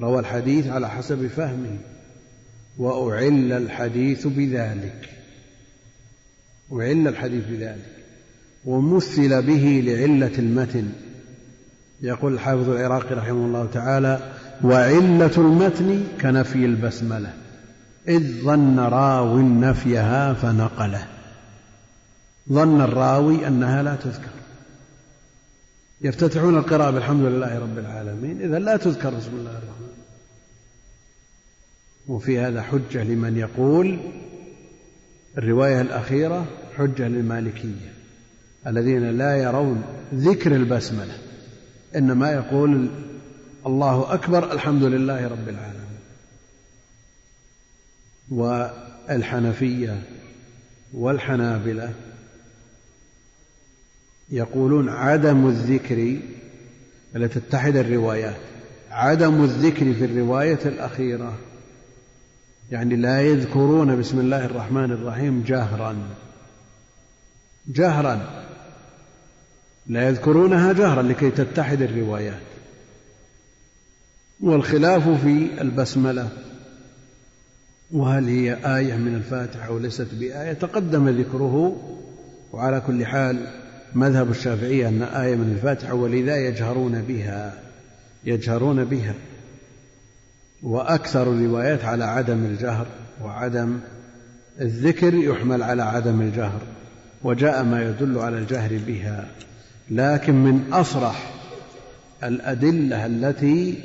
روى 0.00 0.20
الحديث 0.20 0.66
على 0.66 0.90
حسب 0.90 1.26
فهمه. 1.26 1.76
وأعل 2.78 3.52
الحديث 3.52 4.26
بذلك. 4.26 5.08
أعل 6.72 7.08
الحديث 7.08 7.44
بذلك. 7.50 7.90
ومثل 8.64 9.42
به 9.42 9.82
لعلة 9.86 10.38
المتن. 10.38 10.88
يقول 12.02 12.34
الحافظ 12.34 12.68
العراقي 12.68 13.14
رحمه 13.14 13.46
الله 13.46 13.68
تعالى 13.72 14.32
وعلة 14.64 15.36
المتن 15.38 16.04
كنفي 16.20 16.64
البسملة. 16.64 17.43
إذ 18.08 18.44
ظن 18.44 18.78
راوي 18.78 19.42
نفيها 19.42 20.34
فنقله. 20.34 21.06
ظن 22.52 22.80
الراوي 22.80 23.46
أنها 23.46 23.82
لا 23.82 23.96
تذكر. 23.96 24.30
يفتتحون 26.00 26.56
القراءة 26.58 26.90
بالحمد 26.90 27.24
لله 27.24 27.58
رب 27.58 27.78
العالمين. 27.78 28.42
إذا 28.42 28.58
لا 28.58 28.76
تذكر 28.76 29.10
بسم 29.10 29.30
الله 29.32 29.50
الرحمن 29.50 29.74
وفي 32.08 32.38
هذا 32.38 32.62
حجة 32.62 33.04
لمن 33.04 33.36
يقول 33.36 33.98
الرواية 35.38 35.80
الأخيرة 35.80 36.46
حجة 36.76 37.08
للمالكية 37.08 37.92
الذين 38.66 39.18
لا 39.18 39.36
يرون 39.36 39.82
ذكر 40.14 40.54
البسملة. 40.54 41.18
إنما 41.96 42.32
يقول 42.32 42.88
الله 43.66 44.14
أكبر 44.14 44.52
الحمد 44.52 44.82
لله 44.82 45.28
رب 45.28 45.48
العالمين. 45.48 45.83
والحنفية 48.30 50.02
والحنابلة 50.92 51.94
يقولون 54.30 54.88
عدم 54.88 55.46
الذكر 55.46 56.20
تتحد 57.28 57.76
الروايات 57.76 58.36
عدم 58.90 59.44
الذكر 59.44 59.94
في 59.94 60.04
الرواية 60.04 60.58
الأخيرة. 60.66 61.38
يعني 62.70 62.96
لا 62.96 63.22
يذكرون 63.22 63.98
بسم 64.00 64.20
الله 64.20 64.44
الرحمن 64.44 64.92
الرحيم 64.92 65.42
جهرا. 65.42 65.96
جهرا. 67.68 68.44
لا 69.86 70.08
يذكرونها 70.08 70.72
جهرا 70.72 71.02
لكي 71.02 71.30
تتحد 71.30 71.82
الروايات 71.82 72.40
والخلاف 74.40 75.08
في 75.08 75.60
البسملة. 75.60 76.28
وهل 77.92 78.28
هي 78.28 78.76
آية 78.76 78.96
من 78.96 79.14
الفاتحة 79.14 79.66
أو 79.66 79.78
ليست 79.78 80.08
بآية؟ 80.14 80.52
تقدم 80.52 81.08
ذكره 81.08 81.76
وعلى 82.52 82.80
كل 82.80 83.06
حال 83.06 83.46
مذهب 83.94 84.30
الشافعية 84.30 84.88
أن 84.88 85.02
آية 85.02 85.34
من 85.34 85.52
الفاتحة 85.56 85.94
ولذا 85.94 86.36
يجهرون 86.36 87.02
بها 87.02 87.54
يجهرون 88.24 88.84
بها. 88.84 89.14
وأكثر 90.62 91.22
الروايات 91.32 91.84
على 91.84 92.04
عدم 92.04 92.44
الجهر 92.44 92.86
وعدم 93.24 93.78
الذكر 94.60 95.14
يحمل 95.14 95.62
على 95.62 95.82
عدم 95.82 96.20
الجهر 96.20 96.60
وجاء 97.24 97.64
ما 97.64 97.82
يدل 97.82 98.18
على 98.18 98.38
الجهر 98.38 98.78
بها. 98.86 99.26
لكن 99.90 100.34
من 100.34 100.72
أصرح 100.72 101.34
الأدلة 102.24 103.06
التي 103.06 103.78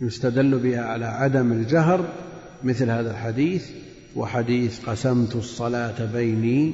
يستدل 0.00 0.58
بها 0.58 0.82
على 0.82 1.06
عدم 1.06 1.52
الجهر 1.52 2.08
مثل 2.64 2.90
هذا 2.90 3.10
الحديث 3.10 3.70
وحديث 4.16 4.84
قسمت 4.88 5.36
الصلاة 5.36 6.04
بيني 6.04 6.72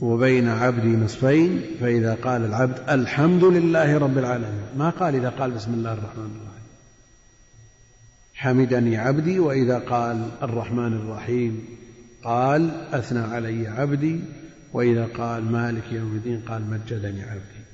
وبين 0.00 0.48
عبدي 0.48 0.88
نصفين 0.88 1.60
فإذا 1.80 2.14
قال 2.14 2.44
العبد 2.44 2.90
الحمد 2.90 3.44
لله 3.44 3.98
رب 3.98 4.18
العالمين. 4.18 4.66
ما 4.76 4.90
قال 4.90 5.14
إذا 5.14 5.28
قال 5.28 5.50
بسم 5.50 5.74
الله 5.74 5.92
الرحمن 5.92 6.24
الرحيم. 6.24 6.64
حمدني 8.34 8.96
عبدي 8.96 9.38
وإذا 9.38 9.78
قال 9.78 10.28
الرحمن 10.42 10.92
الرحيم 10.92 11.64
قال 12.24 12.70
أثنى 12.92 13.18
علي 13.18 13.68
عبدي 13.68 14.20
وإذا 14.72 15.06
قال 15.06 15.44
مالك 15.52 15.92
يوم 15.92 16.12
الدين 16.12 16.40
قال 16.40 16.70
مجدني 16.70 17.22
عبدي. 17.22 17.64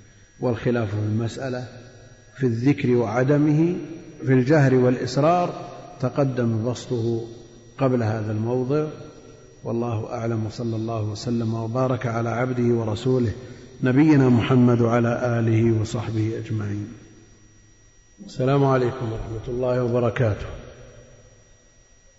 والخلاف 0.40 0.90
في 0.90 0.96
المسألة 0.96 1.68
في 2.36 2.46
الذكر 2.46 2.90
وعدمه 2.90 3.76
في 4.26 4.32
الجهر 4.32 4.74
والإسرار 4.74 5.69
تقدم 6.00 6.70
بسطه 6.70 7.26
قبل 7.78 8.02
هذا 8.02 8.32
الموضع. 8.32 8.88
والله 9.64 10.12
أعلم 10.12 10.46
وصلى 10.46 10.76
الله 10.76 11.02
وسلم 11.02 11.54
وبارك 11.54 12.06
على 12.06 12.28
عبده 12.28 12.74
ورسوله 12.74 13.32
نبينا 13.82 14.28
محمد 14.28 14.80
وعلى 14.80 15.38
آله 15.38 15.80
وصحبه 15.80 16.38
أجمعين. 16.38 16.88
السلام 18.26 18.64
عليكم 18.64 19.12
ورحمة 19.12 19.48
الله 19.48 19.84
وبركاته. 19.84 20.46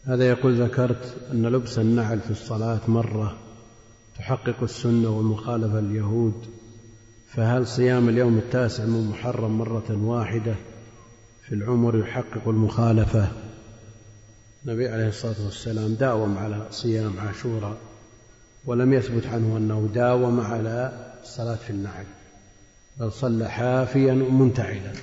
هذا 0.06 0.30
يقول 0.30 0.62
ذكرت 0.62 1.18
أن 1.32 1.46
لبس 1.46 1.80
النعل 1.80 2.20
في 2.20 2.32
الصلاة 2.32 2.80
مرة 2.88 3.38
تحقق 4.18 4.64
السنة 4.64 5.10
والمخالفة 5.18 5.80
اليهود 5.80 6.34
فهل 7.28 7.68
صيام 7.68 8.10
اليوم 8.10 8.38
التاسع 8.38 8.86
من 8.86 9.10
محرم 9.10 9.58
مرة 9.58 9.98
واحدة 10.04 10.56
في 11.48 11.56
العمر 11.56 12.00
يحقق 12.00 12.48
المخالفة؟ 12.48 13.28
النبي 14.66 14.88
عليه 14.88 15.08
الصلاة 15.08 15.46
والسلام 15.46 15.94
داوم 15.94 16.38
على 16.38 16.68
صيام 16.72 17.20
عاشوراء 17.20 17.78
ولم 18.66 18.94
يثبت 18.94 19.26
عنه 19.26 19.58
أنه 19.58 19.90
داوم 19.94 20.40
على 20.40 20.92
الصلاة 21.24 21.56
في 21.56 21.70
النعل 21.70 22.06
بل 23.00 23.12
صلى 23.12 23.50
حافيا 23.50 24.14
ومنتعلا 24.14 24.94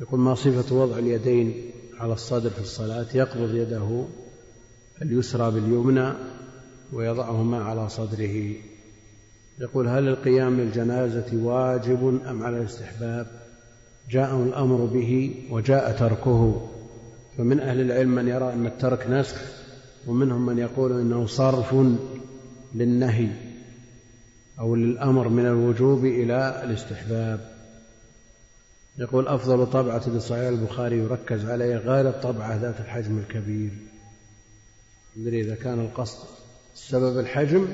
يقول 0.00 0.20
ما 0.20 0.34
صفة 0.34 0.74
وضع 0.74 0.98
اليدين 0.98 1.70
على 1.98 2.12
الصدر 2.12 2.50
في 2.50 2.60
الصلاة؟ 2.60 3.06
يقبض 3.14 3.54
يده 3.54 4.04
اليسرى 5.02 5.50
باليمنى 5.50 6.12
ويضعهما 6.92 7.64
على 7.64 7.88
صدره. 7.88 8.52
يقول 9.60 9.88
هل 9.88 10.08
القيام 10.08 10.60
للجنازة 10.60 11.30
واجب 11.32 12.20
أم 12.26 12.42
على 12.42 12.58
الاستحباب؟ 12.58 13.26
جاء 14.10 14.36
الأمر 14.36 14.84
به 14.84 15.34
وجاء 15.50 15.92
تركه. 15.92 16.70
فمن 17.40 17.60
أهل 17.60 17.80
العلم 17.80 18.14
من 18.14 18.28
يرى 18.28 18.52
أن 18.52 18.66
الترك 18.66 19.10
نسخ 19.10 19.36
ومنهم 20.06 20.46
من 20.46 20.58
يقول 20.58 21.00
إنه 21.00 21.26
صرف 21.26 21.74
للنهي 22.74 23.28
أو 24.58 24.74
للأمر 24.74 25.28
من 25.28 25.46
الوجوب 25.46 26.04
إلى 26.04 26.62
الاستحباب. 26.64 27.40
يقول 28.98 29.28
أفضل 29.28 29.66
طبعة 29.66 30.08
لصحيح 30.08 30.48
البخاري 30.48 30.98
يركز 30.98 31.44
عليه 31.44 31.76
غير 31.76 32.08
الطبعة 32.08 32.56
ذات 32.56 32.80
الحجم 32.80 33.18
الكبير. 33.18 33.70
ندري 35.16 35.40
إذا 35.40 35.54
كان 35.54 35.80
القصد 35.80 36.28
السبب 36.74 37.18
الحجم 37.18 37.68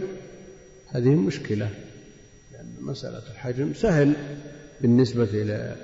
هذه 0.88 1.14
مشكلة 1.14 1.70
لأن 2.52 2.74
مسألة 2.80 3.22
الحجم 3.30 3.74
سهل 3.74 4.16
بالنسبة 4.80 5.24
إلى 5.24 5.76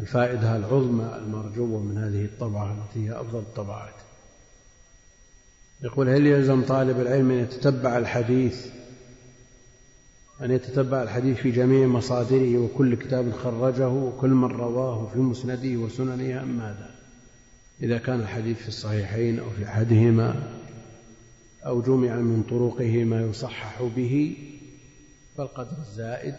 الفائدة 0.00 0.56
العظمى 0.56 1.16
المرجوة 1.16 1.82
من 1.82 1.98
هذه 1.98 2.24
الطبعة 2.24 2.72
التي 2.72 3.08
هي 3.08 3.20
أفضل 3.20 3.38
الطبعات. 3.38 3.94
يقول 5.82 6.08
هل 6.08 6.26
يلزم 6.26 6.62
طالب 6.62 7.00
العلم 7.00 7.30
أن 7.30 7.38
يتتبع 7.38 7.98
الحديث 7.98 8.66
أن 10.42 10.50
يتتبع 10.50 11.02
الحديث 11.02 11.36
في 11.36 11.50
جميع 11.50 11.86
مصادره 11.86 12.58
وكل 12.58 12.94
كتاب 12.94 13.32
خرجه 13.32 13.88
وكل 13.88 14.30
من 14.30 14.48
رواه 14.48 15.08
في 15.12 15.18
مسنده 15.18 15.76
وسننه 15.76 16.42
أم 16.42 16.58
ماذا؟ 16.58 16.90
إذا 17.82 17.98
كان 17.98 18.20
الحديث 18.20 18.58
في 18.58 18.68
الصحيحين 18.68 19.38
أو 19.38 19.50
في 19.50 19.64
أحدهما 19.64 20.42
أو 21.66 21.82
جمع 21.82 22.16
من 22.16 22.42
طرقه 22.42 23.04
ما 23.04 23.20
يصحح 23.20 23.82
به 23.96 24.36
فالقدر 25.36 25.78
الزائد 25.78 26.34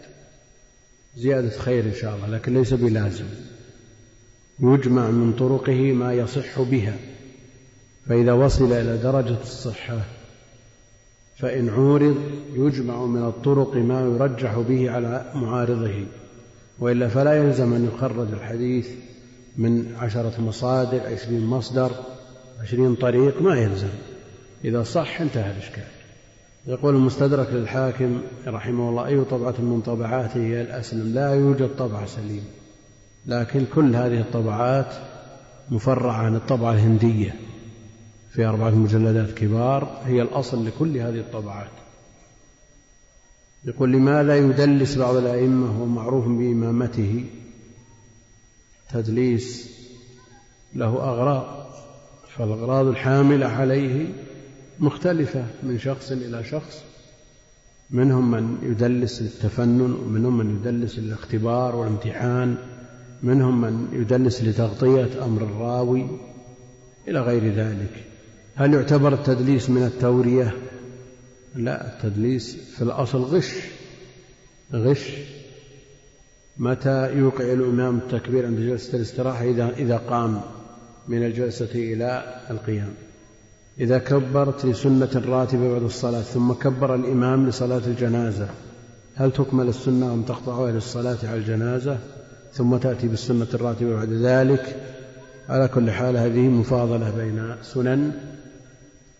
زيادة 1.16 1.50
خير 1.50 1.84
إن 1.84 1.94
شاء 1.94 2.16
الله 2.16 2.28
لكن 2.28 2.54
ليس 2.54 2.74
بلازم. 2.74 3.24
يجمع 4.62 5.10
من 5.10 5.32
طرقه 5.32 5.92
ما 5.92 6.12
يصح 6.12 6.60
بها 6.60 6.96
فإذا 8.08 8.32
وصل 8.32 8.72
إلى 8.72 8.96
درجة 8.96 9.40
الصحة 9.42 10.00
فإن 11.36 11.68
عورض 11.68 12.16
يجمع 12.54 13.04
من 13.04 13.22
الطرق 13.22 13.76
ما 13.76 14.00
يرجح 14.00 14.58
به 14.58 14.90
على 14.90 15.32
معارضه 15.34 16.06
وإلا 16.78 17.08
فلا 17.08 17.32
يلزم 17.44 17.72
أن 17.72 17.90
يخرج 17.94 18.32
الحديث 18.32 18.88
من 19.56 19.94
عشرة 19.98 20.40
مصادر 20.40 21.00
عشرين 21.00 21.46
مصدر 21.46 21.90
عشرين 22.62 22.94
طريق 22.94 23.42
ما 23.42 23.58
يلزم. 23.58 23.88
إذا 24.64 24.82
صح 24.82 25.20
انتهى 25.20 25.50
الإشكال. 25.50 25.84
يقول 26.66 26.94
المستدرك 26.94 27.48
للحاكم 27.52 28.20
رحمه 28.46 28.88
الله 28.88 29.06
أي 29.06 29.24
طبعة 29.24 29.54
من 29.58 29.80
طبعاته 29.86 30.40
هي 30.40 30.60
الأسلم؟ 30.60 31.14
لا 31.14 31.34
يوجد 31.34 31.68
طبعة 31.78 32.06
سليم 32.06 32.44
لكن 33.26 33.64
كل 33.74 33.96
هذه 33.96 34.20
الطبعات 34.20 34.94
مفرعة 35.70 36.12
عن 36.12 36.36
الطبعة 36.36 36.72
الهندية. 36.72 37.34
في 38.30 38.44
أربعة 38.44 38.70
مجلدات 38.70 39.30
كبار 39.30 40.02
هي 40.04 40.22
الأصل 40.22 40.66
لكل 40.66 40.96
هذه 40.96 41.18
الطبعات. 41.18 41.70
يقول 43.64 43.92
لماذا 43.92 44.36
يدلس 44.36 44.98
بعض 44.98 45.16
الأئمة 45.16 45.66
وهو 45.66 45.86
معروف 45.86 46.24
بإمامته؟ 46.24 47.24
تدليس 48.92 49.70
له 50.74 50.86
أغراض 50.86 51.70
فالأغراض 52.36 52.86
الحاملة 52.86 53.46
عليه 53.46 54.12
مختلفة 54.78 55.46
من 55.62 55.78
شخص 55.78 56.12
إلى 56.12 56.44
شخص. 56.44 56.82
منهم 57.90 58.30
من 58.30 58.58
يدلس 58.62 59.22
للتفنن 59.22 59.92
ومنهم 59.92 60.38
من 60.38 60.56
يدلس 60.56 60.98
للاختبار 60.98 61.76
والامتحان. 61.76 62.56
منهم 63.22 63.60
من 63.60 63.88
يدلس 63.92 64.42
لتغطية 64.42 65.24
أمر 65.24 65.42
الراوي 65.42 66.06
إلى 67.08 67.20
غير 67.20 67.54
ذلك. 67.54 68.04
هل 68.54 68.74
يعتبر 68.74 69.14
التدليس 69.14 69.70
من 69.70 69.82
التورية؟ 69.82 70.54
لا 71.54 71.86
التدليس 71.86 72.56
في 72.56 72.82
الأصل 72.82 73.18
غش. 73.18 73.54
غش. 74.72 75.10
متى 76.58 77.12
يوقع 77.16 77.52
الإمام 77.52 77.98
التكبير 77.98 78.46
عند 78.46 78.60
جلسة 78.60 78.96
الاستراحة؟ 78.96 79.44
إذا 79.44 79.70
إذا 79.76 79.96
قام 79.96 80.40
من 81.08 81.26
الجلسة 81.26 81.70
إلى 81.74 82.40
القيام. 82.50 82.94
إذا 83.80 83.98
كبرت 83.98 84.66
لسنة 84.66 85.22
راتبة 85.26 85.72
بعد 85.72 85.82
الصلاة 85.82 86.20
ثم 86.20 86.52
كبر 86.52 86.94
الإمام 86.94 87.48
لصلاة 87.48 87.86
الجنازة 87.86 88.48
هل 89.14 89.32
تكمل 89.32 89.68
السنة 89.68 90.12
أم 90.12 90.22
تقطعها 90.22 90.72
للصلاة 90.72 91.18
على 91.24 91.38
الجنازة؟ 91.38 91.98
ثم 92.52 92.76
تأتي 92.76 93.08
بالسنة 93.08 93.46
الراتبة 93.54 93.96
بعد 93.96 94.12
ذلك. 94.12 94.76
على 95.48 95.68
كل 95.68 95.90
حال 95.90 96.16
هذه 96.16 96.48
مفاضلة 96.48 97.10
بين 97.10 97.54
سنن. 97.62 98.12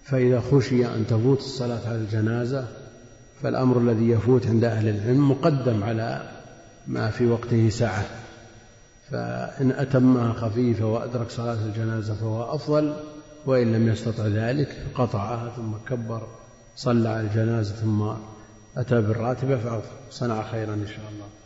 فإذا 0.05 0.41
خشي 0.41 0.87
أن 0.87 1.07
تفوت 1.07 1.39
الصلاة 1.39 1.89
على 1.89 1.97
الجنازة 1.99 2.68
فالأمر 3.43 3.78
الذي 3.78 4.09
يفوت 4.09 4.47
عند 4.47 4.64
أهل 4.64 4.89
العلم 4.89 5.31
مقدم 5.31 5.85
على 5.85 6.31
ما 6.87 7.11
في 7.11 7.26
وقته 7.26 7.68
سعة 7.68 8.05
فإن 9.11 9.70
أتمها 9.70 10.33
خفيفة 10.33 10.85
وأدرك 10.85 11.31
صلاة 11.31 11.59
الجنازة 11.66 12.14
فهو 12.14 12.55
أفضل 12.55 12.97
وإن 13.47 13.72
لم 13.72 13.89
يستطع 13.89 14.26
ذلك 14.26 14.87
قطعها 14.95 15.53
ثم 15.57 15.72
كبر 15.89 16.26
صلى 16.76 17.09
على 17.09 17.20
الجنازة 17.20 17.74
ثم 17.74 18.03
أتى 18.76 19.01
بالراتبة 19.01 19.81
فصنع 20.11 20.43
خيرا 20.43 20.74
إن 20.74 20.87
شاء 20.87 21.05
الله. 21.12 21.39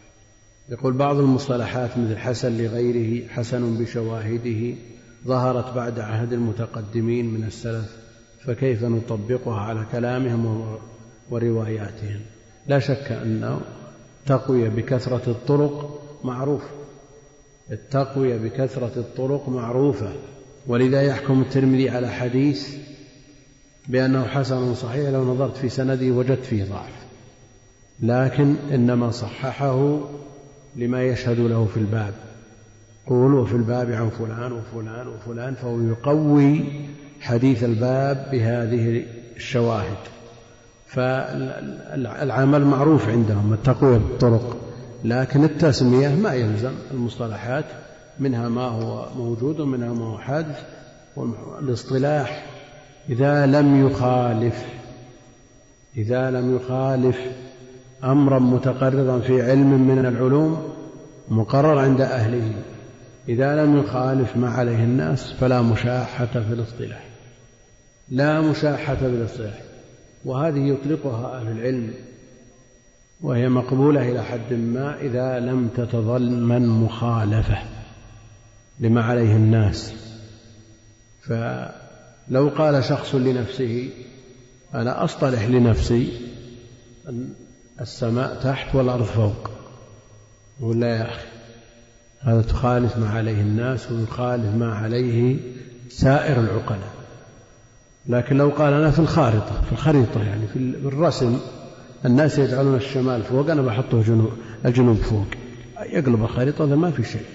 يقول 0.69 0.93
بعض 0.93 1.19
المصطلحات 1.19 1.99
مثل 1.99 2.17
حسن 2.17 2.59
لغيره 2.59 3.29
حسن 3.29 3.79
بشواهده 3.79 4.75
ظهرت 5.27 5.75
بعد 5.75 6.01
عهد 6.01 6.33
المتقدمين 6.33 7.35
من 7.35 7.45
السلف 7.45 7.97
فكيف 8.45 8.85
نطبقها 8.85 9.61
على 9.61 9.87
كلامهم 9.93 10.77
ورواياتهم؟ 11.31 12.21
لا 12.67 12.79
شك 12.79 13.13
أن 13.13 13.61
التقوية 14.21 14.69
بكثرة 14.69 15.31
الطرق 15.31 16.03
معروف 16.25 16.63
التقوية 17.71 18.37
بكثرة 18.37 18.93
الطرق 18.97 19.49
معروفة. 19.49 20.13
ولذا 20.67 21.03
يحكم 21.03 21.41
الترمذي 21.41 21.91
على 21.91 22.11
حديث 22.11 22.77
بأنه 23.89 24.25
حسن 24.25 24.75
صحيح 24.75 25.09
لو 25.09 25.35
نظرت 25.35 25.57
في 25.57 25.69
سنده 25.69 26.11
وجدت 26.11 26.45
فيه 26.45 26.65
ضعف. 26.65 27.05
لكن 28.03 28.57
إنما 28.73 29.11
صححه 29.11 30.01
لما 30.77 31.03
يشهد 31.03 31.41
له 31.41 31.65
في 31.65 31.77
الباب. 31.77 32.15
قول 33.07 33.35
وفي 33.35 33.55
الباب 33.55 33.93
عن 33.93 34.09
فلان 34.09 34.53
وفلان 34.53 35.09
وفلان 35.09 35.55
فهو 35.55 35.81
يقوي 35.81 36.65
حديث 37.21 37.65
الباب 37.65 38.29
بهذه 38.33 39.05
الشواهد. 39.37 39.97
فالعمل 40.87 42.65
معروف 42.65 43.09
عندهم 43.09 43.53
التقوية 43.53 43.99
بالطرق 43.99 44.57
لكن 45.05 45.45
التسمية 45.45 46.09
ما 46.09 46.35
يلزم. 46.35 46.73
المصطلحات 46.91 47.65
منها 48.21 48.49
ما 48.49 48.63
هو 48.63 49.09
موجود 49.17 49.61
ومنها 49.61 49.93
ما 49.93 50.05
هو 50.05 50.19
حادث 50.19 50.63
والاصطلاح 51.17 52.47
إذا 53.09 53.47
لم 53.47 53.87
يخالف 53.87 54.65
إذا 55.97 56.31
لم 56.31 56.57
يخالف 56.57 57.19
أمرا 58.05 58.39
متقررا 58.39 59.19
في 59.19 59.43
علم 59.43 59.89
من 59.89 59.99
العلوم 59.99 60.73
مقرر 61.29 61.79
عند 61.79 62.01
أهله. 62.01 62.53
إذا 63.29 63.65
لم 63.65 63.79
يخالف 63.79 64.37
ما 64.37 64.51
عليه 64.51 64.85
الناس 64.85 65.33
فلا 65.33 65.63
مشاحة 65.63 66.27
في 66.27 66.53
الاصطلاح. 66.53 67.07
لا 68.09 68.41
مشاحة 68.41 68.95
في 68.95 69.07
الاصطلاح. 69.07 69.61
وهذه 70.25 70.59
يطلقها 70.59 71.41
أهل 71.41 71.49
العلم. 71.49 71.95
وهي 73.21 73.49
مقبولة 73.49 74.11
إلى 74.11 74.23
حد 74.23 74.53
ما 74.53 75.01
إذا 75.01 75.41
لم 75.41 75.69
تتضمن 75.69 76.69
مخالفة 76.69 77.59
لما 78.81 79.05
عليه 79.05 79.37
الناس. 79.37 79.95
فلو 81.21 82.49
قال 82.49 82.85
شخص 82.85 83.15
لنفسه 83.15 83.91
أنا 84.75 85.05
أصطلح 85.05 85.49
لنفسي 85.49 86.13
السماء 87.81 88.41
تحت 88.43 88.75
والأرض 88.75 89.03
فوق. 89.03 89.51
ولا 90.61 90.97
يا 90.97 91.03
أخي 91.03 91.27
هذا 92.21 92.43
تخالف 92.43 92.97
ما 92.97 93.09
عليه 93.09 93.41
الناس 93.41 93.93
ويخالف 93.93 94.55
ما 94.55 94.75
عليه 94.75 95.37
سائر 95.89 96.41
العقلاء. 96.41 96.95
لكن 98.07 98.37
لو 98.37 98.49
قال 98.49 98.73
أنا 98.73 98.91
في 98.91 98.99
الخارطة 98.99 99.63
في 99.67 99.73
الخريطة 99.73 100.23
يعني 100.23 100.47
في 100.47 100.57
الرسم 100.59 101.39
الناس 102.05 102.39
يجعلون 102.39 102.75
الشمال 102.77 103.23
فوق 103.23 103.51
أنا 103.51 103.63
بحطه 103.63 104.03
جنوب 104.03 104.33
الجنوب 104.65 104.97
فوق. 104.97 105.27
يقلب 105.81 106.25
الخريطة 106.25 106.65
هذا 106.65 106.75
ما 106.75 106.91
في 106.91 107.05
شيء. 107.05 107.27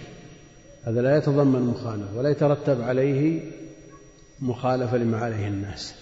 هذا 0.83 1.01
لا 1.01 1.17
يتضمن 1.17 1.61
مخالفة 1.61 2.17
ولا 2.17 2.29
يترتب 2.29 2.81
عليه 2.81 3.41
مخالفة 4.39 4.97
لما 4.97 5.17
عليه 5.17 5.47
الناس. 5.47 5.93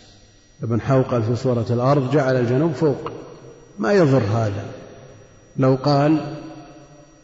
ابن 0.64 0.82
حوقل 0.82 1.24
في 1.24 1.36
سورة 1.36 1.66
الأرض 1.70 2.12
جعل 2.12 2.36
الجنوب 2.36 2.72
فوق. 2.72 3.12
ما 3.80 3.93
يضر 3.93 4.23
هذا. 4.23 4.65
لو 5.57 5.75
قال 5.75 6.36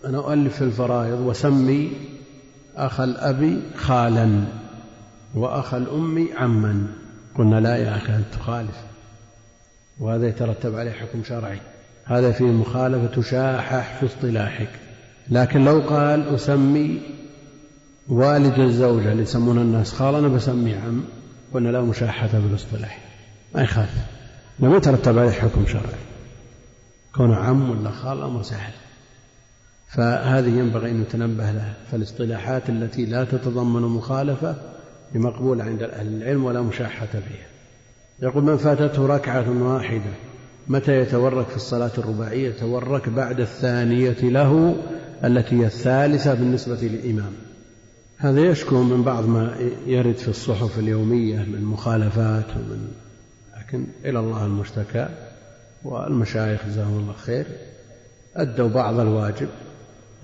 أنا 0.06 0.18
أؤلف 0.18 0.62
الفرائض 0.62 1.20
وسمي 1.20 1.92
أخ 2.76 3.00
الأب 3.00 3.60
خالا 3.76 4.44
وأخ 5.36 5.74
الأم 5.74 6.28
عما. 6.38 6.88
قلنا 7.38 7.60
لا 7.60 7.76
يا 7.76 7.98
أخي 7.98 8.16
أنت 8.16 8.26
تخالف 8.34 8.76
وهذا 10.00 10.28
يترتب 10.28 10.76
عليه 10.76 10.92
حكم 10.92 11.24
شرعي. 11.24 11.60
هذا 12.06 12.32
فيه 12.32 12.46
مخالفة 12.46 13.22
تشاحح 13.22 14.00
في 14.00 14.06
اصطلاحك. 14.06 14.70
لكن 15.30 15.66
لو 15.66 15.80
قال 15.80 16.36
أسمي 16.36 17.02
والد 18.08 18.60
الزوجة 18.60 19.12
اللي 19.12 19.24
يسمون 19.24 19.58
الناس 19.58 19.94
خال 19.94 20.16
أنا 20.16 20.28
بسمي 20.28 20.74
عم. 20.74 21.04
قلنا 21.54 21.70
لا 21.70 21.82
مشاحة 21.82 22.30
بالإصطلاح. 22.34 23.00
ما 23.56 23.62
يخالف. 23.62 24.06
لم 24.60 24.76
يترتب 24.76 25.20
عليه 25.20 25.32
حكم 25.32 25.66
شرعي. 25.68 26.13
كونه 27.16 27.36
عم 27.36 27.70
ولا 27.70 27.92
خال 27.92 28.22
أمر 28.22 28.44
سهل. 28.44 28.74
فهذه 29.88 30.50
ينبغي 30.50 30.92
أن 30.92 31.02
نتنبه 31.02 31.52
لها. 31.52 31.74
فالاصطلاحات 31.92 32.70
التي 32.70 33.06
لا 33.06 33.24
تتضمن 33.24 33.82
مخالفة 33.82 34.56
بمقبولة 35.14 35.64
عند 35.64 35.84
أهل 35.84 36.08
العلم 36.08 36.44
ولا 36.44 36.62
مشاحة 36.62 37.06
فيها. 37.06 37.48
يقول 38.22 38.44
من 38.44 38.58
فاتته 38.58 39.06
ركعة 39.06 39.64
واحدة 39.64 40.12
متى 40.68 40.92
يتورك 40.92 41.48
في 41.48 41.56
الصلاة 41.56 41.92
الرباعية؟ 41.98 42.50
يتورك 42.50 43.10
بعد 43.10 43.40
الثانية 43.40 44.22
له 44.22 44.76
التي 45.24 45.62
هي 45.62 45.66
الثالثة 45.66 46.34
بالنسبة 46.34 46.78
للإمام. 46.82 47.34
هذا 48.18 48.42
يشكو 48.42 48.84
من 48.84 49.04
بعض 49.04 49.28
ما 49.28 49.56
يرد 49.86 50.16
في 50.16 50.28
الصحف 50.28 50.80
اليومية 50.80 51.38
من 51.38 51.64
مخالفات 51.64 52.50
ومن 52.56 52.88
لكن 53.58 53.88
إلى 54.06 54.20
الله 54.20 54.46
المشتكى. 54.46 55.10
والمشايخ 55.84 56.66
جزاهم 56.66 56.98
الله 57.00 57.14
خير. 57.14 57.46
أدوا 58.36 58.70
بعض 58.70 59.00
الواجب. 59.00 59.50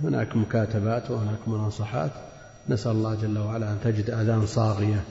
هناك 0.04 0.36
مكاتبات 0.36 1.12
وهناك 1.12 1.48
مناصحات. 1.48 2.12
نسأل 2.70 2.92
الله 2.92 3.16
جل 3.16 3.38
وعلا 3.38 3.72
أن 3.72 3.78
تجد 3.84 4.10
آذان 4.10 4.46
صاغية 4.46 5.04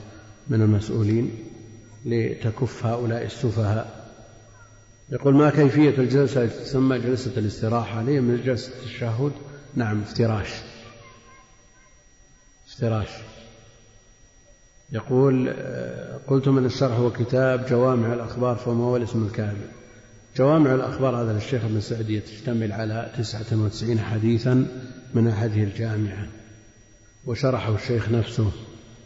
من 0.47 0.61
المسؤولين 0.61 1.31
لتكف 2.05 2.85
هؤلاء 2.85 3.25
السفهاء. 3.25 4.09
يقول 5.09 5.35
ما 5.35 5.49
كيفية 5.49 5.97
الجلسة؟ 5.97 6.45
تسمى 6.45 6.99
جلسة 6.99 7.31
الاستراحة. 7.37 8.01
هي 8.01 8.21
من 8.21 8.43
جلسة 8.43 8.71
التشهد؟ 8.73 9.31
نعم 9.75 10.01
افتراش. 10.01 10.49
افتراش. 12.67 13.09
يقول 14.91 15.53
قلت 16.27 16.47
من 16.47 16.65
الشرح 16.65 16.97
هو 16.97 17.11
كتاب 17.11 17.65
جوامع 17.65 18.13
الأخبار 18.13 18.55
فما 18.55 18.83
هو 18.83 18.97
الاسم 18.97 19.25
الكامل 19.25 19.67
جوامع 20.39 20.75
الأخبار. 20.75 21.15
هذا 21.15 21.33
للشيخ 21.33 21.63
ابن 21.65 21.81
سعدية 21.81 22.19
تشتمل 22.19 22.71
على 22.71 23.11
تسعة 23.17 23.45
وتسعين 23.51 23.99
حديثا 23.99 24.65
من 25.13 25.27
هذه 25.27 25.63
الجامعة 25.63 26.27
وشرحه 27.25 27.75
الشيخ 27.75 28.09
نفسه 28.09 28.51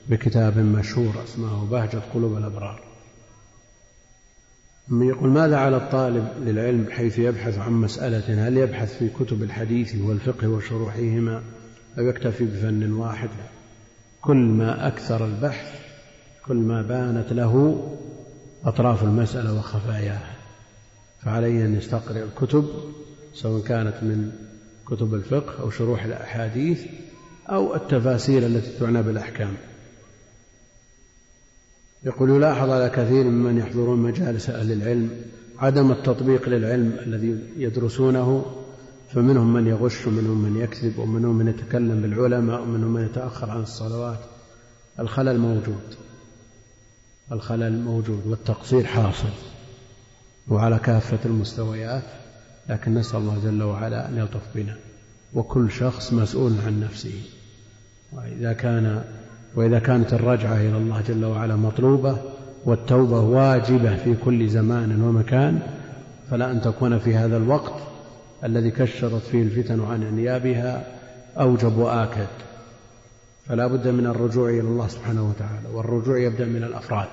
بكتاب 0.09 0.57
مشهور 0.57 1.23
اسمه 1.23 1.65
بهجة 1.65 2.01
قلوب 2.13 2.37
الأبرار. 2.37 2.81
يقول 4.91 5.29
ماذا 5.29 5.57
على 5.57 5.77
الطالب 5.77 6.27
للعلم 6.45 6.87
حيث 6.91 7.19
يبحث 7.19 7.57
عن 7.57 7.71
مسألة؟ 7.71 8.47
هل 8.47 8.57
يبحث 8.57 8.97
في 8.97 9.09
كتب 9.09 9.43
الحديث 9.43 9.95
والفقه 9.95 10.47
وشروحهما 10.47 11.43
أو 11.97 12.07
يكتفي 12.07 12.45
بفن 12.45 12.91
واحد؟ 12.91 13.29
كل 14.21 14.37
ما 14.37 14.87
أكثر 14.87 15.25
البحث 15.25 15.79
كل 16.45 16.55
ما 16.55 16.81
بانت 16.81 17.33
له 17.33 17.83
أطراف 18.65 19.03
المسألة 19.03 19.53
وخفاياها 19.53 20.42
فعليه 21.25 21.65
أن 21.65 21.75
يستقرئ 21.75 22.23
الكتب 22.23 22.65
سواء 23.33 23.63
كانت 23.63 23.95
من 24.01 24.31
كتب 24.87 25.13
الفقه 25.13 25.61
أو 25.61 25.69
شروح 25.69 26.03
الأحاديث 26.03 26.85
أو 27.49 27.75
التفاسير 27.75 28.45
التي 28.45 28.79
تعنى 28.79 29.03
بالأحكام. 29.03 29.53
يقول 32.03 32.29
يلاحظ 32.29 32.69
على 32.69 32.89
كثير 32.89 33.23
ممن 33.23 33.57
يحضرون 33.57 33.99
مجالس 33.99 34.49
أهل 34.49 34.71
العلم 34.71 35.09
عدم 35.59 35.91
التطبيق 35.91 36.49
للعلم 36.49 36.97
الذي 37.05 37.39
يدرسونه 37.57 38.45
فمنهم 39.09 39.53
من 39.53 39.67
يغش 39.67 40.07
ومنهم 40.07 40.43
من 40.43 40.61
يكذب 40.61 40.99
ومنهم 40.99 41.35
من 41.35 41.47
يتكلم 41.47 42.01
بالعلماء 42.01 42.61
ومنهم 42.61 42.93
من 42.93 43.05
يتأخر 43.05 43.49
عن 43.49 43.61
الصلوات. 43.61 44.19
الخلل 44.99 45.39
موجود. 45.39 45.95
الخلل 47.31 47.81
موجود 47.81 48.27
والتقصير 48.27 48.83
حاصل. 48.83 49.52
وعلى 50.47 50.79
كافة 50.79 51.19
المستويات 51.25 52.03
لكن 52.69 52.93
نسأل 52.93 53.19
الله 53.19 53.37
جل 53.43 53.63
وعلا 53.63 54.09
أن 54.09 54.17
يلطف 54.17 54.41
بنا 54.55 54.75
وكل 55.33 55.71
شخص 55.71 56.13
مسؤول 56.13 56.53
عن 56.65 56.79
نفسه. 56.79 57.21
وإذا 58.13 58.53
كان 58.53 59.03
وإذا 59.55 59.79
كانت 59.79 60.13
الرجعة 60.13 60.55
إلى 60.55 60.77
الله 60.77 61.01
جل 61.01 61.25
وعلا 61.25 61.55
مطلوبة 61.55 62.17
والتوبة 62.65 63.19
واجبة 63.19 63.95
في 63.95 64.15
كل 64.15 64.49
زمان 64.49 65.01
ومكان 65.01 65.59
فلا 66.31 66.51
أن 66.51 66.61
تكون 66.61 66.99
في 66.99 67.15
هذا 67.15 67.37
الوقت 67.37 67.73
الذي 68.43 68.71
كشرت 68.71 69.21
فيه 69.21 69.43
الفتن 69.43 69.85
عن 69.85 70.03
أنيابها 70.03 70.87
أوجب 71.39 71.77
وآكد. 71.77 72.27
فلا 73.47 73.67
بد 73.67 73.87
من 73.87 74.05
الرجوع 74.05 74.49
إلى 74.49 74.59
الله 74.59 74.87
سبحانه 74.87 75.29
وتعالى 75.29 75.77
والرجوع 75.77 76.17
يبدأ 76.17 76.45
من 76.45 76.63
الأفراد. 76.63 77.07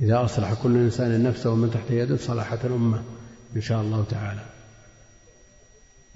إذا 0.00 0.24
أصلح 0.24 0.54
كل 0.62 0.76
إنسان 0.76 1.22
نفسه 1.22 1.50
ومن 1.50 1.70
تحت 1.70 1.90
يده 1.90 2.16
صلحت 2.16 2.64
الأمة 2.64 3.02
إن 3.56 3.60
شاء 3.60 3.80
الله 3.82 4.04
تعالى. 4.10 4.40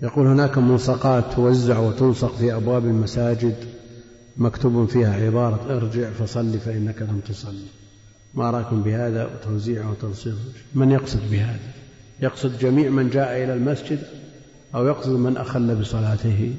يقول 0.01 0.26
هناك 0.26 0.59
ملصقات 0.59 1.33
توزع 1.33 1.78
وتلصق 1.78 2.37
في 2.37 2.55
أبواب 2.55 2.85
المساجد 2.85 3.57
مكتوب 4.37 4.89
فيها 4.89 5.26
عبارة 5.26 5.76
ارجع 5.76 6.11
فصل 6.11 6.59
فإنك 6.59 7.03
لم 7.03 7.20
تصلي. 7.28 7.66
ما 8.35 8.51
رأيكم 8.51 8.83
بهذا 8.83 9.24
وتوزيعه 9.26 9.91
وتلصيقه 9.91 10.37
من 10.74 10.91
يقصد 10.91 11.30
بهذا؟ 11.30 11.72
يقصد 12.20 12.59
جميع 12.59 12.91
من 12.91 13.11
جاء 13.11 13.45
إلى 13.45 13.55
المسجد 13.55 13.99
أو 14.74 14.87
يقصد 14.87 15.11
من 15.11 15.37
أخل 15.37 15.76
بصلاته؟ 15.80 16.55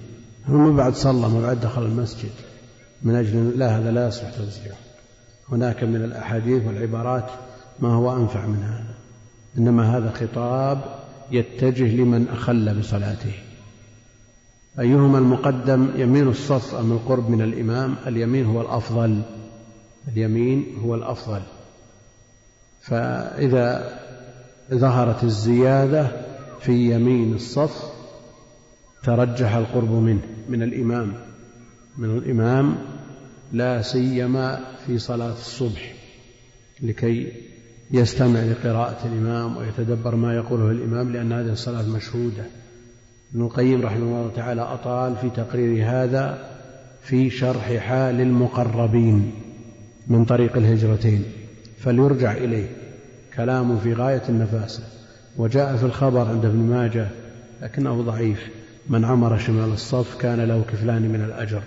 ما 0.48 0.72
بعد 0.72 0.96
صلى 0.96 1.30
ما 1.30 1.42
بعد 1.42 1.62
دخل 1.62 1.86
المسجد. 1.86 2.32
من 3.04 3.16
أجل 3.16 3.60
لا 3.60 3.78
هذا 3.78 3.92
لا 3.92 4.08
يصلح 4.08 4.30
توزيعه. 4.30 4.83
هناك 5.54 5.84
من 5.84 5.96
الأحاديث 5.96 6.66
والعبارات 6.66 7.32
ما 7.80 7.94
هو 7.94 8.18
أنفع 8.18 8.46
من 8.46 8.64
هذا. 8.64 8.96
إنما 9.58 9.98
هذا 9.98 10.12
خطاب 10.12 10.82
يتجه 11.32 11.96
لمن 11.96 12.28
أخل 12.28 12.80
بصلاته. 12.80 13.34
أيهما 14.80 15.18
المقدم 15.18 15.90
يمين 15.96 16.28
الصف 16.28 16.76
أم 16.76 16.92
القرب 16.92 17.30
من 17.30 17.42
الإمام؟ 17.42 17.96
اليمين 18.08 18.46
هو 18.46 18.62
الأفضل. 18.62 19.22
اليمين 20.08 20.66
هو 20.84 20.96
الأفضل. 20.96 21.42
فإذا 22.82 24.00
ظهرت 24.74 25.24
الزيادة 25.24 26.08
في 26.60 26.96
يمين 26.96 27.34
الصف 27.34 27.84
ترجح 29.04 29.56
القرب 29.56 29.92
منه 29.92 30.22
من 30.50 30.64
الإمام. 30.64 31.14
من 31.98 32.18
الإمام 32.18 32.78
لا 33.54 33.82
سيما 33.82 34.60
في 34.88 35.00
صلاة 35.00 35.32
الصبح 35.32 35.94
لكي 36.82 37.32
يستمع 37.92 38.40
لقراءة 38.40 39.06
الإمام 39.06 39.58
ويتدبر 39.58 40.16
ما 40.16 40.36
يقوله 40.36 40.72
الإمام 40.72 41.12
لأن 41.12 41.32
هذه 41.32 41.52
الصلاة 41.52 41.90
مشهودة. 41.90 42.46
ابن 43.34 43.46
القيم 43.46 43.82
رحمه 43.82 44.06
الله 44.06 44.32
تعالى 44.36 44.62
أطال 44.62 45.16
في 45.16 45.30
تقرير 45.30 45.86
هذا 45.86 46.50
في 47.02 47.30
شرح 47.30 47.78
حال 47.78 48.22
المقربين 48.22 49.32
من 50.08 50.26
طريق 50.26 50.58
الهجرتين. 50.58 51.24
فليرجع 51.80 52.32
إليه. 52.32 52.68
كلام 53.36 53.80
في 53.80 53.94
غاية 53.94 54.24
النفاسة 54.30 54.84
وجاء 55.38 55.76
في 55.76 55.84
الخبر 55.84 56.28
عند 56.28 56.46
ابن 56.46 56.60
ماجه 56.60 57.08
لكنه 57.62 58.02
ضعيف. 58.02 58.48
من 58.90 59.06
عمر 59.06 59.38
شمال 59.38 59.74
الصف 59.74 60.18
كان 60.18 60.42
له 60.42 60.64
كفلان 60.72 61.02
من 61.02 61.24
الأجر. 61.24 61.64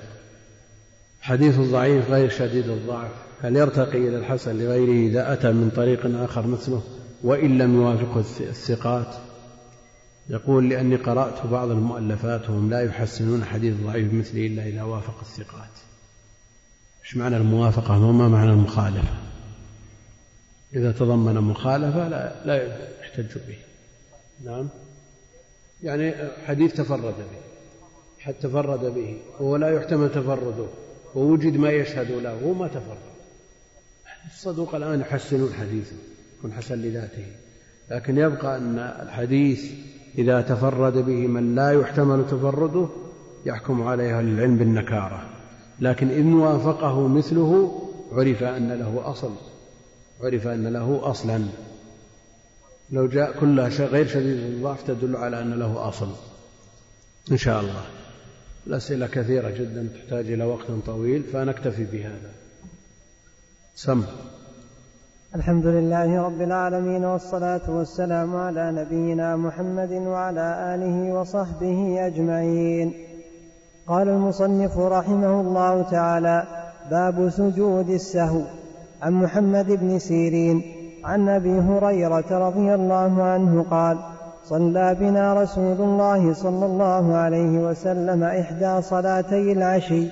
حديث 1.26 1.58
ضعيف 1.60 2.10
غير 2.10 2.28
شديد 2.28 2.68
الضعف. 2.68 3.10
هل 3.42 3.56
يرتقي 3.56 3.98
إلى 3.98 4.16
الحسن 4.16 4.58
لغيره 4.58 5.10
إذا 5.10 5.32
أتى 5.32 5.52
من 5.52 5.70
طريق 5.70 6.22
آخر 6.22 6.46
مثله 6.46 6.82
وإن 7.22 7.58
لم 7.58 7.74
يوافقه 7.74 8.20
الثقات؟ 8.40 9.14
يقول 10.28 10.68
لأني 10.68 10.96
قرأت 10.96 11.46
بعض 11.46 11.70
المؤلفات 11.70 12.50
وهم 12.50 12.70
لا 12.70 12.80
يحسنون 12.80 13.44
حديث 13.44 13.74
ضعيف 13.84 14.12
مثله 14.12 14.46
إلا 14.46 14.66
إذا 14.66 14.82
وافق 14.82 15.20
الثقات. 15.20 15.70
إيش 17.04 17.16
معنى 17.16 17.36
الموافقة؟ 17.36 17.98
وما 17.98 18.28
معنى 18.28 18.50
المخالفة؟ 18.50 19.14
إذا 20.74 20.92
تضمن 20.92 21.34
مخالفة 21.34 22.08
لا, 22.08 22.46
لا 22.46 22.78
يحتج 23.00 23.38
به. 23.48 23.58
نعم. 24.44 24.68
يعني 25.82 26.14
حديث 26.46 26.74
تفرد 26.74 27.14
به 27.16 27.40
حد 28.18 28.34
تفرد 28.34 28.94
به 28.94 29.16
وهو 29.40 29.56
لا 29.56 29.68
يحتمل 29.68 30.08
تفرده. 30.08 30.66
ووجد 31.14 31.56
ما 31.56 31.70
يشهد 31.70 32.10
له 32.10 32.40
هو 32.44 32.54
ما 32.54 32.68
تفرد 32.68 32.98
الصدوق 34.34 34.74
الآن 34.74 35.00
يحسنون 35.00 35.52
حديثه 35.52 35.96
يكون 36.38 36.52
حسن 36.52 36.82
لذاته. 36.82 37.26
لكن 37.90 38.18
يبقى 38.18 38.56
أن 38.56 38.78
الحديث 38.78 39.72
إذا 40.18 40.40
تفرد 40.40 40.92
به 40.92 41.26
من 41.26 41.54
لا 41.54 41.70
يحتمل 41.70 42.26
تفرده 42.26 42.88
يحكم 43.46 43.82
عليه 43.82 44.20
العلم 44.20 44.56
بالنكارة. 44.56 45.30
لكن 45.80 46.10
إن 46.10 46.34
وافقه 46.34 47.08
مثله 47.08 47.82
عرف 48.12 48.42
أن 48.42 48.72
له 48.72 49.10
أصل 49.10 49.32
عرف 50.20 50.46
أن 50.46 50.66
له 50.66 51.10
أصلا. 51.10 51.44
لو 52.90 53.06
جاء 53.06 53.40
كلها 53.40 53.68
غير 53.68 54.06
شديد 54.06 54.38
الضعف 54.38 54.82
تدل 54.82 55.16
على 55.16 55.42
أن 55.42 55.54
له 55.54 55.88
أصل. 55.88 56.08
إن 57.32 57.36
شاء 57.36 57.60
الله. 57.60 57.95
الأسئلة 58.66 59.06
كثيرة 59.06 59.50
جدا 59.50 59.88
تحتاج 59.94 60.30
إلى 60.32 60.44
وقت 60.44 60.66
طويل 60.86 61.22
فنكتفي 61.22 61.84
بهذا. 61.84 62.30
سم. 63.74 64.02
الحمد 65.34 65.66
لله 65.66 66.22
رب 66.22 66.42
العالمين 66.42 67.04
والصلاة 67.04 67.70
والسلام 67.70 68.36
على 68.36 68.72
نبينا 68.72 69.36
محمد 69.36 69.92
وعلى 69.92 70.74
آله 70.74 71.12
وصحبه 71.12 72.06
أجمعين. 72.06 72.92
قال 73.86 74.08
المصنف 74.08 74.78
رحمه 74.78 75.40
الله 75.40 75.82
تعالى 75.82 76.46
باب 76.90 77.28
سجود 77.28 77.88
السهو. 77.88 78.42
عن 79.02 79.12
محمد 79.12 79.66
بن 79.66 79.98
سيرين 79.98 80.62
عن 81.04 81.28
أبي 81.28 81.58
هريرة 81.58 82.48
رضي 82.48 82.74
الله 82.74 83.22
عنه 83.22 83.62
قال 83.70 84.15
صلى 84.48 84.96
بنا 85.00 85.34
رسول 85.34 85.80
الله 85.80 86.34
صلى 86.34 86.66
الله 86.66 87.16
عليه 87.16 87.58
وسلم 87.68 88.22
إحدى 88.22 88.82
صلاتي 88.82 89.52
العشي. 89.52 90.08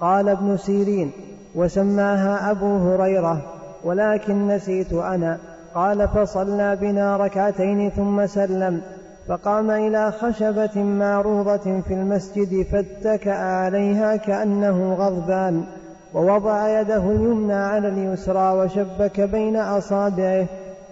قال 0.00 0.28
ابن 0.28 0.56
سيرين 0.56 1.10
وسماها 1.54 2.50
أبو 2.50 2.76
هريرة 2.76 3.42
ولكن 3.84 4.48
نسيت 4.48 4.92
أنا. 4.92 5.38
قال 5.74 6.08
فصلى 6.08 6.76
بنا 6.76 7.16
ركعتين 7.16 7.90
ثم 7.90 8.26
سلم. 8.26 8.80
فقام 9.28 9.70
إلى 9.70 10.12
خشبة 10.12 10.82
معروضة 10.82 11.80
في 11.80 11.94
المسجد 11.94 12.66
فاتكأ 12.72 13.34
عليها 13.34 14.16
كأنه 14.16 14.94
غضبان 14.94 15.64
ووضع 16.14 16.80
يده 16.80 17.10
اليمنى 17.10 17.54
على 17.54 17.88
اليسرى 17.88 18.52
وشبك 18.58 19.20
بين 19.20 19.56
أصابعه. 19.56 20.46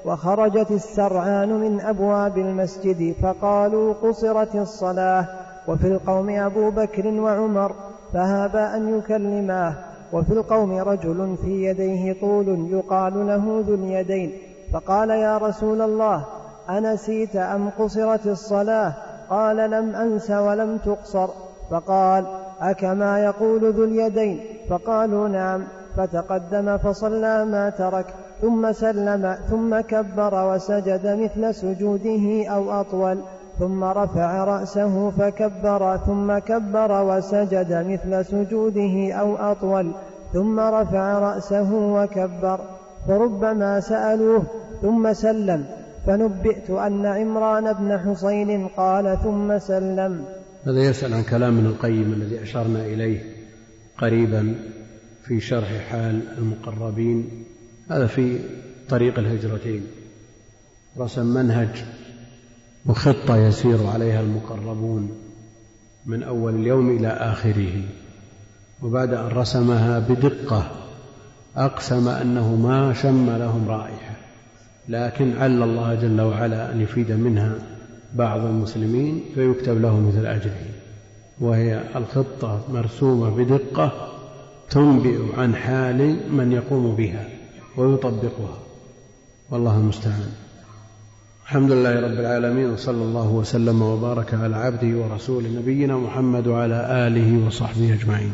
وخرجت 0.09 0.71
السرعان 0.71 1.61
من 1.61 1.81
أبواب 1.81 2.39
المسجد 2.39 3.15
فقالوا 3.23 3.95
قصرت 3.95 4.55
الصلاة 4.55 5.27
وفي 5.69 5.87
القوم 5.87 6.31
أبو 6.31 6.71
بكر 6.71 7.07
وعمر 7.07 7.73
فهابا 8.13 8.77
أن 8.77 8.99
يكلماه 8.99 9.75
وفي 10.13 10.33
القوم 10.33 10.73
رجل 10.73 11.37
في 11.43 11.65
يديه 11.65 12.21
طول 12.21 12.69
يقال 12.73 13.27
له 13.27 13.65
ذو 13.67 13.75
اليدين 13.75 14.33
فقال 14.73 15.11
يا 15.11 15.39
رسول 15.39 15.83
الله 15.83 16.25
أنسيت 16.71 17.37
أم 17.37 17.71
قصرت 17.71 18.27
الصلاة؟ 18.27 18.95
قال 19.31 19.57
لم 19.57 19.95
أنس 19.97 20.31
ولم 20.31 20.79
تقصر 20.79 21.29
فقال 21.71 22.27
أكما 22.61 23.21
يقول 23.21 23.73
ذو 23.73 23.85
اليدين؟ 23.85 24.41
فقالوا 24.71 25.29
نعم 25.29 25.65
فتقدم 25.97 26.79
فصلى 26.79 27.45
ما 27.45 27.71
ترك 27.71 28.07
ثم 28.41 28.73
سلم 28.73 29.37
ثم 29.51 29.81
كبر 29.81 30.55
وسجد 30.55 31.07
مثل 31.07 31.55
سجوده 31.55 32.49
أو 32.49 32.71
أطول 32.71 33.19
ثم 33.59 33.85
رفع 33.85 34.45
رأسه 34.45 35.11
فكبر 35.11 35.97
ثم 35.97 36.39
كبر 36.39 37.03
وسجد 37.03 37.73
مثل 37.73 38.25
سجوده 38.25 39.13
أو 39.13 39.37
أطول 39.37 39.93
ثم 40.33 40.61
رفع 40.61 41.19
رأسه 41.19 41.75
وكبر. 41.75 42.61
فربما 43.09 43.81
سألوه 43.81 44.43
ثم 44.83 45.13
سلم 45.13 45.65
فنبئت 46.07 46.71
أن 46.71 47.07
عمران 47.07 47.73
بن 47.73 47.99
حصين 47.99 48.69
قال 48.69 49.19
ثم 49.23 49.59
سلم. 49.59 50.25
هذا 50.67 50.81
يسأل 50.81 51.15
عن 51.15 51.23
كلام 51.23 51.55
من 51.55 51.67
القيم 51.67 52.13
الذي 52.13 52.43
أشرنا 52.43 52.87
إليه 52.87 53.21
قريبا 53.99 54.55
في 55.25 55.41
شرح 55.41 55.69
حال 55.91 56.23
المقربين 56.39 57.45
هذا 57.91 58.07
في 58.07 58.39
طريق 58.89 59.19
الهجرتين. 59.19 59.83
رسم 60.99 61.27
منهج 61.27 61.85
وخطة 62.87 63.37
يسير 63.37 63.87
عليها 63.87 64.21
المقربون 64.21 65.11
من 66.07 66.23
أول 66.23 66.55
اليوم 66.55 66.97
إلى 66.97 67.09
آخره. 67.09 67.83
وبعد 68.83 69.15
أن 69.15 69.27
رسمها 69.27 69.99
بدقة 69.99 70.71
أقسم 71.57 72.09
أنه 72.09 72.57
ما 72.57 72.93
شم 72.93 73.31
لهم 73.31 73.69
رائحة. 73.69 74.15
لكن 74.89 75.37
عل 75.39 75.63
الله 75.63 75.95
جل 75.95 76.21
وعلا 76.21 76.73
أن 76.73 76.81
يفيد 76.81 77.13
منها 77.13 77.55
بعض 78.15 78.45
المسلمين 78.45 79.25
فيكتب 79.35 79.81
له 79.81 80.01
مثل 80.01 80.27
أجره. 80.27 80.67
وهي 81.41 81.83
الخطة 81.97 82.65
مرسومة 82.73 83.31
بدقة 83.31 84.09
تنبئ 84.71 85.19
عن 85.37 85.55
حال 85.55 86.33
من 86.33 86.53
يقوم 86.53 86.95
بها. 86.95 87.38
ويطبقها. 87.79 88.59
والله 89.51 89.77
المستعان. 89.77 90.33
الحمد 91.45 91.73
لله 91.73 92.01
رب 92.01 92.21
العالمين 92.21 92.71
وصلى 92.71 93.03
الله 93.03 93.29
وسلم 93.29 93.83
وبارك 93.83 94.35
على 94.35 94.57
عبده 94.57 94.99
ورسوله 94.99 95.49
نبينا 95.49 95.97
محمد 95.97 96.47
وعلى 96.47 97.07
آله 97.07 97.47
وصحبه 97.47 97.95
أجمعين. 97.95 98.33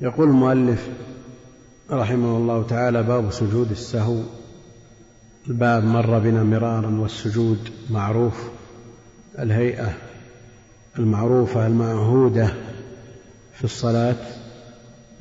يقول 0.00 0.28
المؤلف 0.28 0.88
رحمه 1.90 2.36
الله 2.36 2.62
تعالى 2.62 3.02
باب 3.02 3.30
سجود 3.30 3.70
السهو. 3.70 4.20
الباب 5.48 5.84
مر 5.84 6.18
بنا 6.18 6.42
مرارا 6.42 7.00
والسجود 7.00 7.58
معروف. 7.90 8.48
الهيئة 9.38 9.92
المعروفة 10.98 11.66
المعهودة 11.66 12.54
في 13.54 13.64
الصلاة 13.64 14.16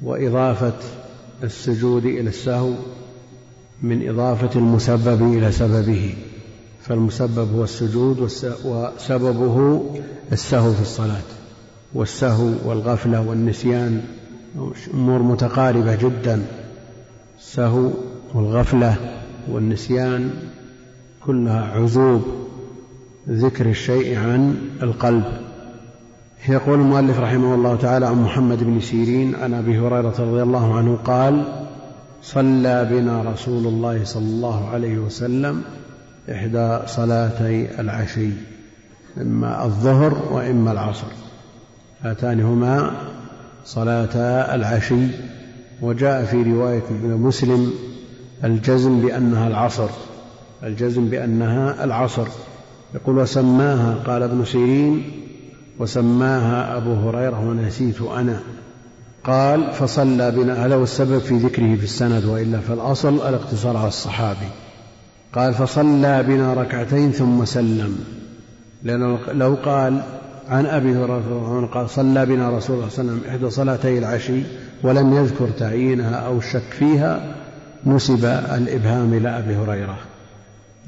وإضافة 0.02 0.99
السجود 1.44 2.06
إلى 2.06 2.30
السهو 2.30 2.74
من 3.82 4.10
إضافة 4.10 4.60
المسبب 4.60 5.34
إلى 5.34 5.52
سببه 5.52 6.16
فالمسبب 6.82 7.54
هو 7.56 7.64
السجود 7.64 8.20
وسببه 8.66 9.86
السهو 10.32 10.74
في 10.74 10.82
الصلاة 10.82 11.22
والسهو 11.94 12.52
والغفلة 12.66 13.22
والنسيان 13.22 14.04
أمور 14.94 15.22
متقاربة 15.22 15.96
جدا 15.96 16.46
السهو 17.40 17.90
والغفلة 18.34 18.96
والنسيان 19.52 20.32
كلها 21.26 21.62
عزوب 21.62 22.22
ذكر 23.30 23.66
الشيء 23.66 24.18
عن 24.18 24.56
القلب. 24.84 25.49
يقول 26.48 26.80
المؤلف 26.80 27.20
رحمه 27.20 27.56
الله 27.56 27.76
تعالى 27.76 28.06
عن 28.06 28.24
محمد 28.24 28.64
بن 28.64 28.80
سيرين 28.80 29.36
عن 29.36 29.54
أبي 29.54 29.80
هريرة 29.80 30.16
رضي 30.20 30.44
الله 30.44 30.78
عنه 30.78 30.96
قال 31.06 31.44
صلى 32.22 32.88
بنا 32.92 33.22
رسول 33.22 33.68
الله 33.68 34.04
صلى 34.04 34.24
الله 34.24 34.70
عليه 34.70 34.98
وسلم 34.98 35.62
إحدى 36.32 36.80
صلاتي 36.88 37.80
العشي 37.82 38.30
إما 39.22 39.66
الظهر 39.66 40.34
وإما 40.34 40.72
العصر 40.72 41.08
هاتان 42.02 42.42
هما 42.42 42.92
صلاتا 43.66 44.56
العشي 44.56 45.08
وجاء 45.82 46.26
في 46.26 46.44
رواية 46.44 46.84
مسلم 47.04 47.72
الجزم 48.44 49.02
بأنها 49.02 49.48
العصر 49.48 49.90
الجزم 50.64 51.10
بأنها 51.10 51.84
العصر 51.84 52.28
يقول 52.96 53.18
وسماها 53.18 53.96
قال 54.08 54.24
ابن 54.24 54.46
سيرين 54.46 55.12
وسماها 55.80 56.78
أبو 56.78 56.94
هريرة 56.94 57.48
ونسيت 57.48 58.02
أنا. 58.02 58.40
قال 59.24 59.74
فصلى 59.74 60.32
بنا. 60.32 60.66
هذا 60.66 60.76
هو 60.76 60.84
السبب 60.84 61.20
في 61.20 61.38
ذكره 61.38 61.76
في 61.76 61.84
السند 61.84 62.26
وإلا 62.26 62.60
فالأصل 62.60 63.16
الاقتصار 63.16 63.78
على 63.78 63.88
الصحابي. 63.88 64.50
قال 65.34 65.54
فصلى 65.54 66.24
بنا 66.24 66.54
ركعتين 66.54 67.12
ثم 67.12 67.46
سلم. 67.46 68.00
لأنه 68.84 69.20
لو 69.32 69.58
قال 69.66 70.02
عن 70.50 70.66
أبي 70.66 70.96
هريرة 70.96 71.70
قال 71.74 71.90
صلى 71.90 72.26
بنا 72.26 72.50
رسول 72.50 72.76
الله 72.76 72.90
صلى 72.90 73.02
الله 73.02 73.12
عليه 73.14 73.22
وسلم 73.22 73.22
إحدى 73.30 73.50
صلاتي 73.50 73.98
العشي 73.98 74.44
ولم 74.84 75.14
يذكر 75.14 75.50
تعيينها 75.50 76.16
أو 76.16 76.38
الشك 76.38 76.72
فيها 76.72 77.36
نسب 77.86 78.26
الإبهام 78.26 79.14
إلى 79.14 79.38
أبي 79.38 79.56
هريرة. 79.56 79.98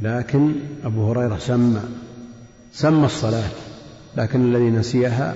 لكن 0.02 0.52
أبو 0.86 1.12
هريرة 1.12 1.38
سمى 1.38 1.82
سمى 2.74 3.06
الصلاة. 3.06 3.50
لكن 4.18 4.56
الذي 4.56 4.70
نسيها 4.70 5.36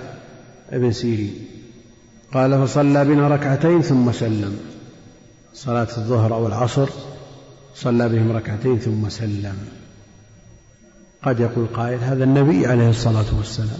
ابن 0.72 0.92
سيرين. 0.92 1.34
قال 2.34 2.68
فصلى 2.68 3.06
بنا 3.06 3.28
ركعتين 3.28 3.82
ثم 3.82 4.12
سلم. 4.12 4.58
صلاة 5.54 5.88
الظهر 5.98 6.34
أو 6.34 6.48
العصر 6.48 6.90
صلى 7.76 8.10
بهم 8.10 8.32
ركعتين 8.32 8.80
ثم 8.80 9.10
سلم. 9.10 9.56
قد 11.24 11.40
يقول 11.40 11.66
قائل 11.74 12.00
هذا 12.00 12.24
النبي 12.24 12.68
عليه 12.68 12.90
الصلاة 12.90 13.26
والسلام. 13.38 13.80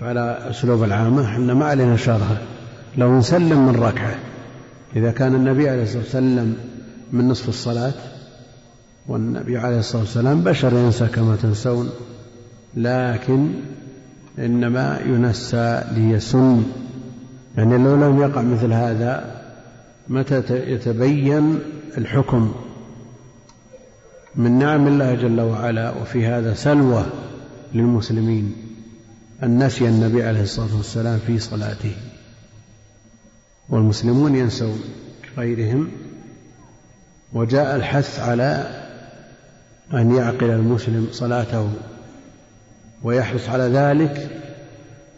فعلى 0.00 0.50
أسلوب 0.50 0.84
العامة 0.84 1.24
إحنا 1.24 1.54
ما 1.54 1.64
علينا 1.64 1.96
شرها 1.96 2.42
لو 2.96 3.18
نسلم 3.18 3.66
من 3.66 3.76
ركعة. 3.76 4.18
إذا 4.96 5.10
كان 5.10 5.34
النبي 5.34 5.68
عليه 5.68 5.82
الصلاة 5.82 6.02
والسلام 6.02 6.56
من 7.12 7.28
نصف 7.28 7.48
الصلاة 7.48 7.92
والنبي 9.08 9.58
عليه 9.58 9.78
الصلاة 9.78 10.02
والسلام 10.02 10.40
بشر 10.40 10.72
ينسى 10.72 11.06
كما 11.06 11.36
تنسون. 11.42 11.90
لكن 12.76 13.52
إنما 14.38 15.00
ينسى 15.06 15.84
ليسن. 15.92 16.62
يعني 17.56 17.78
لو 17.78 17.94
لم 17.94 18.20
يقع 18.20 18.42
مثل 18.42 18.72
هذا 18.72 19.42
متى 20.08 20.42
يتبين 20.50 21.58
الحكم؟ 21.98 22.54
من 24.34 24.58
نعم 24.58 24.86
الله 24.86 25.14
جل 25.14 25.40
وعلا 25.40 25.90
وفي 25.90 26.26
هذا 26.26 26.54
سلوى 26.54 27.06
للمسلمين 27.74 28.54
أن 29.42 29.64
نسي 29.66 29.88
النبي 29.88 30.22
عليه 30.22 30.42
الصلاة 30.42 30.76
والسلام 30.76 31.18
في 31.26 31.38
صلاته. 31.38 31.96
والمسلمون 33.68 34.34
ينسون 34.34 34.80
كغيرهم 35.36 35.90
وجاء 37.32 37.76
الحث 37.76 38.20
على 38.20 38.82
أن 39.94 40.14
يعقل 40.16 40.50
المسلم 40.50 41.08
صلاته. 41.12 41.70
ويحرص 43.02 43.48
على 43.48 43.62
ذلك 43.62 44.28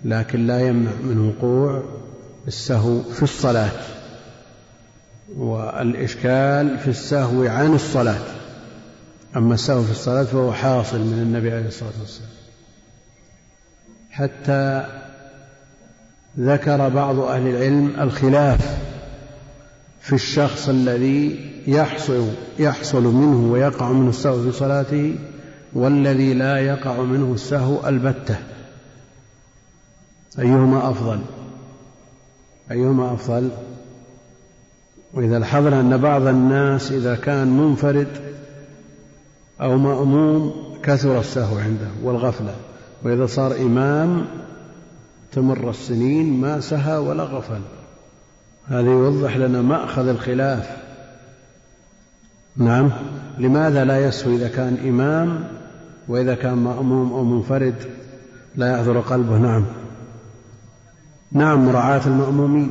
لكن 0.05 0.47
لا 0.47 0.61
يمنع 0.69 0.91
من 1.03 1.29
وقوع 1.29 1.83
السهو 2.49 3.03
في 3.03 3.23
الصلاة. 3.23 3.71
والإشكال 5.37 6.79
في 6.79 6.89
السهو 6.89 7.47
عن 7.47 7.75
الصلاة. 7.75 8.21
أما 9.37 9.55
السهو 9.55 9.83
في 9.83 9.91
الصلاة 9.91 10.25
فهو 10.25 10.53
حاصل 10.53 10.99
من 10.99 11.19
النبي 11.23 11.53
عليه 11.53 11.67
الصلاة 11.69 11.93
والسلام. 12.01 12.31
حتى 14.11 14.87
ذكر 16.39 16.89
بعض 16.89 17.19
أهل 17.19 17.47
العلم 17.47 18.01
الخلاف 18.01 18.79
في 20.01 20.15
الشخص 20.15 20.69
الذي 20.69 21.51
يحصل 21.67 22.29
يحصل 22.59 23.03
منه 23.03 23.53
ويقع 23.53 23.93
منه 23.93 24.11
السهو 24.11 24.43
في 24.43 24.53
صلاته 24.53 25.15
والذي 25.79 26.35
لا 26.35 26.59
يقع 26.59 27.03
منه 27.03 27.35
السهو 27.35 27.89
البتة. 27.89 28.37
أيهما 30.39 30.91
أفضل؟ 30.91 31.21
أيهما 32.71 33.15
أفضل؟ 33.15 33.51
وإذا 35.15 35.39
لاحظنا 35.39 35.81
أن 35.81 35.97
بعض 35.97 36.27
الناس 36.27 36.93
إذا 36.93 37.15
كان 37.15 37.49
منفرد 37.49 38.09
أو 39.61 39.77
مأموم 39.77 40.55
كثر 40.83 41.21
السهو 41.21 41.59
عنده 41.59 41.89
والغفلة. 42.03 42.55
وإذا 43.03 43.27
صار 43.27 43.57
إمام 43.57 44.27
تمر 45.33 45.71
السنين 45.71 46.41
ما 46.41 46.61
سهى 46.61 46.97
ولا 46.97 47.23
غفل. 47.23 47.61
هذا 48.67 48.91
يوضح 48.91 49.37
لنا 49.37 49.63
مأخذ 49.63 50.09
الخلاف. 50.09 50.77
نعم 52.57 52.91
لماذا 53.39 53.85
لا 53.85 54.07
يسهو 54.07 54.37
إذا 54.37 54.49
كان 54.49 54.77
إمام 54.89 55.58
وإذا 56.09 56.35
كان 56.35 56.55
مأموم 56.55 57.13
أو 57.13 57.25
منفرد 57.25 57.75
لا 58.57 58.73
يحضر 58.73 59.01
قلبه. 59.01 59.39
نعم. 59.39 59.65
نعم 61.33 61.67
مراعاة 61.67 62.07
المأمومين 62.07 62.71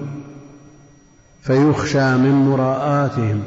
فيخشى 1.41 2.17
من 2.17 2.31
مراءاتهم. 2.31 3.43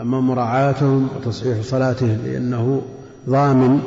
أما 0.00 0.20
مراعاتهم 0.20 1.08
وتصحيح 1.16 1.60
صلاته 1.62 2.06
لأنه 2.06 2.82
ضامن 3.28 3.80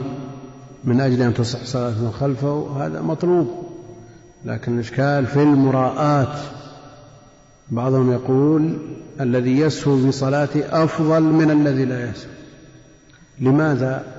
من 0.83 1.01
أجل 1.01 1.21
أن 1.21 1.33
تصح 1.33 1.63
صلاة 1.63 2.11
خلفه 2.19 2.85
هذا 2.85 3.01
مطلوب. 3.01 3.47
لكن 4.45 4.75
الإشكال 4.75 5.25
في 5.25 5.43
المراءات 5.43 6.37
بعضهم 7.71 8.11
يقول 8.11 8.77
الذي 9.21 9.59
يسهو 9.59 9.97
في 9.97 10.11
صلاته 10.11 10.83
أفضل 10.83 11.23
من 11.23 11.51
الذي 11.51 11.85
لا 11.85 12.09
يسهو. 12.09 12.31
لماذا؟ 13.39 14.14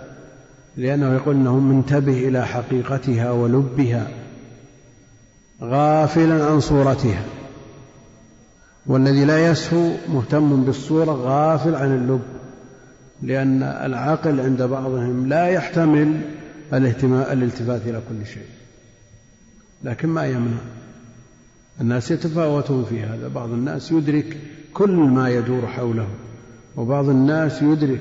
لأنه 0.76 1.14
يقول 1.14 1.34
أنه 1.34 1.58
منتبه 1.58 2.28
إلى 2.28 2.46
حقيقتها 2.46 3.30
ولبها 3.30 4.08
غافلا 5.62 6.44
عن 6.44 6.60
صورتها. 6.60 7.22
والذي 8.86 9.24
لا 9.24 9.50
يسهو 9.50 9.90
مهتم 10.08 10.64
بالصورة 10.64 11.12
غافل 11.12 11.74
عن 11.74 11.94
اللب 11.94 12.22
لأن 13.22 13.62
العقل 13.62 14.40
عند 14.40 14.62
بعضهم 14.62 15.28
لا 15.28 15.48
يحتمل 15.48 16.20
الالتفات 16.72 17.80
إلى 17.86 18.00
كل 18.08 18.26
شيء. 18.26 18.46
لكن 19.84 20.08
ما 20.08 20.26
يمنع. 20.26 20.60
الناس 21.80 22.10
يتفاوتون 22.10 22.84
في 22.84 23.02
هذا. 23.02 23.28
بعض 23.28 23.50
الناس 23.50 23.92
يدرك 23.92 24.36
كل 24.74 24.90
ما 24.90 25.30
يدور 25.30 25.66
حوله 25.66 26.08
وبعض 26.76 27.08
الناس 27.08 27.62
يدرك 27.62 28.00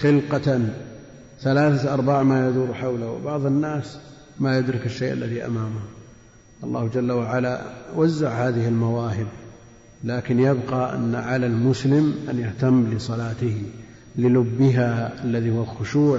خلقة 0.00 0.60
ثلاثة 1.42 1.94
أرباع 1.94 2.22
ما 2.22 2.48
يدور 2.48 2.74
حوله 2.74 3.10
وبعض 3.10 3.46
الناس 3.46 3.98
ما 4.40 4.58
يدرك 4.58 4.86
الشيء 4.86 5.12
الذي 5.12 5.46
أمامه. 5.46 5.80
الله 6.64 6.88
جل 6.94 7.12
وعلا 7.12 7.60
وزع 7.96 8.48
هذه 8.48 8.68
المواهب 8.68 9.26
لكن 10.04 10.40
يبقى 10.40 10.94
أن 10.94 11.14
على 11.14 11.46
المسلم 11.46 12.14
أن 12.30 12.38
يهتم 12.38 12.94
لصلاته 12.94 13.62
للبها 14.16 15.24
الذي 15.24 15.50
هو 15.50 15.62
الخشوع 15.62 16.18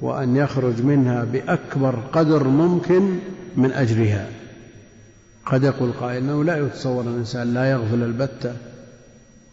وأن 0.00 0.36
يخرج 0.36 0.82
منها 0.82 1.24
بأكبر 1.24 1.94
قدر 2.12 2.48
ممكن 2.48 3.18
من 3.56 3.72
أجرها. 3.72 4.28
قد 5.46 5.62
يقول 5.62 5.92
قائل 5.92 6.22
أنه 6.22 6.44
لا 6.44 6.56
يتصور 6.66 7.04
الإنسان 7.04 7.54
لا 7.54 7.70
يغفل 7.70 8.02
البتة 8.02 8.52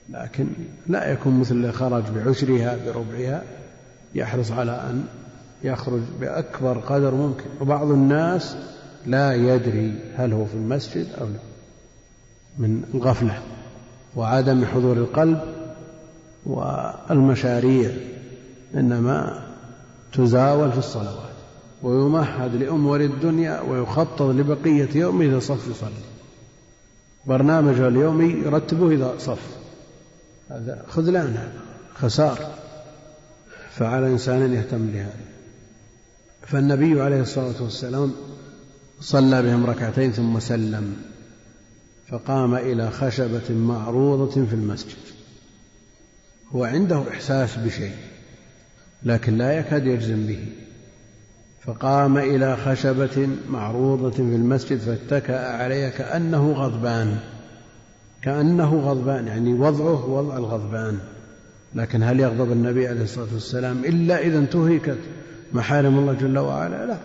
لكن 0.10 0.48
لا 0.88 1.12
يكون 1.12 1.40
مثل 1.40 1.56
اللي 1.56 1.72
خرج 1.72 2.04
بعشرها 2.16 2.78
بربعها. 2.86 3.44
يحرص 4.18 4.52
على 4.52 4.72
أن 4.72 5.06
يخرج 5.64 6.02
بأكبر 6.22 6.80
قدر 6.80 7.16
ممكن. 7.16 7.46
وبعض 7.62 7.92
الناس 7.92 8.56
لا 9.06 9.34
يدري 9.34 10.00
هل 10.16 10.34
هو 10.34 10.46
في 10.46 10.54
المسجد 10.54 11.08
أو 11.22 11.26
لا 11.26 11.40
من 12.58 12.84
الغفلة 12.94 13.42
وعدم 14.16 14.66
حضور 14.66 14.98
القلب 14.98 15.40
والمشاريع 16.46 17.92
إنما 18.76 19.44
تزاول 20.14 20.72
في 20.72 20.78
الصلوات 20.78 21.38
ويمهد 21.84 22.56
لأمور 22.56 23.02
الدنيا 23.02 23.62
ويخطط 23.62 24.22
لبقية 24.22 24.90
يومه 24.96 25.26
إذا 25.26 25.40
صف 25.40 25.68
يصلي. 25.68 26.08
برنامجه 27.26 27.88
اليومي 27.88 28.30
يرتبه 28.46 28.92
إذا 28.92 29.14
صف. 29.20 29.58
هذا 30.50 30.86
خذلان 30.88 31.28
هذا 31.28 31.52
خسار. 31.96 32.38
فعلى 33.78 34.08
الإنسان 34.08 34.42
أن 34.42 34.54
يهتم 34.54 34.88
بهذا 34.88 35.28
فالنبي 36.42 37.02
عليه 37.02 37.22
الصلاة 37.22 37.64
والسلام 37.64 38.12
صلى 39.02 39.42
بهم 39.42 39.66
ركعتين 39.66 40.12
ثم 40.12 40.40
سلم 40.40 40.96
فقام 42.08 42.56
إلى 42.56 42.92
خشبة 42.92 43.50
معروضة 43.50 44.46
في 44.46 44.54
المسجد. 44.54 44.98
هو 46.52 46.64
عنده 46.64 47.04
إحساس 47.12 47.56
بشيء 47.56 47.96
لكن 49.04 49.38
لا 49.38 49.60
يكاد 49.60 49.86
يجزم 49.86 50.28
به. 50.28 50.46
فقام 51.62 52.18
إلى 52.18 52.58
خشبة 52.58 53.30
معروضة 53.50 54.12
في 54.12 54.22
المسجد 54.22 54.78
فاتكأ 54.78 55.58
عليها 55.58 55.90
كأنه 55.90 56.52
غضبان 56.52 57.20
كأنه 58.22 58.80
غضبان 58.80 59.28
يعني 59.28 59.54
وضعه 59.54 60.10
وضع 60.10 60.38
الغضبان. 60.38 61.00
لكن 61.78 62.04
هل 62.04 62.20
يغضب 62.20 62.52
النبي 62.52 62.88
عليه 62.88 63.04
الصلاة 63.04 63.28
والسلام 63.34 63.86
إلا 63.86 64.20
إذا 64.20 64.40
انتهكت 64.40 64.98
محارم 65.54 66.00
الله 66.00 66.14
جل 66.14 66.38
وعلا؟ 66.38 66.86
لا. 66.86 66.98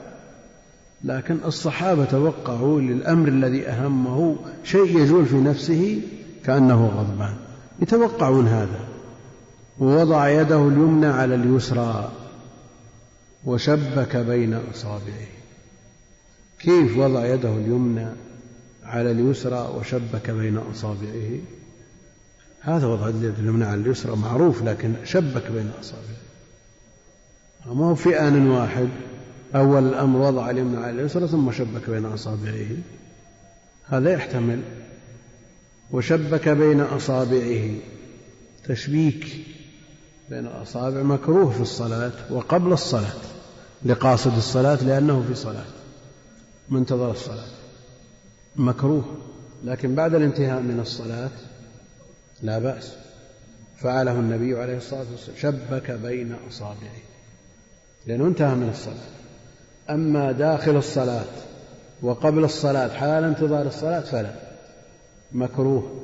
لكن 1.05 1.39
الصحابة 1.45 2.05
توقعوا 2.05 2.81
للأمر 2.81 3.29
الذي 3.29 3.69
أهمه 3.69 4.37
شيء 4.65 4.99
يجول 4.99 5.27
في 5.27 5.37
نفسه 5.37 6.01
كأنه 6.45 6.87
غضبان. 6.87 7.35
يتوقعون 7.83 8.49
هذا. 8.49 8.81
ووضع 9.79 10.29
يده 10.29 10.69
اليمنى 10.69 11.07
على 11.07 11.35
اليسرى 11.35 12.13
وشبك 13.45 14.17
بين 14.17 14.55
أصابعه. 14.55 15.29
كيف 16.59 16.99
وضع 16.99 17.27
يده 17.27 17.53
اليمنى 17.53 18.07
على 18.85 19.11
اليسرى 19.11 19.71
وشبك 19.79 20.31
بين 20.31 20.59
أصابعه؟ 20.73 21.39
هذا 22.63 22.87
وضع 22.87 23.09
اليد 23.09 23.39
اليمنى 23.39 23.65
على 23.65 23.81
اليسرى 23.81 24.17
معروف 24.17 24.63
لكن 24.63 24.95
شبك 25.05 25.51
بين 25.51 25.71
أصابعه 25.81 26.23
ما 27.67 27.87
هو 27.87 27.95
في 27.95 28.21
آن 28.21 28.51
واحد 28.51 28.89
أول 29.55 29.89
الأمر 29.89 30.21
وضع 30.21 30.51
اليمنى 30.51 30.77
على 30.77 30.91
اليسرى 30.91 31.29
ثم 31.29 31.53
شبك 31.53 31.91
بين 31.91 32.05
أصابعه. 32.05 32.67
هذا 33.85 34.13
يحتمل. 34.13 34.61
وشبك 35.91 36.49
بين 36.49 36.81
أصابعه. 36.81 37.71
تشبيك 38.69 39.27
بين 40.31 40.47
الأصابع 40.47 41.03
مكروه 41.03 41.51
في 41.51 41.61
الصلاة 41.61 42.13
وقبل 42.31 42.73
الصلاة 42.73 43.13
لقاصد 43.85 44.37
الصلاة 44.37 44.85
لأنه 44.85 45.25
في 45.29 45.35
صلاة 45.35 45.67
منتظر 46.69 47.11
الصلاة. 47.11 47.49
مكروه 48.57 49.05
لكن 49.65 49.95
بعد 49.95 50.15
الانتهاء 50.15 50.61
من 50.61 50.81
الصلاة 50.81 51.31
لا 52.43 52.59
بأس. 52.59 52.93
فعله 53.79 54.13
النبي 54.13 54.59
عليه 54.59 54.77
الصلاة 54.77 55.05
والسلام. 55.11 55.39
شبك 55.39 55.91
بين 55.91 56.37
أصابعه. 56.51 57.03
لأنه 58.07 58.27
انتهى 58.27 58.55
من 58.55 58.69
الصلاة. 58.71 59.13
أما 59.91 60.33
داخل 60.33 60.77
الصلاة 60.77 61.25
وقبل 62.03 62.45
الصلاة 62.45 62.89
حال 62.89 63.25
انتظار 63.25 63.67
الصلاة 63.67 64.01
فلا. 64.01 64.35
مكروه. 65.33 66.01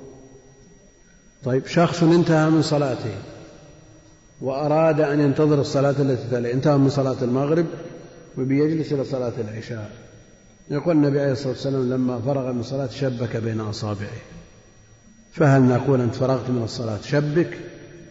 طيب 1.45 1.67
شخص 1.67 2.03
انتهى 2.03 2.51
من 2.51 2.63
صلاته 2.63 3.15
وأراد 4.41 5.01
أن 5.01 5.21
ينتظر 5.21 5.61
الصلاة 5.61 5.95
التي 5.99 6.31
تلي 6.31 6.53
انتهى 6.53 6.79
من 6.79 6.91
صلاة 6.91 7.17
المغرب 7.23 7.67
وبيجلس 8.39 8.93
إلى 8.93 9.05
صلاة 9.05 9.33
العشاء. 9.39 9.91
يقول 10.71 10.97
النبي 10.97 11.21
عليه 11.21 11.33
الصلاة 11.33 11.49
والسلام 11.49 11.91
لما 11.91 12.21
فرغ 12.21 12.53
من 12.53 12.61
الصلاة 12.61 12.89
شبك 12.89 13.37
بين 13.37 13.61
أصابعه. 13.61 14.38
فهل 15.33 15.63
نقول 15.63 16.01
أنت 16.01 16.15
فرغت 16.15 16.51
من 16.51 16.63
الصلاة 16.63 17.01
شبك 17.01 17.59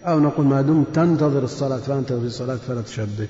أو 0.03 0.19
نقول 0.19 0.45
ما 0.45 0.61
دمت 0.61 0.95
تنتظر 0.95 1.43
الصلاة 1.43 1.77
فأنت 1.77 2.13
في 2.13 2.25
الصلاة 2.25 2.55
فلا 2.55 2.81
تشبك. 2.81 3.29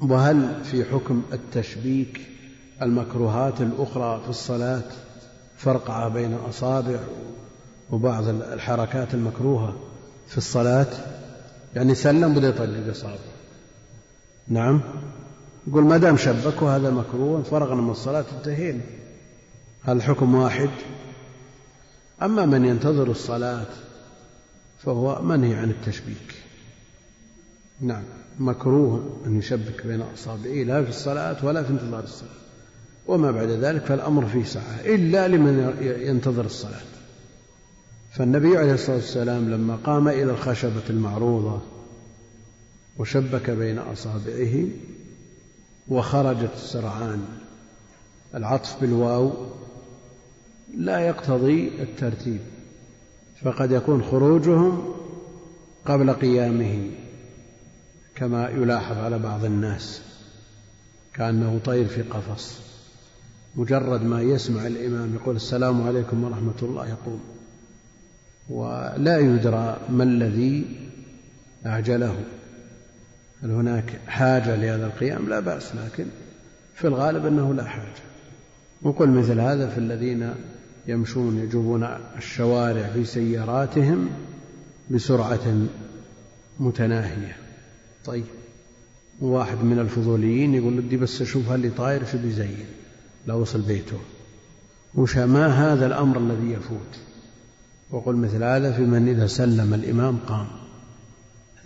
وهل 0.00 0.64
في 0.64 0.84
حكم 0.84 1.22
التشبيك 1.32 2.20
المكروهات 2.82 3.60
الأخرى 3.60 4.20
في 4.24 4.30
الصلاة 4.30 4.82
فرقعة 5.56 6.08
بين 6.08 6.34
أصابع 6.34 6.98
وبعض 7.90 8.28
الحركات 8.28 9.14
المكروهة 9.14 9.76
في 10.28 10.38
الصلاة؟ 10.38 10.86
يعني 11.74 11.94
سلم 11.94 12.34
بده 12.34 12.48
يطلق 12.48 12.90
إصابعه 12.90 13.18
نعم. 14.48 14.80
يقول 15.66 15.84
ما 15.84 15.96
دام 15.96 16.16
شبك 16.16 16.62
وهذا 16.62 16.90
مكروه 16.90 17.42
فرغنا 17.42 17.80
من 17.80 17.90
الصلاة 17.90 18.24
انتهينا. 18.38 18.80
هذا 19.82 19.92
الحكم 19.92 20.34
واحد؟ 20.34 20.70
أما 22.24 22.46
من 22.46 22.64
ينتظر 22.64 23.10
الصلاة 23.10 23.66
فهو 24.78 25.22
منهي 25.22 25.54
عن 25.54 25.70
التشبيك. 25.70 26.34
نعم 27.80 28.04
مكروه 28.38 29.20
أن 29.26 29.38
يشبك 29.38 29.86
بين 29.86 30.02
أصابعه 30.14 30.62
لا 30.62 30.84
في 30.84 30.90
الصلاة 30.90 31.44
ولا 31.44 31.62
في 31.62 31.70
انتظار 31.70 32.04
الصلاة. 32.04 32.30
وما 33.06 33.30
بعد 33.30 33.48
ذلك 33.48 33.84
فالأمر 33.84 34.26
فيه 34.26 34.44
سعة 34.44 34.80
إلا 34.84 35.28
لمن 35.28 35.76
ينتظر 35.80 36.44
الصلاة. 36.44 36.80
فالنبي 38.12 38.56
عليه 38.56 38.74
الصلاة 38.74 38.96
والسلام 38.96 39.50
لما 39.50 39.78
قام 39.84 40.08
إلى 40.08 40.30
الخشبة 40.30 40.82
المعروضة 40.90 41.60
وشبك 42.98 43.50
بين 43.50 43.78
أصابعه 43.78 44.64
وخرجت 45.88 46.50
السرعان 46.56 47.24
العطف 48.34 48.80
بالواو 48.80 49.32
لا 50.76 50.98
يقتضي 51.00 51.68
الترتيب 51.82 52.40
فقد 53.42 53.72
يكون 53.72 54.02
خروجهم 54.02 54.94
قبل 55.84 56.12
قيامه 56.12 56.90
كما 58.14 58.48
يلاحظ 58.48 58.98
على 58.98 59.18
بعض 59.18 59.44
الناس 59.44 60.02
كأنه 61.14 61.60
طير 61.64 61.86
في 61.86 62.02
قفص 62.02 62.58
مجرد 63.56 64.02
ما 64.02 64.22
يسمع 64.22 64.66
الإمام 64.66 65.14
يقول 65.14 65.36
السلام 65.36 65.82
عليكم 65.82 66.24
ورحمة 66.24 66.54
الله 66.62 66.88
يقوم. 66.88 67.20
ولا 68.48 69.18
يدرى 69.18 69.76
ما 69.90 70.04
الذي 70.04 70.64
أعجله. 71.66 72.16
هل 73.42 73.50
هناك 73.50 74.00
حاجة 74.06 74.56
لهذا 74.56 74.86
القيام؟ 74.86 75.28
لا 75.28 75.40
بأس 75.40 75.72
لكن 75.74 76.06
في 76.74 76.86
الغالب 76.86 77.26
أنه 77.26 77.54
لا 77.54 77.64
حاجة. 77.64 78.02
وقل 78.82 79.08
مثل 79.08 79.40
هذا 79.40 79.68
في 79.68 79.78
الذين 79.78 80.34
يمشون 80.86 81.38
يجوبون 81.38 81.84
الشوارع 82.16 82.90
في 82.94 83.04
سياراتهم 83.04 84.08
بسرعة 84.90 85.66
متناهية. 86.60 87.36
طيب 88.04 88.24
واحد 89.20 89.64
من 89.64 89.78
الفضوليين 89.78 90.54
يقول 90.54 90.80
بدي 90.80 90.96
بس 90.96 91.22
أشوف 91.22 91.48
هل 91.48 91.74
طاير 91.76 92.04
شو 92.12 92.18
بيزين. 92.18 92.66
لو 93.26 93.40
وصل 93.40 93.60
بيته. 93.60 93.98
وش 94.94 95.16
ما 95.16 95.46
هذا 95.46 95.86
الأمر 95.86 96.18
الذي 96.18 96.52
يفوت؟ 96.52 96.98
وقل 97.90 98.16
مثل 98.16 98.42
هذا 98.42 98.72
في 98.72 98.82
من 98.82 99.08
إذا 99.08 99.26
سلم 99.26 99.74
الإمام 99.74 100.18
قام. 100.26 100.46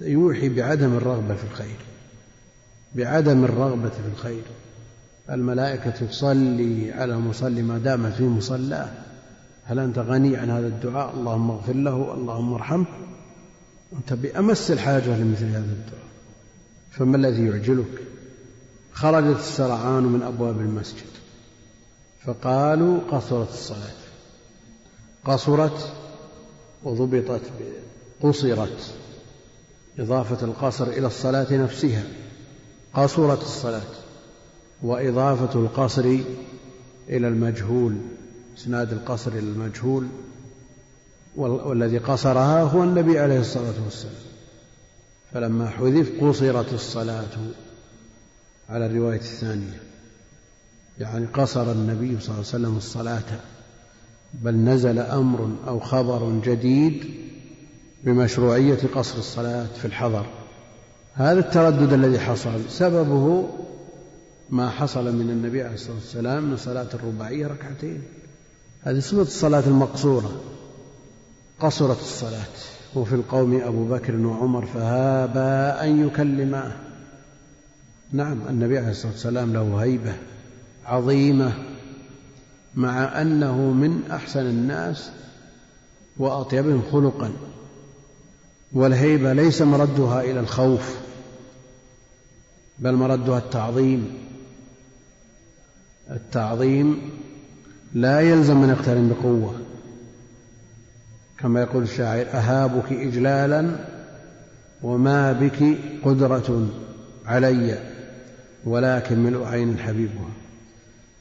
يوحي 0.00 0.48
بعدم 0.48 0.96
الرغبة 0.96 1.34
في 1.34 1.44
الخير. 1.44 1.76
بعدم 2.94 3.44
الرغبة 3.44 3.88
في 3.88 4.08
الخير. 4.12 4.42
الملائكة 5.30 5.90
تصلي 5.90 6.92
على 6.92 7.14
المصلي 7.14 7.62
ما 7.62 7.78
دام 7.78 8.10
في 8.10 8.22
مصلاه. 8.22 9.05
هل 9.68 9.78
أنت 9.78 9.98
غني 9.98 10.36
عن 10.36 10.50
هذا 10.50 10.66
الدعاء؟ 10.66 11.14
اللهم 11.14 11.50
اغفر 11.50 11.72
له 11.72 12.14
اللهم 12.14 12.54
ارحمه. 12.54 12.86
أنت 13.92 14.12
بأمس 14.12 14.70
الحاجة 14.70 15.18
لمثل 15.18 15.44
هذا 15.44 15.58
الدعاء. 15.58 16.06
فما 16.90 17.16
الذي 17.16 17.46
يعجلك؟ 17.46 18.02
خرجت 18.92 19.38
السرعان 19.38 20.02
من 20.02 20.22
أبواب 20.22 20.60
المسجد. 20.60 21.06
فقالوا 22.24 23.00
قصرت 23.10 23.48
الصلاة. 23.48 23.96
قصرت 25.24 25.92
وضبطت 26.84 27.42
قصرت. 28.22 28.94
إضافة 29.98 30.46
القصر 30.46 30.86
إلى 30.86 31.06
الصلاة 31.06 31.56
نفسها. 31.56 32.04
قصرت 32.94 33.42
الصلاة. 33.42 33.82
وإضافة 34.82 35.60
القصر 35.60 36.18
إلى 37.08 37.28
المجهول. 37.28 37.96
إسناد 38.56 38.92
القصر 38.92 39.30
إلى 39.30 39.38
المجهول 39.38 40.06
والذي 41.36 41.98
قصرها 41.98 42.62
هو 42.62 42.84
النبي 42.84 43.18
عليه 43.18 43.40
الصلاة 43.40 43.74
والسلام. 43.84 44.14
فلما 45.32 45.68
حذف 45.68 46.24
قصرت 46.24 46.72
الصلاة 46.72 47.24
على 48.68 48.86
الرواية 48.86 49.18
الثانية. 49.18 49.80
يعني 50.98 51.26
قصر 51.26 51.72
النبي 51.72 52.20
صلى 52.20 52.24
الله 52.24 52.32
عليه 52.34 52.40
وسلم 52.40 52.76
الصلاة. 52.76 53.40
بل 54.34 54.54
نزل 54.54 54.98
أمر 54.98 55.50
أو 55.68 55.80
خبر 55.80 56.40
جديد 56.44 57.04
بمشروعية 58.04 58.78
قصر 58.94 59.18
الصلاة 59.18 59.66
في 59.66 59.84
الحضر. 59.84 60.26
هذا 61.14 61.38
التردد 61.38 61.92
الذي 61.92 62.18
حصل 62.18 62.60
سببه 62.70 63.48
ما 64.50 64.70
حصل 64.70 65.16
من 65.16 65.30
النبي 65.30 65.62
عليه 65.62 65.74
الصلاة 65.74 65.94
والسلام 65.94 66.50
من 66.50 66.56
صلاة 66.56 66.88
الرباعية 66.94 67.46
ركعتين. 67.46 68.02
هذه 68.86 68.98
صفة 68.98 69.22
الصلاة 69.22 69.62
المقصورة 69.66 70.30
قصرت 71.60 72.00
الصلاة 72.00 72.46
وفي 72.94 73.14
القوم 73.14 73.60
أبو 73.62 73.84
بكر 73.84 74.16
وعمر 74.16 74.66
فهابا 74.66 75.84
أن 75.84 76.06
يكلماه 76.06 76.72
نعم 78.12 78.38
النبي 78.48 78.78
عليه 78.78 78.90
الصلاة 78.90 79.12
والسلام 79.12 79.52
له 79.52 79.76
هيبة 79.76 80.14
عظيمة 80.84 81.52
مع 82.74 83.20
أنه 83.22 83.56
من 83.56 84.10
أحسن 84.10 84.46
الناس 84.46 85.10
وأطيبهم 86.18 86.82
خلقا. 86.92 87.32
والهيبة 88.72 89.32
ليس 89.32 89.62
مردها 89.62 90.20
إلى 90.20 90.40
الخوف 90.40 90.96
بل 92.78 92.94
مردها 92.94 93.38
التعظيم. 93.38 94.18
التعظيم 96.10 97.10
لا 97.96 98.20
يلزم 98.20 98.56
من 98.62 98.68
يقترن 98.68 99.08
بقوة. 99.08 99.54
كما 101.38 101.60
يقول 101.60 101.82
الشاعر 101.82 102.26
أهابك 102.32 102.92
إجلالا 102.92 103.76
وما 104.82 105.32
بك 105.32 105.78
قدرة 106.04 106.68
علي 107.26 107.78
ولكن 108.64 109.18
ملء 109.18 109.44
عين 109.44 109.78
حبيبها 109.78 110.30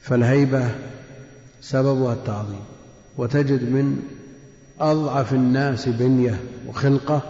فالهيبة 0.00 0.70
سببها 1.60 2.12
التعظيم 2.12 2.64
وتجد 3.16 3.62
من 3.62 4.02
أضعف 4.80 5.32
الناس 5.32 5.88
بنية 5.88 6.40
وخلقة 6.68 7.22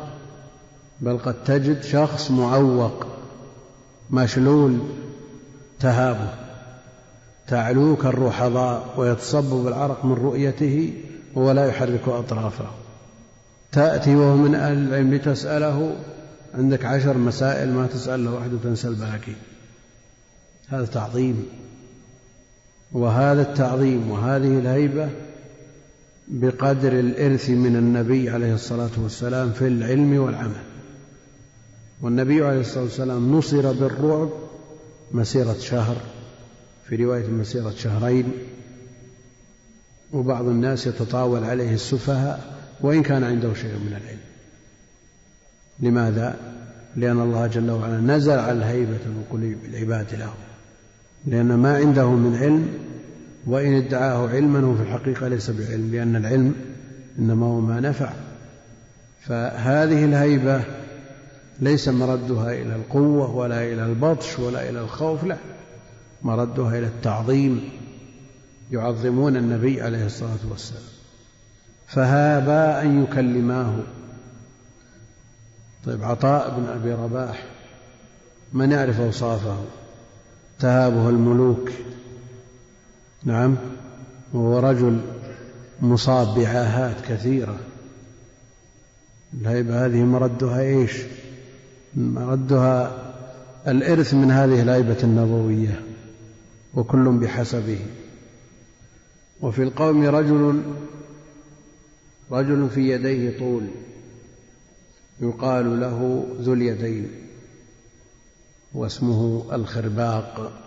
بل 1.00 1.18
قد 1.18 1.44
تجد 1.44 1.82
شخص 1.82 2.30
معوق 2.30 3.06
مشلول 4.10 4.78
تهابه. 5.80 6.45
تعلوك 7.48 8.06
الرحضاء 8.06 8.94
ويتصبب 8.96 9.68
العرق 9.68 10.04
من 10.04 10.12
رؤيته 10.12 10.92
ولا 11.34 11.66
يحرك 11.66 12.08
أطرافه. 12.08 12.66
تأتي 13.72 14.16
وهو 14.16 14.36
من 14.36 14.54
أهل 14.54 14.78
العلم 14.78 15.14
لتسأله 15.14 15.96
عندك 16.54 16.84
عشر 16.84 17.18
مسائل 17.18 17.72
ما 17.72 17.86
تسأل 17.86 18.24
له 18.24 18.34
واحد 18.34 18.52
وتنسى 18.52 18.88
الباقي. 18.88 19.32
هذا 20.68 20.86
تعظيم. 20.86 21.46
وهذا 22.92 23.42
التعظيم 23.42 24.10
وهذه 24.10 24.58
الهيبة 24.58 25.08
بقدر 26.28 26.92
الإرث 26.92 27.50
من 27.50 27.76
النبي 27.76 28.30
عليه 28.30 28.54
الصلاة 28.54 28.90
والسلام 29.02 29.52
في 29.52 29.66
العلم 29.66 30.18
والعمل. 30.18 30.62
والنبي 32.02 32.44
عليه 32.44 32.60
الصلاة 32.60 32.84
والسلام 32.84 33.38
نصر 33.38 33.72
بالرعب 33.72 34.28
مسيرة 35.12 35.56
شهر. 35.60 35.96
في 36.88 36.96
رواية 36.96 37.26
مسيرة 37.26 37.70
شهرين 37.70 38.32
وبعض 40.12 40.44
الناس 40.44 40.86
يتطاول 40.86 41.44
عليه 41.44 41.74
السفهاء 41.74 42.56
وإن 42.80 43.02
كان 43.02 43.24
عنده 43.24 43.54
شيء 43.54 43.72
من 43.72 43.88
العلم. 43.88 44.20
لماذا؟ 45.80 46.36
لأن 46.96 47.20
الله 47.20 47.46
جل 47.46 47.70
وعلا 47.70 48.00
نزع 48.00 48.50
الهيبة 48.50 48.90
من 49.06 49.24
قلوب 49.30 49.56
العباد 49.64 50.14
له. 50.14 50.34
لأن 51.26 51.54
ما 51.54 51.76
عنده 51.76 52.10
من 52.10 52.36
علم 52.36 52.68
وإن 53.46 53.74
ادعاه 53.74 54.28
علما 54.28 54.60
هو 54.60 54.74
في 54.74 54.82
الحقيقة 54.82 55.28
ليس 55.28 55.50
بعلم 55.50 55.90
لأن 55.92 56.16
العلم 56.16 56.54
إنما 57.18 57.46
هو 57.46 57.60
ما 57.60 57.80
نفع. 57.80 58.12
فهذه 59.20 60.04
الهيبة 60.04 60.62
ليس 61.60 61.88
مردها 61.88 62.52
إلى 62.52 62.76
القوة 62.76 63.34
ولا 63.34 63.72
إلى 63.72 63.86
البطش 63.86 64.38
ولا 64.38 64.70
إلى 64.70 64.80
الخوف 64.80 65.24
لا. 65.24 65.36
مردها 66.22 66.78
إلى 66.78 66.86
التعظيم 66.86 67.68
يعظمون 68.70 69.36
النبي 69.36 69.82
عليه 69.82 70.06
الصلاة 70.06 70.50
والسلام. 70.50 70.82
فهابا 71.86 72.82
أن 72.82 73.02
يكلماه. 73.02 73.74
طيب 75.86 76.04
عطاء 76.04 76.60
بن 76.60 76.66
أبي 76.66 76.92
رباح 76.92 77.44
من 78.52 78.72
يعرف 78.72 79.00
أوصافه؟ 79.00 79.56
تهابه 80.58 81.08
الملوك. 81.08 81.70
نعم 83.24 83.56
وهو 84.32 84.58
رجل 84.58 85.00
مصاب 85.82 86.38
بعاهات 86.38 86.96
كثيرة. 87.08 87.56
الهيبة 89.40 89.86
هذه 89.86 90.04
مردها 90.04 90.60
إيش؟ 90.60 90.92
مردها 91.96 92.92
الإرث 93.68 94.14
من 94.14 94.30
هذه 94.30 94.62
الهيبة 94.62 94.96
النبوية. 95.02 95.85
وكل 96.76 97.08
بحسبه. 97.08 97.78
وفي 99.40 99.62
القوم 99.62 100.04
رجل 100.04 100.62
رجل 102.30 102.70
في 102.70 102.90
يديه 102.90 103.38
طول 103.38 103.66
يقال 105.20 105.80
له 105.80 106.26
ذو 106.40 106.52
اليدين 106.52 107.10
واسمه 108.74 109.46
الخرباق. 109.52 110.62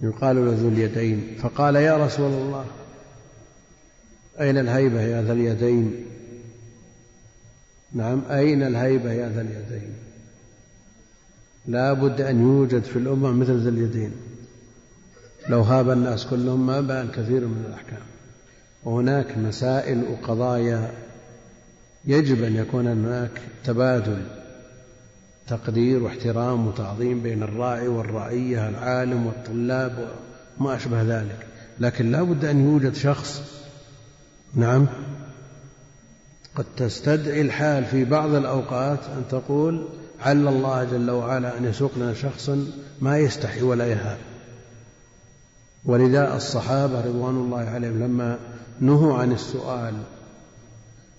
يقال 0.00 0.36
له 0.36 0.54
ذو 0.60 0.68
اليدين. 0.68 1.36
فقال 1.42 1.76
يا 1.76 2.06
رسول 2.06 2.32
الله 2.32 2.66
أين 4.40 4.58
الهيبة 4.58 5.00
يا 5.00 5.22
ذا 5.22 5.32
اليدين؟ 5.32 6.06
نعم 7.92 8.22
أين 8.30 8.62
الهيبة 8.62 9.12
يا 9.12 9.28
ذا 9.28 9.40
اليدين؟ 9.40 9.94
لا 11.66 11.92
بد 11.92 12.20
أن 12.20 12.40
يوجد 12.42 12.82
في 12.82 12.96
الأمة 12.96 13.32
مثل 13.32 13.58
ذا 13.58 13.68
اليدين. 13.68 14.12
لو 15.48 15.60
هاب 15.60 15.90
الناس 15.90 16.26
كلهم 16.26 16.66
ما 16.66 16.80
بان 16.80 17.08
كثير 17.08 17.46
من 17.46 17.64
الأحكام. 17.68 18.02
وهناك 18.84 19.38
مسائل 19.38 20.04
وقضايا 20.04 20.90
يجب 22.04 22.44
أن 22.44 22.56
يكون 22.56 22.86
هناك 22.86 23.30
تبادل 23.64 24.22
تقدير 25.48 26.02
واحترام 26.02 26.66
وتعظيم 26.66 27.22
بين 27.22 27.42
الراعي 27.42 27.88
والرعية 27.88 28.68
العالم 28.68 29.26
والطلاب 29.26 30.08
وما 30.60 30.76
أشبه 30.76 31.02
ذلك. 31.02 31.46
لكن 31.80 32.10
لا 32.10 32.22
بد 32.22 32.44
أن 32.44 32.64
يوجد 32.64 32.94
شخص 32.94 33.42
نعم 34.54 34.86
قد 36.54 36.64
تستدعي 36.76 37.40
الحال 37.40 37.84
في 37.84 38.04
بعض 38.04 38.34
الأوقات 38.34 38.98
أن 39.04 39.22
تقول 39.30 39.88
عل 40.20 40.48
الله 40.48 40.84
جل 40.84 41.10
وعلا 41.10 41.58
أن 41.58 41.64
يسوق 41.64 41.92
لنا 41.96 42.14
شخصا 42.14 42.66
ما 43.00 43.18
يستحي 43.18 43.62
ولا 43.62 43.86
يهاب. 43.86 44.18
ولذا 45.84 46.36
الصحابة 46.36 47.00
رضوان 47.00 47.34
الله 47.34 47.58
عليهم 47.58 48.02
لما 48.02 48.38
نهوا 48.80 49.14
عن 49.14 49.32
السؤال 49.32 49.94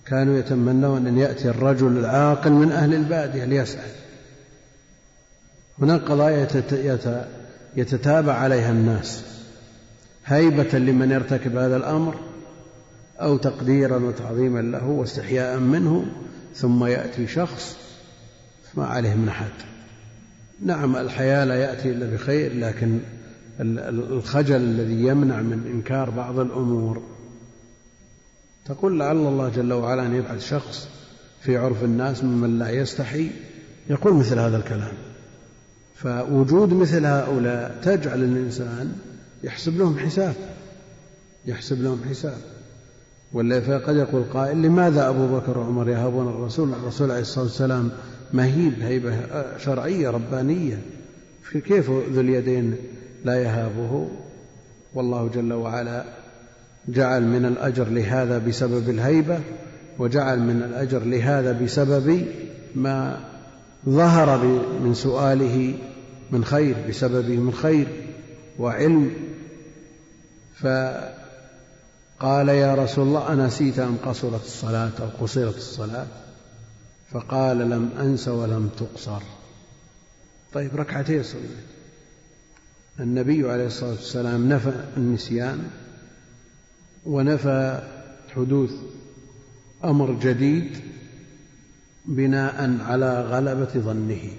كانوا 0.06 0.38
يتمنون 0.38 1.06
أن 1.06 1.18
يأتي 1.18 1.48
الرجل 1.48 1.98
العاقل 1.98 2.52
من 2.52 2.72
أهل 2.72 2.94
البادية 2.94 3.44
ليسأل. 3.44 3.90
هناك 5.78 6.00
قضايا 6.00 6.48
يتتابع 7.76 8.32
عليها 8.32 8.70
الناس. 8.70 9.22
هيبة 10.26 10.78
لمن 10.78 11.10
يرتكب 11.10 11.56
هذا 11.56 11.76
الأمر 11.76 12.14
أو 13.20 13.36
تقديرا 13.36 13.96
وتعظيما 13.96 14.60
له 14.60 14.86
واستحياء 14.86 15.58
منه 15.58 16.06
ثم 16.54 16.84
يأتي 16.84 17.26
شخص 17.26 17.76
ما 18.74 18.86
عليه 18.86 19.14
من 19.14 19.28
أحد. 19.28 19.50
نعم 20.64 20.96
الحياة 20.96 21.44
لا 21.44 21.54
يأتي 21.54 21.90
إلا 21.90 22.06
بخير 22.06 22.54
لكن 22.54 22.98
الخجل 23.60 24.56
الذي 24.56 25.06
يمنع 25.06 25.40
من 25.40 25.70
إنكار 25.74 26.10
بعض 26.10 26.38
الأمور. 26.38 27.02
تقول 28.64 28.98
لعل 28.98 29.16
الله 29.16 29.48
جل 29.48 29.72
وعلا 29.72 30.06
أن 30.06 30.14
يبعث 30.14 30.48
شخص 30.48 30.88
في 31.40 31.56
عرف 31.56 31.84
الناس 31.84 32.24
ممن 32.24 32.58
لا 32.58 32.70
يستحي 32.70 33.30
يقول 33.90 34.14
مثل 34.14 34.38
هذا 34.38 34.56
الكلام. 34.56 34.92
فوجود 35.94 36.72
مثل 36.72 37.06
هؤلاء 37.06 37.78
تجعل 37.82 38.24
الإنسان 38.24 38.92
يحسب 39.44 39.78
لهم 39.78 39.98
حساب 39.98 40.34
يحسب 41.46 41.82
لهم 41.82 42.00
حساب. 42.10 42.38
ولا 43.32 43.60
فقد 43.60 43.96
يقول 43.96 44.24
قائل 44.24 44.62
لماذا 44.62 45.08
أبو 45.08 45.38
بكر 45.38 45.58
وعمر 45.58 45.88
يهابون 45.88 46.28
الرسول؟ 46.28 46.72
الرسول 46.72 47.10
عليه 47.10 47.20
الصلاة 47.20 47.44
والسلام 47.44 47.90
مهيب 48.32 48.72
هيبة 48.80 49.16
شرعية 49.58 50.10
ربانية. 50.10 50.82
كيف 51.52 51.90
ذو 51.90 52.20
اليدين 52.20 52.76
لا 53.24 53.42
يهابه. 53.42 54.08
والله 54.94 55.28
جل 55.28 55.52
وعلا 55.52 56.04
جعل 56.88 57.22
من 57.22 57.44
الأجر 57.44 57.88
لهذا 57.88 58.38
بسبب 58.38 58.90
الهيبة 58.90 59.40
وجعل 59.98 60.40
من 60.40 60.62
الأجر 60.62 61.04
لهذا 61.04 61.52
بسبب 61.52 62.26
ما 62.74 63.20
ظهر 63.88 64.44
من 64.80 64.94
سؤاله 64.94 65.74
من 66.30 66.44
خير 66.44 66.76
بسببه 66.88 67.36
من 67.36 67.52
خير 67.52 67.88
وعلم. 68.58 69.10
فقال 70.60 72.48
يا 72.48 72.74
رسول 72.74 73.06
الله 73.06 73.32
أنسيت 73.32 73.78
أم 73.78 73.96
قصرت 74.04 74.44
الصلاة 74.44 74.90
أو 75.00 75.26
قصرت 75.26 75.56
الصلاة؟ 75.56 76.06
فقال 77.12 77.58
لم 77.58 77.90
أنس 78.00 78.28
ولم 78.28 78.70
تقصر. 78.78 79.22
طيب 80.52 80.76
ركعتين 80.76 81.22
صليت 81.22 81.81
النبي 83.00 83.50
عليه 83.50 83.66
الصلاة 83.66 83.90
والسلام 83.90 84.48
نفى 84.48 84.84
النسيان 84.96 85.70
ونفى 87.06 87.82
حدوث 88.34 88.70
أمر 89.84 90.12
جديد 90.12 90.78
بناء 92.06 92.78
على 92.80 93.20
غلبة 93.20 93.80
ظنه 93.80 94.30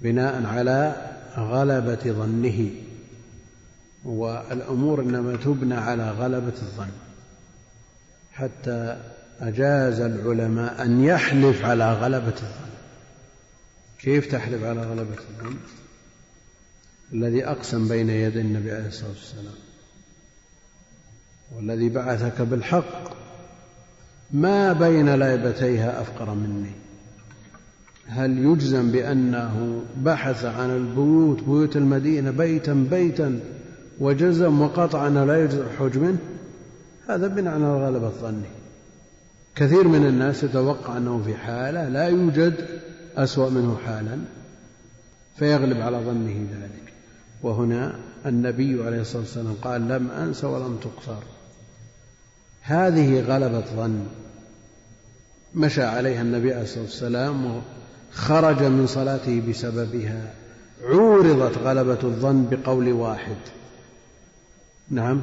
بناء 0.00 0.46
على 0.46 0.96
غلبة 1.36 2.12
ظنه 2.12 2.70
والأمور 4.04 5.00
إنما 5.00 5.36
تبنى 5.36 5.74
على 5.74 6.10
غلبة 6.10 6.54
الظن. 6.62 6.90
حتى 8.32 9.02
أجاز 9.40 10.00
العلماء 10.00 10.82
أن 10.82 11.04
يحلف 11.04 11.64
على 11.64 11.92
غلبة 11.92 12.28
الظن. 12.28 12.70
كيف 13.98 14.32
تحلف 14.32 14.64
على 14.64 14.80
غلبة 14.80 15.16
الظن؟ 15.30 15.56
الذي 17.12 17.46
أقسم 17.46 17.88
بين 17.88 18.10
يدي 18.10 18.40
النبي 18.40 18.72
عليه 18.72 18.88
الصلاة 18.88 19.10
والسلام 19.10 19.54
والذي 21.56 21.88
بعثك 21.88 22.42
بالحق 22.42 23.18
ما 24.32 24.72
بين 24.72 25.14
ليبتيها 25.14 26.00
أفقر 26.00 26.34
مني؟ 26.34 26.70
هل 28.06 28.38
يجزم 28.38 28.90
بأنه 28.90 29.82
بحث 29.96 30.44
عن 30.44 30.70
البيوت 30.70 31.42
بيوت 31.42 31.76
المدينة 31.76 32.30
بيتا 32.30 32.86
بيتا 32.90 33.40
وجزم 34.00 34.60
وقطع 34.60 35.06
أنه 35.06 35.24
لا 35.24 35.34
يوجد 35.34 35.66
حج 35.78 35.98
منه؟ 35.98 36.18
هذا 37.08 37.26
بناء 37.26 37.54
على 37.54 37.86
غلبة 37.86 38.08
ظنه 38.08 38.50
كثير 39.56 39.88
من 39.88 40.06
الناس 40.06 40.42
يتوقع 40.42 40.96
أنه 40.96 41.22
في 41.22 41.34
حالة 41.34 41.88
لا 41.88 42.08
يوجد 42.08 42.54
أسوأ 43.16 43.50
منه 43.50 43.78
حالا 43.86 44.18
فيغلب 45.36 45.80
على 45.80 45.96
ظنه 45.96 46.46
ذلك. 46.52 46.87
وهنا 47.42 47.98
النبي 48.26 48.84
عليه 48.84 49.00
الصلاة 49.00 49.22
والسلام 49.22 49.54
قال 49.62 49.88
لم 49.88 50.10
أنس 50.10 50.44
ولم 50.44 50.76
تقصر. 50.76 51.22
هذه 52.62 53.20
غلبة 53.20 53.64
ظن 53.76 54.06
مشى 55.54 55.82
عليها 55.82 56.22
النبي 56.22 56.52
عليه 56.52 56.62
الصلاة 56.62 56.82
والسلام 56.82 57.60
وخرج 58.14 58.62
من 58.62 58.86
صلاته 58.86 59.42
بسببها. 59.48 60.34
عورضت 60.84 61.58
غلبة 61.58 61.98
الظن 62.02 62.48
بقول 62.50 62.92
واحد. 62.92 63.36
نعم. 64.90 65.22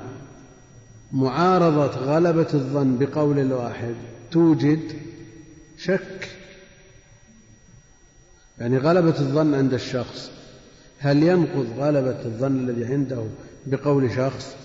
معارضة 1.11 1.97
غلبة 1.97 2.47
الظن 2.53 2.97
بقول 2.97 3.39
الواحد 3.39 3.95
توجد 4.31 4.79
شك. 5.77 6.29
يعني 8.59 8.77
غلبة 8.77 9.19
الظن 9.19 9.53
عند 9.53 9.73
الشخص. 9.73 10.31
هل 11.05 11.23
ينقض 11.23 11.67
غلبة 11.77 12.25
الظن 12.25 12.69
الذي 12.69 12.85
عنده 12.85 13.23
بقول 13.65 14.11
شخص؟ 14.11 14.55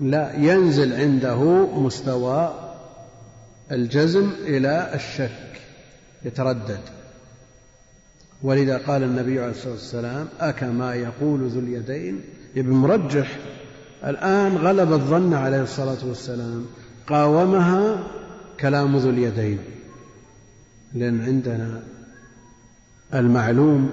لا 0.00 0.34
ينزل 0.36 0.92
عنده 0.92 1.66
مستوى 1.80 2.54
الجزم 3.72 4.30
إلى 4.46 4.90
الشك 4.94 5.60
يتردد. 6.24 6.80
ولذا 8.42 8.78
قال 8.78 9.02
النبي 9.02 9.40
عليه 9.40 9.50
الصلاة 9.50 9.72
والسلام 9.72 10.28
أكما 10.40 10.94
يقول 10.94 11.48
ذو 11.48 11.60
اليدين 11.60 12.20
ابن 12.56 12.70
مرجح 12.70 13.38
الآن 14.04 14.56
غلب 14.56 14.92
الظن 14.92 15.34
عليه 15.34 15.62
الصلاة 15.62 16.06
والسلام 16.08 16.66
قاومها 17.06 18.06
كلام 18.60 18.96
ذو 18.96 19.10
اليدين 19.10 19.58
لأن 20.94 21.20
عندنا 21.20 21.82
المعلوم 23.14 23.90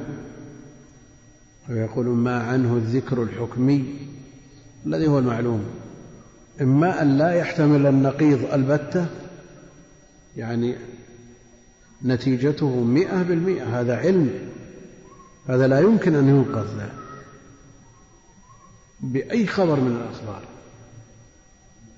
ويقولون 1.70 2.18
ما 2.18 2.44
عنه 2.44 2.76
الذكر 2.76 3.24
الحكمي 3.24 3.86
الذي 4.86 5.08
هو 5.08 5.20
المعلوم. 5.20 5.66
إما 6.62 7.02
أن 7.02 7.18
لا 7.18 7.34
يحتمل 7.34 7.86
النقيض 7.86 8.54
البتة 8.54 9.08
يعني 10.38 10.76
نتيجته 12.04 12.84
مئة 12.84 13.24
بالمئة 13.24 13.80
هذا 13.80 13.98
علم 13.98 14.50
هذا 15.48 15.68
لا 15.68 15.80
يمكن 15.80 16.16
أن 16.16 16.30
ينقذ 16.30 16.78
له 16.78 16.90
بأي 19.00 19.48
خبر 19.48 19.80
من 19.80 19.96
الأخبار. 19.96 20.42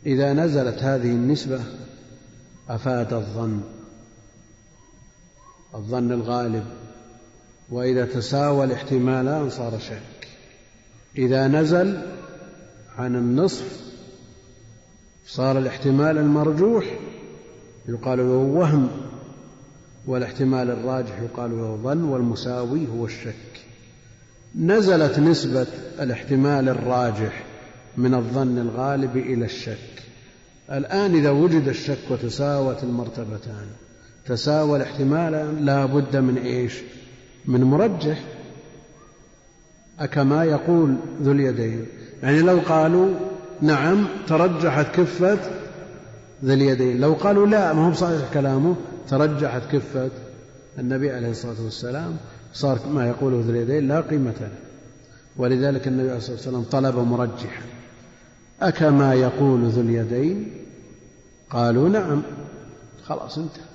إذا 0.06 0.34
نزلت 0.34 0.84
هذه 0.84 1.11
النسبة 1.11 1.64
أفاد 2.69 3.14
الظن 3.14 3.61
الظن 5.76 6.11
الغالب. 6.11 6.65
وإذا 7.69 8.06
تساوى 8.06 8.65
الاحتمالان 8.65 9.49
صار 9.49 9.80
شك 9.80 10.27
إذا 11.18 11.48
نزل 11.48 12.02
عن 12.98 13.15
النصف 13.15 13.88
صار 15.27 15.57
الاحتمال 15.57 16.18
المرجوح 16.18 16.85
يقال 17.88 18.18
له 18.18 18.38
وهم 18.38 18.89
والاحتمال 20.07 20.69
الراجح 20.69 21.19
يقال 21.19 21.57
له 21.57 21.80
ظن 21.84 22.03
والمساوي 22.03 22.88
هو 22.88 23.06
الشك. 23.06 23.34
نزلت 24.56 25.19
نسبة 25.19 25.68
الاحتمال 25.99 26.69
الراجح 26.69 27.44
من 27.98 28.14
الظن 28.14 28.57
الغالب 28.57 29.18
إلى 29.18 29.45
الشك. 29.45 30.03
الآن 30.72 31.15
إذا 31.15 31.30
وجد 31.30 31.68
الشك 31.68 32.11
وتساوت 32.11 32.84
المرتبتان 32.84 33.68
تساوى 34.26 34.77
الاحتمال 34.77 35.65
لا 35.65 35.85
بد 35.85 36.18
من 36.18 36.38
إيش؟ 36.38 36.73
من 37.48 37.64
مرجح 37.64 38.24
أكما 39.99 40.44
يقول 40.44 40.95
ذو 41.22 41.32
اليدين. 41.32 41.86
يعني 42.24 42.41
لو 42.41 42.60
قالوا 42.68 43.14
نعم 43.61 44.07
ترجحت 44.28 44.95
كفة 44.95 45.40
ذي 46.45 46.53
اليدين. 46.53 47.02
لو 47.02 47.14
قالوا 47.14 47.48
لا 47.48 47.74
ما 47.74 47.88
هو 47.88 47.94
صحيح 47.94 48.34
كلامه 48.34 48.76
ترجحت 49.10 49.61
كفة 49.72 50.10
النبي 50.80 51.11
عليه 51.11 51.30
الصلاة 51.30 51.64
والسلام. 51.64 52.18
صار 52.53 52.80
ما 52.90 53.07
يقوله 53.07 53.41
ذو 53.45 53.49
اليدين 53.49 53.88
لا 53.88 54.02
قيمة 54.02 54.34
له. 54.41 54.52
ولذلك 55.38 55.88
النبي 55.88 56.07
عليه 56.07 56.18
الصلاة 56.18 56.36
والسلام 56.36 56.64
طلب 56.64 56.98
مرجحا. 56.98 57.61
أكما 58.61 59.14
يقول 59.14 59.69
ذو 59.69 59.82
اليدين 59.82 60.52
قالوا 61.49 61.90
نعم. 61.90 62.22
خلاص 63.06 63.38
انتهى. 63.38 63.66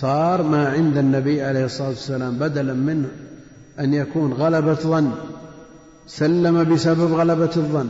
صار 0.00 0.42
ما 0.42 0.68
عند 0.68 0.96
النبي 0.96 1.42
عليه 1.42 1.64
الصلاة 1.64 1.88
والسلام 1.88 2.38
بدلا 2.38 2.72
منه 2.72 3.08
أن 3.80 3.94
يكون 3.94 4.32
غلبة 4.32 4.74
ظن 4.74 5.12
سلم 6.06 6.74
بسبب 6.74 7.12
غلبة 7.12 7.50
الظن 7.56 7.88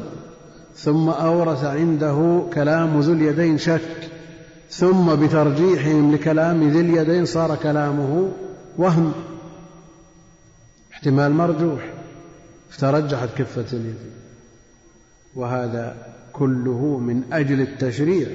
ثم 0.76 1.08
أورث 1.08 1.64
عنده 1.64 2.46
كلام 2.54 3.00
ذو 3.00 3.12
اليدين 3.12 3.58
شك 3.58 4.10
ثم 4.70 5.14
بترجيحهم 5.14 6.14
لكلام 6.14 6.68
ذي 6.70 6.80
اليدين 6.80 7.24
صار 7.26 7.56
كلامه 7.56 8.32
وهم. 8.78 9.12
احتمال 10.92 11.32
مرجوح 11.32 11.92
فترجحت 12.70 13.28
كفة 13.38 13.66
اليدين 13.72 14.16
وهذا 15.34 15.96
كله 16.32 16.98
من 16.98 17.22
أجل 17.32 17.60
التشريع. 17.60 18.28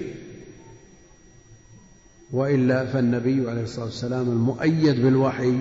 وإلا 2.33 2.85
فالنبي 2.85 3.49
عليه 3.49 3.63
الصلاة 3.63 3.85
والسلام 3.85 4.29
المؤيد 4.29 5.01
بالوحي 5.01 5.59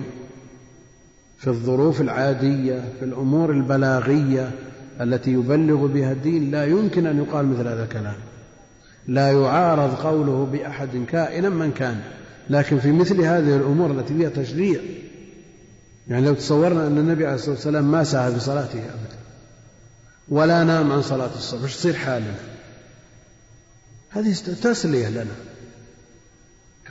في 1.37 1.47
الظروف 1.47 2.01
العادية 2.01 2.83
في 2.99 3.05
الأمور 3.05 3.51
البلاغية 3.51 4.51
التي 5.01 5.31
يبلغ 5.31 5.85
بها 5.87 6.11
الدين 6.11 6.51
لا 6.51 6.65
يمكن 6.65 7.05
أن 7.05 7.17
يقال 7.17 7.45
مثل 7.45 7.67
هذا 7.67 7.83
الكلام. 7.83 8.15
لا 9.07 9.31
يعارض 9.31 9.93
قوله 9.93 10.45
بأحد 10.51 11.05
كائنا 11.07 11.49
من 11.49 11.71
كان. 11.71 12.01
لكن 12.49 12.79
في 12.79 12.91
مثل 12.91 13.21
هذه 13.21 13.55
الأمور 13.55 13.91
التي 13.91 14.13
فيها 14.13 14.29
تشريع 14.29 14.81
يعني 16.07 16.25
لو 16.25 16.33
تصورنا 16.33 16.87
أن 16.87 16.97
النبي 16.97 17.25
عليه 17.25 17.35
الصلاة 17.35 17.55
والسلام 17.55 17.91
ما 17.91 18.03
سعى 18.03 18.31
في 18.33 18.39
صلاته 18.39 18.79
أبدا 18.79 19.17
ولا 20.29 20.63
نام 20.63 20.91
عن 20.91 21.01
صلاة 21.01 21.29
الصبح 21.35 21.63
إيش 21.63 21.75
تصير 21.75 21.93
حالنا؟ 21.93 22.35
هذه 24.09 24.33
تسلية 24.63 25.09
لنا. 25.09 25.50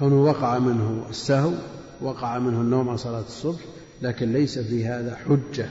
كونه 0.01 0.22
وقع 0.22 0.59
منه 0.59 1.06
السهو 1.10 1.52
وقع 2.01 2.39
منه 2.39 2.60
النوم 2.60 2.89
عن 2.89 2.97
صلاة 2.97 3.24
الصبح 3.28 3.60
لكن 4.02 4.32
ليس 4.32 4.59
في 4.59 4.86
هذا 4.86 5.16
حجة. 5.16 5.68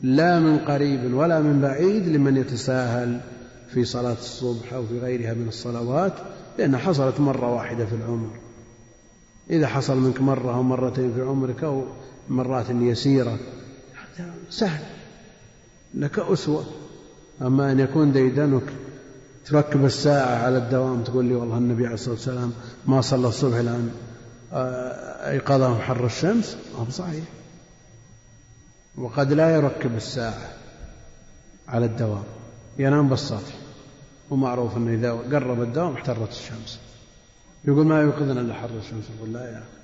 لا 0.00 0.40
من 0.40 0.58
قريب 0.58 1.14
ولا 1.14 1.40
من 1.40 1.60
بعيد 1.60 2.08
لمن 2.08 2.36
يتساهل 2.36 3.20
في 3.68 3.84
صلاة 3.84 4.12
الصبح 4.12 4.72
أو 4.72 4.86
في 4.86 4.98
غيرها 4.98 5.34
من 5.34 5.48
الصلوات 5.48 6.12
لأنها 6.58 6.78
حصلت 6.78 7.20
مرة 7.20 7.54
واحدة 7.54 7.86
في 7.86 7.94
العمر. 7.94 8.30
إذا 9.50 9.66
حصل 9.66 9.96
منك 9.96 10.20
مرة 10.20 10.54
أو 10.54 10.62
مرتين 10.62 11.14
في 11.14 11.22
عمرك 11.22 11.64
أو 11.64 11.84
مرات 12.28 12.70
يسيرة 12.70 13.38
سهل. 14.50 14.84
لك 15.94 16.18
أسوة. 16.18 16.64
أما 17.42 17.72
أن 17.72 17.80
يكون 17.80 18.12
ديدنك 18.12 18.62
تركب 19.46 19.84
الساعة 19.84 20.44
على 20.44 20.58
الدوام 20.58 21.02
تقول 21.02 21.24
لي 21.24 21.34
والله 21.34 21.58
النبي 21.58 21.84
عليه 21.84 21.94
الصلاة 21.94 22.14
والسلام 22.14 22.52
ما 22.86 23.00
صلى 23.00 23.28
الصبح 23.28 23.56
الآن 23.56 23.90
آه، 24.52 25.30
أيقظهم 25.30 25.78
حر 25.78 26.06
الشمس. 26.06 26.56
ما 26.78 26.90
صحيح. 26.90 27.24
وقد 28.96 29.32
لا 29.32 29.50
يركب 29.50 29.96
الساعة 29.96 30.50
على 31.68 31.86
الدوام 31.86 32.24
ينام 32.78 33.08
بالسطح 33.08 33.54
ومعروف 34.30 34.76
أنه 34.76 34.94
إذا 34.94 35.12
قرب 35.12 35.62
الدوام 35.62 35.92
احترت 35.92 36.30
الشمس. 36.30 36.78
يقول 37.64 37.86
ما 37.86 38.00
يوقظنا 38.00 38.40
إلا 38.40 38.54
حر 38.54 38.70
الشمس. 38.78 39.04
يقول 39.18 39.32
لا 39.32 39.44
يا 39.44 39.58
أخي. 39.58 39.82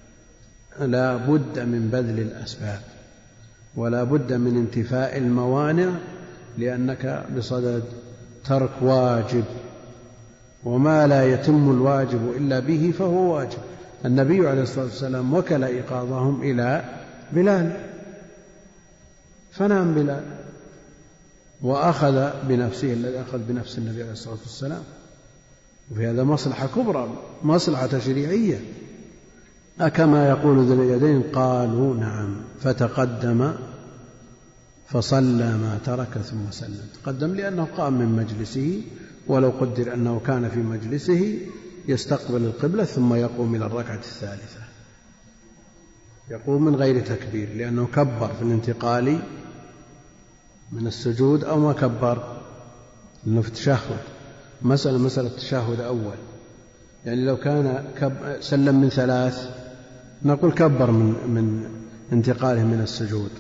لا 0.87 1.17
بد 1.17 1.59
من 1.59 1.89
بذل 1.93 2.19
الأسباب 2.21 2.81
ولا 3.77 4.05
بد 4.05 4.33
من 4.33 4.57
انتفاء 4.57 5.19
الموانع 5.19 5.91
لأنك 6.59 7.27
بصدد 7.37 7.85
ترك 8.45 8.71
واجب 8.83 9.45
وما 10.65 11.07
لا 11.07 11.35
يتم 11.35 11.71
الواجب 11.71 12.33
إلا 12.37 12.59
به 12.59 12.93
فهو 12.99 13.35
واجب. 13.35 13.59
النبي 14.05 14.49
عليه 14.49 14.63
الصلاة 14.63 14.85
والسلام 14.85 15.35
وكل 15.35 15.65
إيقاظهم 15.65 16.43
إلى 16.43 16.85
بلال. 17.33 17.77
فنام 19.53 19.95
بلال 19.95 20.25
وأخذ 21.63 22.31
بنفسه 22.49 22.93
الذي 22.93 23.21
أخذ 23.21 23.39
بنفس 23.39 23.79
النبي 23.79 24.03
عليه 24.03 24.13
الصلاة 24.13 24.39
والسلام. 24.43 24.83
وفي 25.93 26.07
هذا 26.07 26.25
مصلحة 26.25 26.69
كبرى 26.77 27.09
مصلحة 27.43 27.87
تشريعية 27.87 28.61
أكما 29.81 30.29
يقول 30.29 30.65
ذو 30.65 30.83
اليدين 30.83 31.23
قالوا 31.23 31.95
نعم 31.95 32.37
فتقدم 32.61 33.53
فصلى 34.89 35.57
ما 35.57 35.79
ترك 35.85 36.19
ثم 36.19 36.51
سلم. 36.51 36.89
تقدم 37.03 37.35
لأنه 37.35 37.69
قام 37.77 37.99
من 37.99 38.17
مجلسه 38.17 38.83
ولو 39.27 39.51
قدر 39.51 39.95
أنه 39.95 40.21
كان 40.27 40.49
في 40.49 40.59
مجلسه 40.59 41.39
يستقبل 41.89 42.45
القبلة 42.45 42.85
ثم 42.85 43.15
يقوم 43.15 43.55
إلى 43.55 43.67
الركعة 43.67 43.95
الثالثة. 43.95 44.61
يقوم 46.31 46.65
من 46.65 46.77
غير 46.77 47.01
تكبير 47.07 47.49
لأنه 47.57 47.87
كبر 47.87 48.29
في 48.39 48.43
الانتقال 48.43 49.19
من 50.73 50.87
السجود 50.87 51.45
أو 51.45 51.61
ما 51.61 51.73
كبر 51.73 52.41
لأنه 53.27 53.43
في 53.43 53.49
التشهد. 53.49 54.01
مسألة 54.63 54.99
مسألة 54.99 55.29
التشهد 55.29 55.81
أول. 55.81 56.19
يعني 57.05 57.25
لو 57.25 57.37
كان 57.37 57.85
كب 57.99 58.37
سلم 58.41 58.81
من 58.81 58.89
ثلاث 58.89 59.49
نقول 60.23 60.53
كبر 60.53 60.91
من 60.91 61.07
من 61.29 61.69
انتقاله 62.13 62.65
من 62.65 62.81
السجود. 62.81 63.31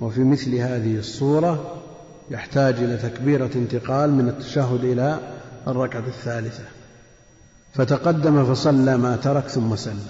وفي 0.00 0.24
مثل 0.24 0.54
هذه 0.54 0.98
الصورة 0.98 1.82
يحتاج 2.30 2.74
إلى 2.74 2.96
تكبيرة 2.96 3.50
انتقال 3.54 4.12
من 4.12 4.28
التشهد 4.28 4.84
إلى 4.84 5.18
الركعة 5.68 6.06
الثالثة. 6.06 6.64
فتقدم 7.74 8.54
فصلى 8.54 8.96
ما 8.96 9.16
ترك 9.16 9.48
ثم 9.48 9.76
سلم. 9.76 10.06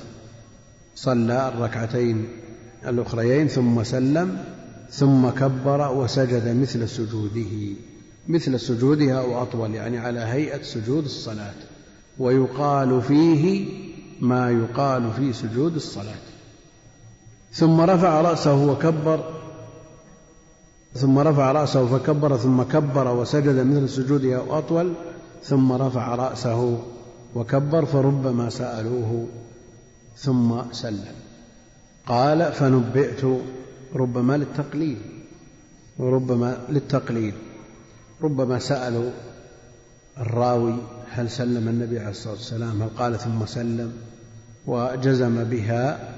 صلى 0.97 1.48
الركعتين 1.48 2.28
الأخريين 2.86 3.48
ثم 3.48 3.82
سلم 3.82 4.44
ثم 4.90 5.28
كبر 5.28 5.93
وسجد 5.93 6.56
مثل 6.56 6.89
سجوده. 6.89 7.74
مثل 8.28 8.61
سجودها 8.61 9.19
أو 9.20 9.43
أطول 9.43 9.74
يعني 9.74 9.98
على 9.98 10.20
هيئة 10.20 10.62
سجود 10.62 11.05
الصلاة. 11.05 11.55
ويقال 12.19 13.02
فيه 13.02 13.69
ما 14.20 14.51
يقال 14.51 15.12
في 15.12 15.32
سجود 15.32 15.74
الصلاة. 15.74 16.24
ثم 17.52 17.81
رفع 17.81 18.20
رأسه 18.20 18.66
وكبر 18.66 19.34
ثم 20.95 21.19
رفع 21.19 21.53
رأسه 21.53 21.87
فكبر 21.87 22.37
ثم 22.37 22.62
كبر 22.62 23.16
وسجد 23.16 23.66
مثل 23.66 23.89
سجوده 23.89 24.37
أو 24.37 24.59
أطول 24.59 24.93
ثم 25.43 25.73
رفع 25.73 26.15
رأسه 26.15 26.79
وكبر 27.35 27.85
فربما 27.85 28.51
سألوه 28.51 29.27
ثم 30.16 30.73
سلم. 30.73 31.15
قال 32.07 32.53
فنبئت 32.53 33.25
ربما 33.95 34.37
للتقليل 34.37 34.99
وربما 35.99 36.59
للتقليل 36.69 37.35
ربما 38.23 38.59
سألوا 38.59 39.11
الراوي 40.19 40.75
هل 41.11 41.31
سلم 41.31 41.69
النبي 41.69 41.99
عليه 41.99 42.11
الصلاة 42.11 42.35
والسلام 42.35 42.83
هل 42.83 42.89
قال 42.99 43.19
ثم 43.19 43.47
سلم 43.47 43.93
وجزم 44.66 45.45
بها 45.45 46.15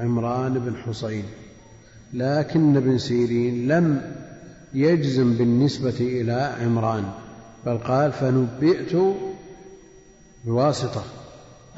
عمران 0.00 0.54
بن 0.54 0.76
حصين. 0.76 1.24
لكن 2.12 2.76
ابن 2.76 2.98
سيرين 2.98 3.68
لم 3.68 4.12
يجزم 4.74 5.34
بالنسبة 5.34 5.96
إلى 6.00 6.54
عمران 6.60 7.04
بل 7.66 7.78
قال 7.78 8.12
فنبئت 8.12 8.96
بواسطة 10.44 11.04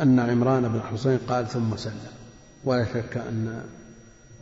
أن 0.01 0.19
عمران 0.19 0.69
بن 0.69 0.81
حصين 0.81 1.19
قال 1.29 1.49
ثم 1.49 1.77
سلم. 1.77 2.11
ولا 2.65 2.85
شك 2.85 3.17
أن 3.17 3.63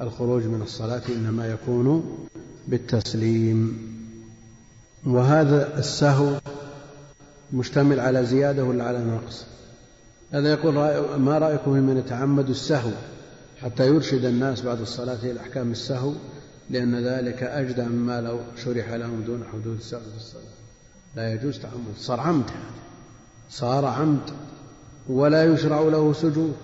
الخروج 0.00 0.42
من 0.42 0.62
الصلاة 0.62 1.02
إنما 1.08 1.46
يكون 1.46 2.18
بالتسليم. 2.68 3.78
وهذا 5.06 5.78
السهو 5.78 6.40
مشتمل 7.52 8.00
على 8.00 8.24
زيادة 8.24 8.64
ولا 8.64 8.84
على 8.84 8.98
نقص؟ 8.98 9.44
هذا 10.32 10.52
يقول 10.52 10.74
ما 11.18 11.38
رأيكم 11.38 11.70
من 11.70 11.96
يتعمد 11.96 12.48
السهو؟ 12.48 12.90
حتى 13.62 13.86
يرشد 13.86 14.24
الناس 14.24 14.62
بعد 14.62 14.80
الصلاة 14.80 15.18
إلى 15.22 15.40
أحكام 15.40 15.70
السهو 15.70 16.12
لأن 16.70 17.04
ذلك 17.04 17.42
أجدى 17.42 17.82
مما 17.82 18.20
لو 18.20 18.40
شرح 18.64 18.92
لهم 18.92 19.22
دون 19.26 19.44
حدود 19.52 19.76
السهو 19.76 20.00
في 20.00 20.16
الصلاة. 20.16 20.42
لا 21.16 21.32
يجوز 21.32 21.58
تعمد 21.58 21.96
صار 21.98 22.20
عمد 22.20 22.50
صار 23.50 23.84
عمد. 23.84 24.30
ولا 25.08 25.44
يشرع 25.44 25.80
له 25.80 26.12
سجود. 26.12 26.56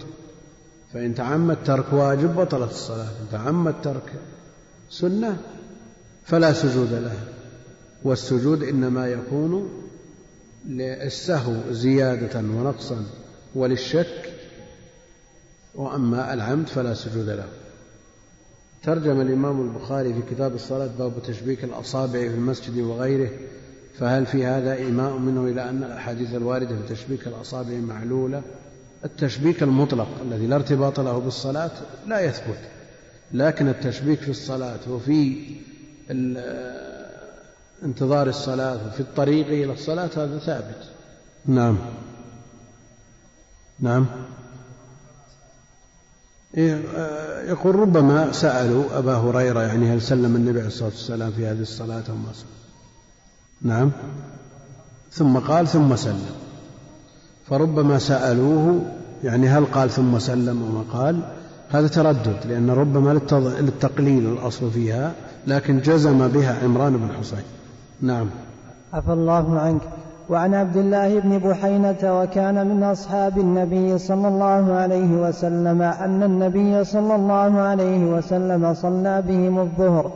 فإن 0.92 1.14
تعمد 1.14 1.56
ترك 1.64 1.92
واجب 1.92 2.34
بطلت 2.36 2.70
الصلاة. 2.70 3.08
إن 3.08 3.26
تعمد 3.32 3.74
ترك 3.82 4.12
سنة 4.90 5.36
فلا 6.24 6.52
سجود 6.52 6.92
له 6.92 7.18
والسجود 8.02 8.62
إنما 8.62 9.06
يكون 9.06 9.82
للسهو 10.68 11.54
زيادة 11.70 12.38
ونقصا. 12.38 13.04
وللشك 13.54 14.33
وأما 15.74 16.34
العمد 16.34 16.66
فلا 16.66 16.94
سجود 16.94 17.28
له. 17.28 17.48
ترجم 18.82 19.20
الإمام 19.20 19.60
البخاري 19.60 20.14
في 20.14 20.34
كتاب 20.34 20.54
الصلاة 20.54 20.90
باب 20.98 21.22
تشبيك 21.22 21.64
الأصابع 21.64 22.20
في 22.20 22.34
المسجد 22.34 22.78
وغيره 22.78 23.30
فهل 23.98 24.26
في 24.26 24.46
هذا 24.46 24.74
إيماء 24.74 25.16
منه 25.16 25.44
إلى 25.44 25.68
أن 25.68 25.84
الأحاديث 25.84 26.34
الواردة 26.34 26.76
في 26.76 26.94
تشبيك 26.94 27.26
الأصابع 27.26 27.74
معلولة؟ 27.74 28.42
التشبيك 29.04 29.62
المطلق 29.62 30.08
الذي 30.22 30.46
لا 30.46 30.56
ارتباط 30.56 31.00
له 31.00 31.18
بالصلاة 31.18 31.70
لا 32.06 32.20
يثبت 32.20 32.58
لكن 33.32 33.68
التشبيك 33.68 34.20
في 34.20 34.30
الصلاة 34.30 34.78
وفي 34.88 35.36
انتظار 37.84 38.28
الصلاة 38.28 38.86
وفي 38.86 39.00
الطريق 39.00 39.46
إلى 39.46 39.72
الصلاة 39.72 40.10
هذا 40.16 40.38
ثابت. 40.38 40.90
نعم. 41.46 41.78
نعم. 43.80 44.06
يقول 47.48 47.74
ربما 47.74 48.32
سألوا 48.32 48.84
أبا 48.98 49.16
هريرة 49.16 49.60
يعني 49.60 49.94
هل 49.94 50.02
سلم 50.02 50.36
النبي 50.36 50.58
عليه 50.58 50.68
الصلاة 50.68 50.88
والسلام 50.88 51.30
في 51.30 51.46
هذه 51.46 51.60
الصلاة 51.60 52.02
أو 52.08 52.14
ما 52.14 52.32
سلم؟ 52.32 52.48
نعم. 53.62 53.90
ثم 55.12 55.38
قال 55.38 55.68
ثم 55.68 55.96
سلم. 55.96 56.26
فربما 57.48 57.98
سألوه 57.98 58.82
يعني 59.24 59.48
هل 59.48 59.64
قال 59.64 59.90
ثم 59.90 60.18
سلم 60.18 60.62
وما 60.62 60.84
قال؟ 60.92 61.20
هذا 61.70 61.88
تردد 61.88 62.36
لأن 62.48 62.70
ربما 62.70 63.20
للتقليل 63.60 64.32
الأصل 64.32 64.70
فيها 64.70 65.12
لكن 65.46 65.80
جزم 65.80 66.28
بها 66.28 66.64
عمران 66.64 66.96
بن 66.96 67.12
حصين. 67.12 67.44
نعم. 68.00 68.30
عفى 68.92 69.12
الله 69.12 69.58
عنك. 69.58 69.82
وعن 70.30 70.54
عبد 70.54 70.76
الله 70.76 71.20
بن 71.20 71.38
بحينة 71.38 72.20
وكان 72.20 72.66
من 72.66 72.82
أصحاب 72.82 73.38
النبي 73.38 73.98
صلى 73.98 74.28
الله 74.28 74.72
عليه 74.72 75.28
وسلم 75.28 75.82
أن 75.82 76.22
النبي 76.22 76.84
صلى 76.84 77.14
الله 77.14 77.58
عليه 77.60 78.04
وسلم 78.04 78.74
صلى 78.74 79.22
بهم 79.22 79.58
الظهر 79.58 80.12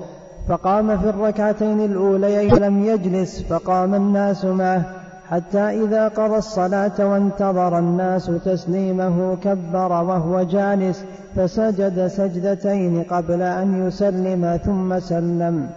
فقام 0.49 0.99
في 0.99 1.09
الركعتين 1.09 1.81
الأوليين 1.81 2.55
لم 2.55 2.85
يجلس 2.85 3.43
فقام 3.43 3.95
الناس 3.95 4.45
معه 4.45 4.83
حتى 5.31 5.59
إذا 5.59 6.09
قضى 6.09 6.37
الصلاة 6.37 7.07
وانتظر 7.07 7.79
الناس 7.79 8.31
تسليمه 8.45 9.37
كبر 9.37 9.93
وهو 9.93 10.43
جالس 10.43 11.05
فسجد 11.37 12.07
سجدتين 12.07 13.03
قبل 13.03 13.43
أن 13.43 13.87
يسلم 13.87 14.61
ثم 14.65 15.01
سلم. 15.01 15.71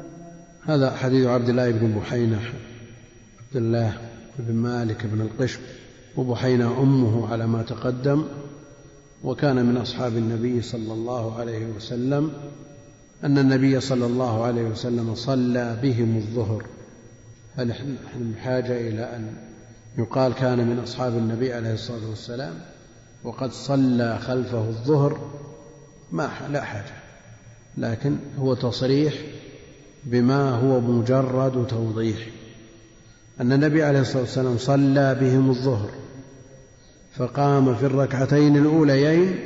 هذا 0.65 0.91
حديث 0.91 1.27
عبد 1.27 1.49
الله 1.49 1.71
بن 1.71 1.99
بحينة. 1.99 2.39
عبد 3.47 3.55
الله 3.55 3.91
بن 4.47 4.55
مالك 4.55 5.05
بن 5.05 5.21
القشم 5.21 5.59
وبحينة 6.17 6.81
أمه 6.81 7.27
على 7.31 7.47
ما 7.47 7.61
تقدم 7.61 8.23
وكان 9.23 9.65
من 9.65 9.77
أصحاب 9.77 10.17
النبي 10.17 10.61
صلى 10.61 10.93
الله 10.93 11.39
عليه 11.39 11.65
وسلم 11.65 12.31
أن 13.23 13.37
النبي 13.37 13.79
صلى 13.79 14.05
الله 14.05 14.43
عليه 14.43 14.63
وسلم 14.63 15.15
صلى 15.15 15.79
بهم 15.83 16.17
الظهر. 16.17 16.65
هل 17.55 17.67
نحن 17.67 17.97
بحاجة 18.35 18.89
إلى 18.89 19.15
أن 19.15 19.33
يقال 19.97 20.33
كان 20.33 20.67
من 20.67 20.79
أصحاب 20.79 21.17
النبي 21.17 21.53
عليه 21.53 21.73
الصلاة 21.73 22.09
والسلام؟ 22.09 22.53
وقد 23.23 23.51
صلى 23.51 24.19
خلفه 24.19 24.67
الظهر 24.67 25.19
ما 26.11 26.29
لا 26.49 26.63
حاجة. 26.63 26.93
لكن 27.77 28.17
هو 28.39 28.53
تصريح 28.53 29.13
بما 30.03 30.49
هو 30.49 30.79
مجرد 30.79 31.67
توضيح. 31.67 32.27
أن 33.39 33.51
النبي 33.51 33.83
عليه 33.83 34.01
الصلاة 34.01 34.21
والسلام 34.21 34.57
صلى 34.57 35.15
بهم 35.15 35.49
الظهر 35.49 35.91
فقام 37.17 37.75
في 37.75 37.85
الركعتين 37.85 38.57
الأوليين 38.57 39.39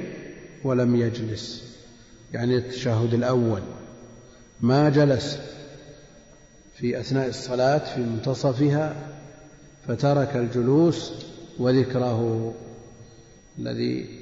ولم 0.64 0.96
يجلس. 0.96 1.64
يعني 2.34 2.58
التشهد 2.58 3.14
الأول. 3.14 3.62
ما 4.62 4.90
جلس 4.90 5.38
في 6.78 7.00
أثناء 7.00 7.30
الصلاة 7.30 7.96
في 7.96 8.02
منتصفها 8.02 8.96
فترك 9.88 10.36
الجلوس 10.36 11.12
وذكره 11.60 12.54
الذي 13.60 14.22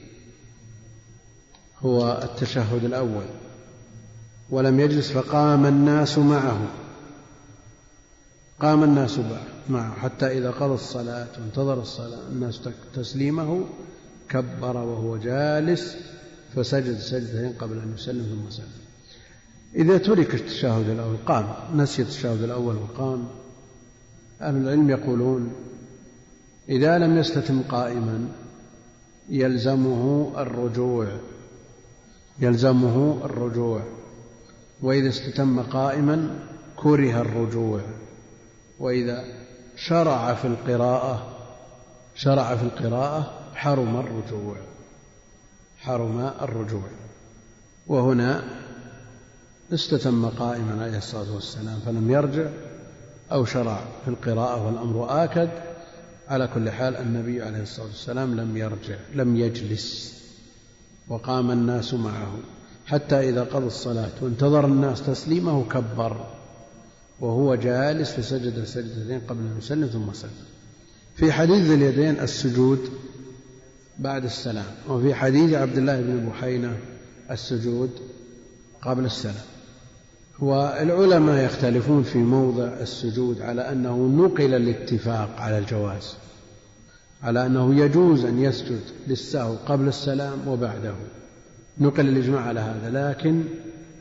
هو 1.81 2.21
التشهد 2.23 2.83
الأول. 2.83 3.25
ولم 4.49 4.79
يجلس 4.79 5.11
فقام 5.11 5.65
الناس 5.65 6.17
معه. 6.17 6.67
قام 8.59 8.83
الناس 8.83 9.17
معه. 9.17 9.52
حتى 10.01 10.37
إذا 10.37 10.51
قضى 10.51 10.73
الصلاة 10.73 11.27
وانتظر 11.39 11.81
الصلاة 11.81 12.27
الناس 12.31 12.61
تسليمه 12.95 13.63
كبر 14.29 14.77
وهو 14.77 15.17
جالس 15.17 15.97
فسجد 16.55 16.99
سجدتين 16.99 17.53
قبل 17.53 17.77
أن 17.77 17.93
يسلم 17.95 18.23
ثم 18.23 18.49
سلم. 18.49 18.83
إذا 19.75 19.97
ترك 19.97 20.35
التشهد 20.35 20.89
الأول 20.89 21.17
قام 21.25 21.53
نسي 21.75 22.01
التشهد 22.01 22.43
الأول 22.43 22.75
وقام. 22.75 23.27
أهل 24.41 24.55
العلم 24.55 24.89
يقولون 24.89 25.53
إذا 26.69 26.97
لم 26.97 27.17
يستتم 27.17 27.61
قائما 27.61 28.27
يلزمه 29.29 30.31
الرجوع 30.37 31.07
يلزمه 32.39 33.25
الرجوع. 33.25 33.83
وإذا 34.81 35.09
استتم 35.09 35.59
قائما 35.61 36.39
كره 36.75 37.21
الرجوع. 37.21 37.81
وإذا 38.79 39.42
شرع 39.75 40.33
في 40.33 40.47
القراءة 40.47 41.27
شرع 42.15 42.55
في 42.55 42.63
القراءة 42.63 43.33
حرم 43.55 43.99
الرجوع 43.99 44.55
حرم 45.79 46.31
الرجوع. 46.41 46.89
وهنا 47.87 48.43
استتم 49.73 50.25
قائما 50.25 50.83
عليه 50.83 50.97
الصلاة 50.97 51.33
والسلام 51.33 51.79
فلم 51.85 52.11
يرجع 52.11 52.49
أو 53.31 53.45
شرع 53.45 53.79
في 54.05 54.07
القراءة 54.07 54.65
والأمر 54.65 55.23
آكد. 55.23 55.49
على 56.27 56.47
كل 56.47 56.69
حال 56.69 56.95
النبي 56.95 57.41
عليه 57.41 57.61
الصلاة 57.61 57.87
والسلام 57.87 58.35
لم 58.35 58.57
يرجع 58.57 58.95
لم 59.15 59.35
يجلس 59.35 60.13
وقام 61.07 61.51
الناس 61.51 61.93
معه. 61.93 62.37
حتى 62.85 63.29
إذا 63.29 63.43
قضى 63.43 63.65
الصلاة 63.65 64.11
وانتظر 64.21 64.65
الناس 64.65 65.05
تسليمه 65.05 65.63
كبر. 65.69 66.25
وهو 67.19 67.55
جالس 67.55 68.11
فسجد 68.11 68.63
سجدتين 68.63 69.19
قبل 69.19 69.39
أن 69.39 69.57
يسلم 69.57 69.87
ثم 69.87 70.13
سلم. 70.13 70.31
في 71.15 71.31
حديث 71.31 71.57
ذي 71.57 71.73
اليدين 71.73 72.19
السجود 72.19 72.79
بعد 73.99 74.23
السلام 74.23 74.65
وفي 74.89 75.13
حديث 75.13 75.53
عبد 75.53 75.77
الله 75.77 76.01
بن 76.01 76.29
بحينة 76.29 76.77
السجود 77.31 77.89
قبل 78.81 79.05
السلام. 79.05 79.45
والعلماء 80.39 81.45
يختلفون 81.45 82.03
في 82.03 82.17
موضع 82.17 82.67
السجود 82.67 83.41
على 83.41 83.61
أنه 83.61 83.97
نقل 83.97 84.53
الاتفاق 84.53 85.35
على 85.37 85.57
الجواز 85.57 86.15
على 87.23 87.45
أنه 87.45 87.75
يجوز 87.75 88.25
أن 88.25 88.41
يسجد 88.41 88.81
للسهو 89.07 89.55
قبل 89.55 89.87
السلام 89.87 90.47
وبعده. 90.47 90.95
نقل 91.79 92.07
الإجماع 92.07 92.41
على 92.41 92.59
هذا 92.59 93.09
لكن 93.09 93.43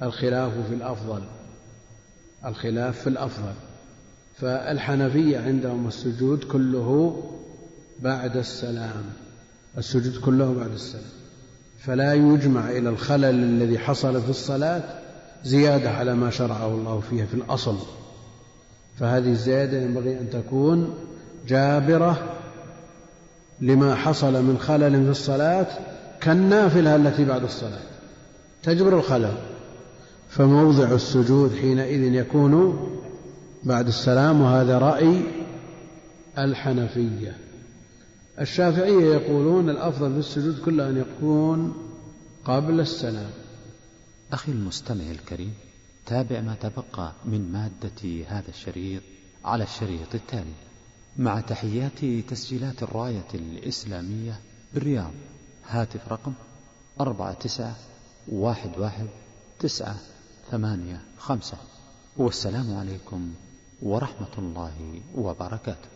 الخلاف 0.03 0.53
في 0.69 0.75
الأفضل. 0.75 1.23
الخلاف 2.47 3.01
في 3.01 3.06
الأفضل. 3.06 3.52
فالحنفية 4.40 5.39
عندهم 5.39 5.89
السجود 5.89 6.44
كله 6.44 7.23
بعد 8.01 8.36
السلام 8.36 9.05
السجود 9.78 10.16
كله 10.24 10.55
بعد 10.55 10.73
السلام. 10.73 11.05
فلا 11.78 12.14
يجمع 12.14 12.70
إلى 12.70 12.89
الخلل 12.89 13.24
الذي 13.24 13.78
حصل 13.78 14.23
في 14.23 14.31
الصلاة 14.31 14.82
زيادة 15.44 15.90
على 15.90 16.14
ما 16.14 16.31
شرعه 16.31 16.66
الله 16.66 17.02
فيها 17.10 17.27
في 17.27 17.35
الأصل. 17.35 17.77
فهذه 18.98 19.28
الزيادة 19.28 19.78
ينبغي 19.78 20.19
أن 20.19 20.31
تكون 20.31 20.94
جابرة 21.48 22.36
لما 23.60 23.94
حصل 23.94 24.32
من 24.32 24.59
خلل 24.59 25.05
في 25.05 25.10
الصلاة 25.10 25.66
كالنافلة 26.20 26.97
التي 26.97 27.24
بعد 27.24 27.44
الصلاة. 27.44 27.82
تجبر 28.62 28.98
الخلل. 28.98 29.35
فموضع 30.33 30.93
السجود 30.93 31.55
حينئذ 31.55 32.15
يكون 32.15 32.81
بعد 33.65 33.87
السلام 33.87 34.41
وهذا 34.41 34.79
رأي 34.79 35.23
الحنفية. 36.39 37.37
الشافعية 38.41 39.15
يقولون 39.15 39.71
الأفضل 39.71 40.13
في 40.13 40.19
السجود 40.19 40.59
كله 40.65 40.89
أن 40.89 40.97
يكون 40.97 41.75
قبل 42.45 42.81
السلام. 42.81 43.31
أخي 44.33 44.53
المستمع 44.53 45.11
الكريم 45.11 45.55
تابع 46.07 46.41
ما 46.41 46.55
تبقى 46.61 47.13
من 47.25 47.53
مادة 47.53 48.25
هذا 48.29 48.49
الشريط 48.49 49.03
على 49.45 49.65
الشريط 49.65 50.15
التالي. 50.15 50.55
مع 51.19 51.41
تحيات 51.41 52.05
تسجيلات 52.29 52.83
الراية 52.83 53.29
الإسلامية 53.35 54.41
بالرياض 54.75 55.13
هاتف 55.69 56.09
رقم 56.09 56.33
أربعة 57.01 57.33
تسعة 57.33 57.77
واحد 58.29 58.71
واحد 58.79 59.07
تسعة 59.59 59.97
ثمانية 60.53 61.01
خمسة 61.19 61.57
والسلام 62.16 62.77
عليكم 62.77 63.35
ورحمة 63.83 64.35
الله 64.39 65.01
وبركاته. 65.16 65.91